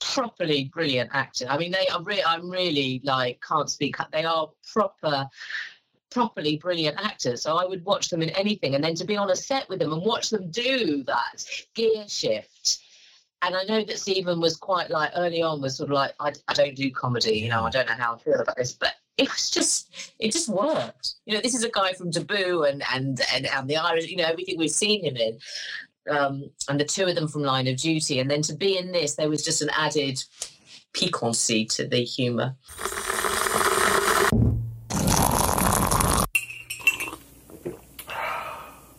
properly 0.00 0.70
brilliant 0.72 1.10
actors. 1.12 1.48
I 1.50 1.58
mean, 1.58 1.72
they 1.72 1.86
are. 1.88 2.02
Re- 2.02 2.24
I'm 2.26 2.48
really 2.48 3.00
like 3.04 3.42
can't 3.46 3.68
speak. 3.70 3.96
They 4.12 4.24
are 4.24 4.48
proper 4.72 5.28
properly 6.10 6.56
brilliant 6.58 6.98
actors. 7.02 7.42
So 7.42 7.56
I 7.56 7.64
would 7.64 7.84
watch 7.84 8.08
them 8.08 8.22
in 8.22 8.30
anything, 8.30 8.74
and 8.74 8.82
then 8.82 8.94
to 8.96 9.04
be 9.04 9.16
on 9.16 9.30
a 9.30 9.36
set 9.36 9.68
with 9.68 9.80
them 9.80 9.92
and 9.92 10.02
watch 10.02 10.30
them 10.30 10.50
do 10.50 11.02
that 11.04 11.44
gear 11.74 12.04
shift. 12.08 12.78
And 13.42 13.56
I 13.56 13.64
know 13.64 13.84
that 13.84 13.98
Stephen 13.98 14.40
was 14.40 14.56
quite 14.56 14.88
like 14.88 15.10
early 15.16 15.42
on 15.42 15.60
was 15.60 15.76
sort 15.76 15.90
of 15.90 15.94
like 15.94 16.14
I, 16.20 16.32
I 16.46 16.54
don't 16.54 16.76
do 16.76 16.90
comedy, 16.92 17.38
you 17.38 17.48
know, 17.48 17.64
I 17.64 17.70
don't 17.70 17.88
know 17.88 17.94
how 17.94 18.14
I 18.14 18.18
feel 18.18 18.40
about 18.40 18.56
this, 18.56 18.72
but 18.72 18.94
it 19.18 19.28
was 19.28 19.50
just 19.50 20.14
it 20.18 20.32
just 20.32 20.48
worked. 20.48 21.14
You 21.26 21.34
know, 21.34 21.40
this 21.40 21.54
is 21.54 21.64
a 21.64 21.70
guy 21.70 21.92
from 21.92 22.10
Taboo 22.10 22.64
and 22.64 22.82
and 22.92 23.20
and, 23.32 23.46
and 23.46 23.68
the 23.68 23.76
Irish, 23.76 24.08
you 24.08 24.16
know, 24.16 24.24
everything 24.24 24.58
we've 24.58 24.70
seen 24.70 25.04
him 25.04 25.16
in. 25.16 25.38
Um, 26.10 26.50
and 26.68 26.80
the 26.80 26.84
two 26.84 27.04
of 27.04 27.14
them 27.14 27.28
from 27.28 27.42
Line 27.42 27.68
of 27.68 27.76
Duty. 27.76 28.18
And 28.18 28.28
then 28.28 28.42
to 28.42 28.54
be 28.54 28.76
in 28.76 28.90
this, 28.90 29.14
there 29.14 29.28
was 29.28 29.44
just 29.44 29.62
an 29.62 29.70
added 29.76 30.22
piquancy 30.94 31.64
to 31.66 31.86
the 31.86 32.02
humour. 32.02 32.56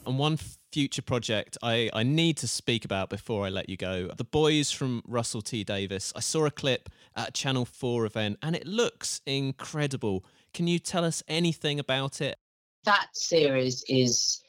And 0.06 0.18
one 0.18 0.38
future 0.74 1.04
project 1.04 1.56
I, 1.62 1.92
I 1.94 2.02
need 2.02 2.36
to 2.38 2.48
speak 2.48 2.84
about 2.84 3.12
before 3.12 3.46
I 3.46 3.50
let 3.50 3.70
you 3.70 3.78
go. 3.78 4.08
The 4.08 4.24
boys 4.24 4.72
from 4.72 5.04
Russell 5.08 5.44
T 5.44 5.64
Davies. 5.64 6.12
I 6.16 6.20
saw 6.20 6.46
a 6.46 6.52
clip 6.52 6.90
at 7.16 7.30
a 7.30 7.32
Channel 7.32 7.66
4 7.66 8.08
event 8.08 8.40
and 8.42 8.56
it 8.56 8.66
looks 8.66 9.22
incredible. 9.28 10.26
Can 10.52 10.66
you 10.66 10.80
tell 10.80 11.06
us 11.06 11.22
anything 11.28 11.80
about 11.80 12.22
it? 12.22 12.40
That 12.86 13.10
series 13.14 13.86
is, 13.88 14.42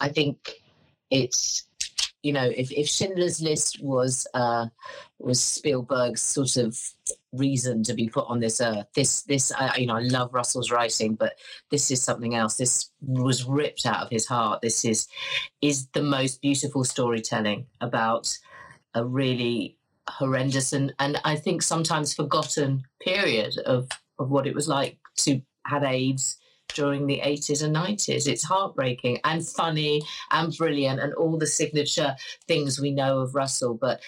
I 0.00 0.08
think 0.08 0.62
it's 1.10 1.64
you 2.26 2.32
know, 2.32 2.50
if, 2.56 2.72
if 2.72 2.88
Schindler's 2.88 3.40
List 3.40 3.80
was 3.80 4.26
uh, 4.34 4.66
was 5.20 5.40
Spielberg's 5.40 6.22
sort 6.22 6.56
of 6.56 6.76
reason 7.32 7.84
to 7.84 7.94
be 7.94 8.08
put 8.08 8.26
on 8.26 8.40
this 8.40 8.60
earth, 8.60 8.88
this 8.96 9.22
this 9.22 9.52
you 9.76 9.86
know, 9.86 9.94
I 9.94 10.00
love 10.00 10.34
Russell's 10.34 10.72
writing, 10.72 11.14
but 11.14 11.34
this 11.70 11.92
is 11.92 12.02
something 12.02 12.34
else. 12.34 12.56
This 12.56 12.90
was 13.00 13.44
ripped 13.44 13.86
out 13.86 14.02
of 14.02 14.10
his 14.10 14.26
heart. 14.26 14.60
This 14.60 14.84
is 14.84 15.06
is 15.62 15.86
the 15.92 16.02
most 16.02 16.42
beautiful 16.42 16.82
storytelling 16.82 17.66
about 17.80 18.36
a 18.94 19.04
really 19.04 19.78
horrendous 20.08 20.72
and 20.72 20.92
and 20.98 21.20
I 21.24 21.36
think 21.36 21.62
sometimes 21.62 22.12
forgotten 22.12 22.82
period 23.00 23.56
of 23.66 23.88
of 24.18 24.30
what 24.30 24.48
it 24.48 24.54
was 24.54 24.66
like 24.66 24.98
to 25.18 25.40
have 25.64 25.84
AIDS 25.84 26.38
during 26.74 27.06
the 27.06 27.20
80s 27.24 27.62
and 27.62 27.74
90s. 27.74 28.26
It's 28.26 28.44
heartbreaking 28.44 29.20
and 29.24 29.46
funny 29.46 30.02
and 30.30 30.56
brilliant 30.56 31.00
and 31.00 31.14
all 31.14 31.38
the 31.38 31.46
signature 31.46 32.16
things 32.46 32.80
we 32.80 32.90
know 32.90 33.20
of 33.20 33.34
Russell, 33.34 33.74
but 33.74 34.00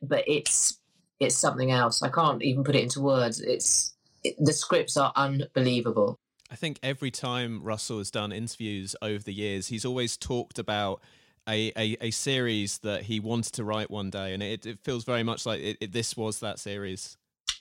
but 0.00 0.24
it's 0.26 0.78
it's 1.20 1.36
something 1.36 1.70
else. 1.70 2.02
I 2.02 2.08
can't 2.08 2.42
even 2.42 2.64
put 2.64 2.76
it 2.76 2.82
into 2.82 3.00
words. 3.00 3.40
It's 3.40 3.94
it, 4.24 4.34
the 4.38 4.52
scripts 4.52 4.96
are 4.96 5.12
unbelievable. 5.16 6.18
I 6.50 6.56
think 6.56 6.78
every 6.82 7.10
time 7.10 7.62
Russell 7.62 7.98
has 7.98 8.10
done 8.10 8.30
interviews 8.30 8.94
over 9.00 9.22
the 9.22 9.32
years, 9.32 9.68
he's 9.68 9.84
always 9.84 10.16
talked 10.16 10.58
about 10.58 11.00
a, 11.48 11.72
a, 11.76 11.96
a 12.00 12.10
series 12.10 12.78
that 12.78 13.04
he 13.04 13.20
wanted 13.20 13.54
to 13.54 13.64
write 13.64 13.90
one 13.90 14.10
day, 14.10 14.34
and 14.34 14.42
it, 14.42 14.66
it 14.66 14.78
feels 14.82 15.04
very 15.04 15.22
much 15.22 15.46
like 15.46 15.60
it, 15.60 15.76
it, 15.80 15.92
this 15.92 16.16
was 16.16 16.40
that 16.40 16.58
series. 16.58 17.16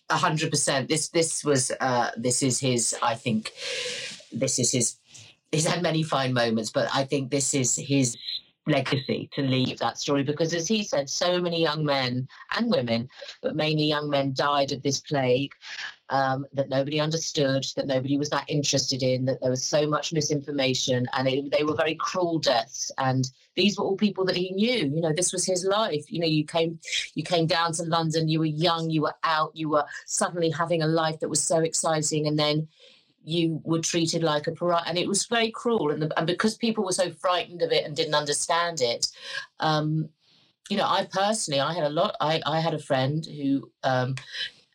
A 0.10 0.18
hundred 0.18 0.52
percent. 0.52 0.90
This 0.90 1.10
this 1.10 1.44
was 1.44 1.72
uh, 1.80 2.12
this 2.18 2.44
is 2.44 2.60
his. 2.60 2.96
I 3.02 3.16
think 3.16 3.54
this 4.32 4.60
is 4.60 4.72
his. 4.72 4.98
He's 5.52 5.68
had 5.68 5.82
many 5.82 6.02
fine 6.02 6.34
moments, 6.34 6.72
but 6.72 6.88
I 6.94 7.04
think 7.04 7.30
this 7.30 7.54
is 7.54 7.76
his 7.76 8.16
legacy 8.68 9.30
to 9.34 9.42
leave 9.42 9.80
that 9.80 9.98
story 9.98 10.24
because, 10.24 10.54
as 10.54 10.68
he 10.68 10.84
said, 10.84 11.10
so 11.10 11.42
many 11.42 11.62
young 11.62 11.84
men 11.84 12.28
and 12.56 12.70
women, 12.70 13.10
but 13.42 13.56
mainly 13.56 13.86
young 13.86 14.10
men, 14.10 14.34
died 14.34 14.72
of 14.72 14.82
this 14.84 15.02
plague 15.02 15.52
um, 16.10 16.46
that 16.54 16.70
nobody 16.70 17.00
understood, 17.00 17.66
that 17.76 17.88
nobody 17.88 18.18
was 18.18 18.30
that 18.30 18.50
interested 18.50 19.02
in, 19.02 19.26
that 19.26 19.42
there 19.42 19.50
was 19.50 19.64
so 19.64 19.88
much 19.88 20.14
misinformation, 20.14 21.08
and 21.14 21.28
it, 21.28 21.52
they 21.52 21.64
were 21.64 21.76
very 21.76 21.96
cruel 21.96 22.38
deaths. 22.38 22.92
And 22.98 23.30
these 23.56 23.78
were 23.78 23.86
all 23.86 23.98
people 23.98 24.26
that 24.26 24.36
he 24.36 24.52
knew. 24.52 24.94
You 24.94 25.02
know, 25.02 25.14
this 25.14 25.34
was 25.34 25.46
his 25.46 25.66
life. 25.66 26.12
You 26.12 26.20
know, 26.20 26.28
you 26.28 26.46
came, 26.46 26.80
you 27.16 27.24
came 27.24 27.48
down 27.48 27.74
to 27.74 27.84
London. 27.84 28.28
You 28.28 28.40
were 28.40 28.46
young. 28.46 28.90
You 28.90 29.04
were 29.04 29.16
out. 29.24 29.52
You 29.56 29.70
were 29.70 29.86
suddenly 30.06 30.50
having 30.50 30.84
a 30.84 30.88
life 30.88 31.20
that 31.22 31.30
was 31.30 31.42
so 31.42 31.60
exciting, 31.60 32.28
and 32.28 32.38
then 32.38 32.68
you 33.24 33.62
were 33.64 33.80
treated 33.80 34.24
like 34.24 34.48
a 34.48 34.52
pariah, 34.52 34.84
and 34.88 34.98
it 34.98 35.08
was 35.08 35.26
very 35.26 35.52
cruel. 35.52 35.92
And, 35.92 36.02
the, 36.02 36.18
and 36.18 36.28
because 36.28 36.56
people 36.56 36.84
were 36.84 36.92
so 36.92 37.12
frightened 37.12 37.62
of 37.62 37.72
it 37.72 37.86
and 37.86 37.96
didn't 37.96 38.16
understand 38.16 38.82
it, 38.82 39.08
um, 39.60 40.10
you 40.70 40.78
know, 40.78 40.86
I 40.86 41.08
personally, 41.12 41.60
I 41.60 41.74
had 41.74 41.84
a 41.84 41.90
lot. 41.90 42.16
I 42.22 42.42
I 42.46 42.60
had 42.60 42.74
a 42.74 42.80
friend 42.80 43.26
who 43.26 43.70
um, 43.84 44.16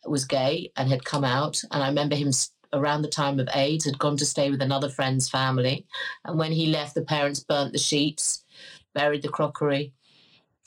was 0.05 0.25
gay 0.25 0.71
and 0.77 0.89
had 0.89 1.03
come 1.05 1.23
out, 1.23 1.61
and 1.71 1.83
I 1.83 1.87
remember 1.87 2.15
him 2.15 2.31
around 2.73 3.01
the 3.01 3.07
time 3.07 3.39
of 3.39 3.49
AIDS 3.53 3.85
had 3.85 3.97
gone 3.97 4.17
to 4.17 4.25
stay 4.25 4.51
with 4.51 4.61
another 4.61 4.89
friend's 4.89 5.29
family, 5.29 5.87
and 6.25 6.37
when 6.37 6.51
he 6.51 6.67
left, 6.67 6.95
the 6.95 7.01
parents 7.01 7.39
burnt 7.39 7.73
the 7.73 7.79
sheets, 7.79 8.43
buried 8.93 9.23
the 9.23 9.29
crockery. 9.29 9.93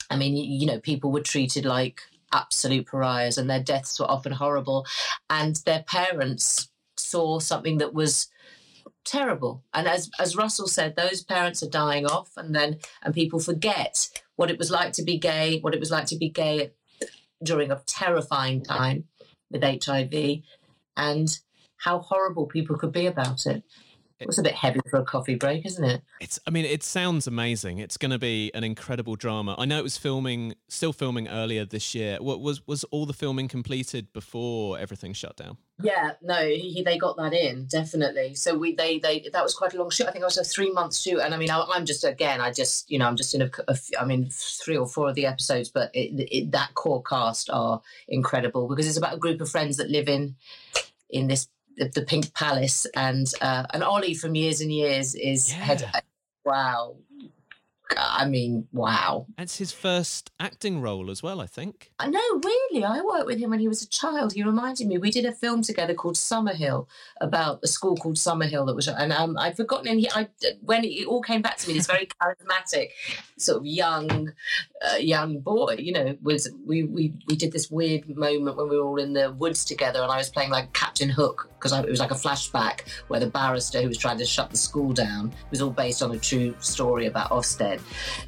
I 0.09 0.17
mean, 0.17 0.35
you, 0.35 0.43
you 0.43 0.65
know, 0.67 0.79
people 0.79 1.11
were 1.11 1.21
treated 1.21 1.63
like 1.63 2.01
absolute 2.33 2.87
pariahs, 2.87 3.37
and 3.37 3.49
their 3.49 3.63
deaths 3.63 3.99
were 3.99 4.11
often 4.11 4.33
horrible, 4.33 4.85
and 5.29 5.55
their 5.65 5.83
parents 5.83 6.70
saw 7.09 7.39
something 7.39 7.77
that 7.79 7.93
was 7.93 8.27
terrible. 9.03 9.63
And 9.73 9.87
as 9.87 10.09
as 10.19 10.35
Russell 10.35 10.67
said, 10.67 10.95
those 10.95 11.23
parents 11.23 11.63
are 11.63 11.69
dying 11.69 12.05
off, 12.05 12.31
and 12.37 12.53
then 12.55 12.79
and 13.03 13.13
people 13.13 13.39
forget 13.39 14.07
what 14.35 14.51
it 14.51 14.57
was 14.57 14.71
like 14.71 14.93
to 14.93 15.03
be 15.03 15.17
gay, 15.17 15.59
what 15.59 15.73
it 15.73 15.79
was 15.79 15.91
like 15.91 16.05
to 16.07 16.17
be 16.17 16.29
gay 16.29 16.71
during 17.43 17.71
a 17.71 17.81
terrifying 17.87 18.63
time 18.63 19.05
with 19.49 19.63
HIV, 19.63 20.41
and 20.95 21.39
how 21.77 21.99
horrible 21.99 22.45
people 22.45 22.77
could 22.77 22.91
be 22.91 23.07
about 23.07 23.45
it. 23.45 23.63
It 24.21 24.27
was 24.27 24.37
a 24.37 24.43
bit 24.43 24.53
heavy 24.53 24.79
for 24.89 24.99
a 24.99 25.03
coffee 25.03 25.33
break, 25.33 25.65
isn't 25.65 25.83
it? 25.83 26.03
It's. 26.19 26.39
I 26.45 26.51
mean, 26.51 26.63
it 26.63 26.83
sounds 26.83 27.25
amazing. 27.25 27.79
It's 27.79 27.97
going 27.97 28.11
to 28.11 28.19
be 28.19 28.51
an 28.53 28.63
incredible 28.63 29.15
drama. 29.15 29.55
I 29.57 29.65
know 29.65 29.79
it 29.79 29.83
was 29.83 29.97
filming, 29.97 30.53
still 30.69 30.93
filming 30.93 31.27
earlier 31.27 31.65
this 31.65 31.95
year. 31.95 32.17
What 32.21 32.39
was 32.39 32.65
was 32.67 32.83
all 32.85 33.07
the 33.07 33.13
filming 33.13 33.47
completed 33.47 34.13
before 34.13 34.77
everything 34.77 35.13
shut 35.13 35.37
down? 35.37 35.57
Yeah, 35.81 36.11
no, 36.21 36.45
he, 36.45 36.83
they 36.85 36.99
got 36.99 37.17
that 37.17 37.33
in 37.33 37.65
definitely. 37.65 38.35
So 38.35 38.55
we 38.55 38.75
they 38.75 38.99
they 38.99 39.27
that 39.33 39.43
was 39.43 39.55
quite 39.55 39.73
a 39.73 39.77
long 39.77 39.89
shoot. 39.89 40.07
I 40.07 40.11
think 40.11 40.21
it 40.21 40.25
was 40.25 40.37
a 40.37 40.43
three 40.43 40.71
month 40.71 40.95
shoot, 40.95 41.19
and 41.19 41.33
I 41.33 41.37
mean 41.37 41.49
I, 41.49 41.65
am 41.75 41.85
just 41.85 42.03
again 42.03 42.41
I 42.41 42.51
just 42.51 42.91
you 42.91 42.99
know 42.99 43.07
I'm 43.07 43.15
just 43.15 43.33
in 43.33 43.41
a, 43.41 43.49
a 43.67 43.77
I 43.99 44.05
mean 44.05 44.29
three 44.31 44.77
or 44.77 44.87
four 44.87 45.09
of 45.09 45.15
the 45.15 45.25
episodes, 45.25 45.69
but 45.69 45.89
it, 45.95 46.27
it, 46.31 46.51
that 46.51 46.75
core 46.75 47.01
cast 47.01 47.49
are 47.49 47.81
incredible 48.07 48.67
because 48.67 48.87
it's 48.87 48.97
about 48.97 49.15
a 49.15 49.19
group 49.19 49.41
of 49.41 49.49
friends 49.49 49.77
that 49.77 49.89
live 49.89 50.07
in 50.07 50.35
in 51.09 51.27
this 51.27 51.47
the, 51.77 51.89
the 51.89 52.01
Pink 52.01 52.33
Palace, 52.33 52.85
and 52.95 53.31
uh, 53.41 53.65
and 53.73 53.83
Olly 53.83 54.13
from 54.13 54.35
years 54.35 54.61
and 54.61 54.71
years 54.71 55.15
is 55.15 55.51
yeah. 55.51 55.57
head. 55.57 56.03
Wow, 56.43 56.95
I 57.97 58.25
mean, 58.25 58.67
wow. 58.71 59.27
It's 59.37 59.57
his 59.57 59.71
first 59.71 60.31
acting 60.39 60.81
role 60.81 61.09
as 61.09 61.21
well, 61.21 61.41
I 61.41 61.45
think. 61.45 61.91
I 61.99 62.07
know, 62.07 62.19
really. 62.43 62.83
I 62.83 63.01
worked 63.01 63.25
with 63.25 63.39
him 63.39 63.49
when 63.49 63.59
he 63.59 63.67
was 63.67 63.81
a 63.81 63.87
child. 63.87 64.33
He 64.33 64.43
reminded 64.43 64.87
me. 64.87 64.97
We 64.97 65.11
did 65.11 65.25
a 65.25 65.31
film 65.31 65.61
together 65.61 65.93
called 65.93 66.15
Summerhill 66.15 66.87
about 67.19 67.59
a 67.63 67.67
school 67.67 67.95
called 67.95 68.15
Summerhill 68.15 68.65
that 68.67 68.75
was, 68.75 68.87
and 68.87 69.11
um, 69.11 69.37
I'd 69.37 69.57
forgotten. 69.57 69.87
And 69.87 69.99
he, 69.99 70.09
I, 70.13 70.29
when 70.61 70.83
it 70.83 71.05
all 71.07 71.21
came 71.21 71.41
back 71.41 71.57
to 71.57 71.67
me, 71.67 71.75
this 71.75 71.87
very 71.87 72.07
charismatic, 72.21 72.89
sort 73.37 73.59
of 73.59 73.65
young, 73.65 74.31
uh, 74.81 74.97
young 74.97 75.39
boy. 75.39 75.75
You 75.79 75.93
know, 75.93 76.17
was 76.21 76.49
we 76.65 76.83
we 76.83 77.13
we 77.27 77.35
did 77.35 77.51
this 77.51 77.69
weird 77.69 78.07
moment 78.09 78.57
when 78.57 78.69
we 78.69 78.77
were 78.77 78.85
all 78.85 78.99
in 78.99 79.13
the 79.13 79.31
woods 79.31 79.65
together, 79.65 80.01
and 80.01 80.11
I 80.11 80.17
was 80.17 80.29
playing 80.29 80.51
like 80.51 80.73
Captain 80.73 81.09
Hook 81.09 81.50
because 81.61 81.77
it 81.77 81.89
was 81.89 81.99
like 81.99 82.11
a 82.11 82.15
flashback 82.15 82.81
where 83.07 83.19
the 83.19 83.27
barrister 83.27 83.81
who 83.81 83.87
was 83.87 83.97
trying 83.97 84.17
to 84.17 84.25
shut 84.25 84.49
the 84.49 84.57
school 84.57 84.91
down 84.91 85.31
was 85.51 85.61
all 85.61 85.69
based 85.69 86.01
on 86.01 86.11
a 86.11 86.17
true 86.17 86.55
story 86.59 87.05
about 87.05 87.29
Ofsted. 87.29 87.79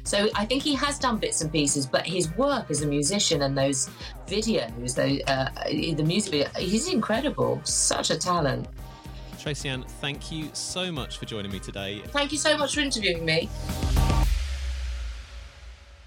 So 0.04 0.28
I 0.36 0.44
think 0.44 0.62
he 0.62 0.74
has 0.74 0.98
done 0.98 1.18
bits 1.18 1.40
and 1.40 1.50
pieces, 1.50 1.84
but 1.84 2.06
his 2.06 2.30
work 2.36 2.70
as 2.70 2.82
a 2.82 2.86
musician 2.86 3.42
and 3.42 3.58
those 3.58 3.90
videos, 4.28 4.94
those, 4.94 5.20
uh, 5.26 5.50
the 5.66 6.04
music 6.04 6.30
video, 6.30 6.48
he's 6.56 6.88
incredible. 6.92 7.60
Such 7.64 8.10
a 8.10 8.16
talent. 8.16 8.68
Tracy 9.40 9.68
Ann, 9.68 9.82
thank 10.00 10.30
you 10.30 10.48
so 10.52 10.92
much 10.92 11.18
for 11.18 11.26
joining 11.26 11.50
me 11.50 11.58
today. 11.58 12.02
Thank 12.06 12.30
you 12.30 12.38
so 12.38 12.56
much 12.56 12.74
for 12.74 12.80
interviewing 12.80 13.24
me. 13.24 13.48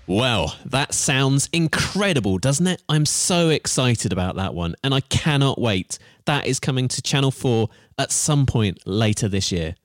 Well, 0.07 0.55
that 0.65 0.93
sounds 0.93 1.49
incredible, 1.51 2.37
doesn't 2.37 2.65
it? 2.65 2.81
I'm 2.87 3.05
so 3.05 3.49
excited 3.49 4.13
about 4.13 4.37
that 4.37 4.53
one, 4.53 4.75
and 4.81 4.93
I 4.93 5.01
cannot 5.01 5.59
wait. 5.59 5.99
That 6.27 6.45
is 6.45 6.59
coming 6.59 6.89
to 6.89 7.01
Channel 7.01 7.31
4 7.31 7.69
at 7.97 8.11
some 8.11 8.45
point 8.45 8.85
later 8.85 9.29
this 9.29 9.49
year. 9.49 9.75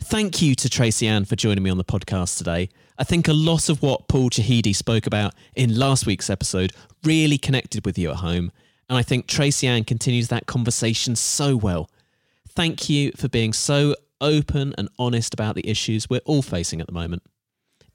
Thank 0.00 0.42
you 0.42 0.56
to 0.56 0.68
Tracy 0.68 1.06
Ann 1.06 1.24
for 1.24 1.36
joining 1.36 1.62
me 1.62 1.70
on 1.70 1.78
the 1.78 1.84
podcast 1.84 2.38
today. 2.38 2.70
I 2.98 3.04
think 3.04 3.28
a 3.28 3.32
lot 3.32 3.68
of 3.68 3.82
what 3.82 4.08
Paul 4.08 4.28
Chahidi 4.28 4.74
spoke 4.74 5.06
about 5.06 5.32
in 5.54 5.78
last 5.78 6.04
week's 6.04 6.28
episode 6.28 6.72
really 7.04 7.38
connected 7.38 7.86
with 7.86 7.96
you 7.98 8.10
at 8.10 8.16
home, 8.16 8.50
and 8.90 8.98
I 8.98 9.02
think 9.02 9.28
Tracy 9.28 9.68
Ann 9.68 9.84
continues 9.84 10.26
that 10.26 10.46
conversation 10.46 11.14
so 11.14 11.54
well. 11.56 11.88
Thank 12.48 12.88
you 12.88 13.12
for 13.12 13.28
being 13.28 13.52
so 13.52 13.94
open 14.20 14.74
and 14.76 14.88
honest 14.98 15.34
about 15.34 15.54
the 15.54 15.68
issues 15.68 16.10
we're 16.10 16.20
all 16.24 16.42
facing 16.42 16.80
at 16.80 16.88
the 16.88 16.92
moment. 16.92 17.22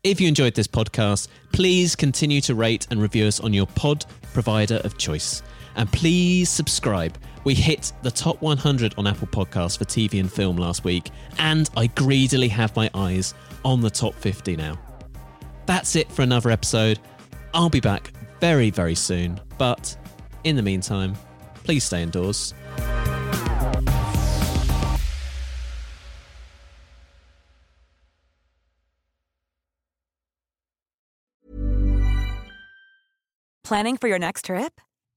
If 0.06 0.22
you 0.22 0.30
enjoyed 0.30 0.56
this 0.56 0.68
podcast, 0.68 1.28
please 1.52 1.98
continue 1.98 2.40
to 2.42 2.56
rate 2.56 2.88
and 2.90 3.02
review 3.02 3.26
us 3.26 3.42
on 3.42 3.54
your 3.54 3.68
pod 3.68 4.06
provider 4.32 4.80
of 4.86 4.98
choice. 4.98 5.44
And 5.76 5.92
please 5.92 6.50
subscribe. 6.50 7.18
We 7.44 7.56
hit 7.56 7.92
the 8.04 8.12
top 8.12 8.42
100 8.42 8.96
on 8.98 9.08
Apple 9.08 9.28
Podcasts 9.28 9.78
for 9.78 9.86
TV 9.86 10.20
and 10.20 10.32
film 10.32 10.58
last 10.58 10.84
week, 10.84 11.10
and 11.40 11.70
I 11.76 11.88
greedily 11.88 12.48
have 12.50 12.76
my 12.76 12.90
eyes 12.94 13.34
on 13.66 13.82
the 13.82 13.90
top 13.90 14.14
50 14.16 14.56
now. 14.56 14.78
That's 15.66 15.96
it 15.96 16.12
for 16.12 16.22
another 16.22 16.52
episode. 16.52 17.00
I'll 17.54 17.70
be 17.70 17.80
back 17.80 18.12
very, 18.40 18.70
very 18.70 18.96
soon, 18.96 19.40
but 19.58 19.98
in 20.44 20.56
the 20.56 20.62
meantime, 20.62 21.16
please 21.64 21.84
stay 21.84 22.04
indoors. 22.04 22.54
Planning 33.64 33.96
for 33.96 34.10
your 34.10 34.20
next 34.20 34.46
trip? 34.46 34.82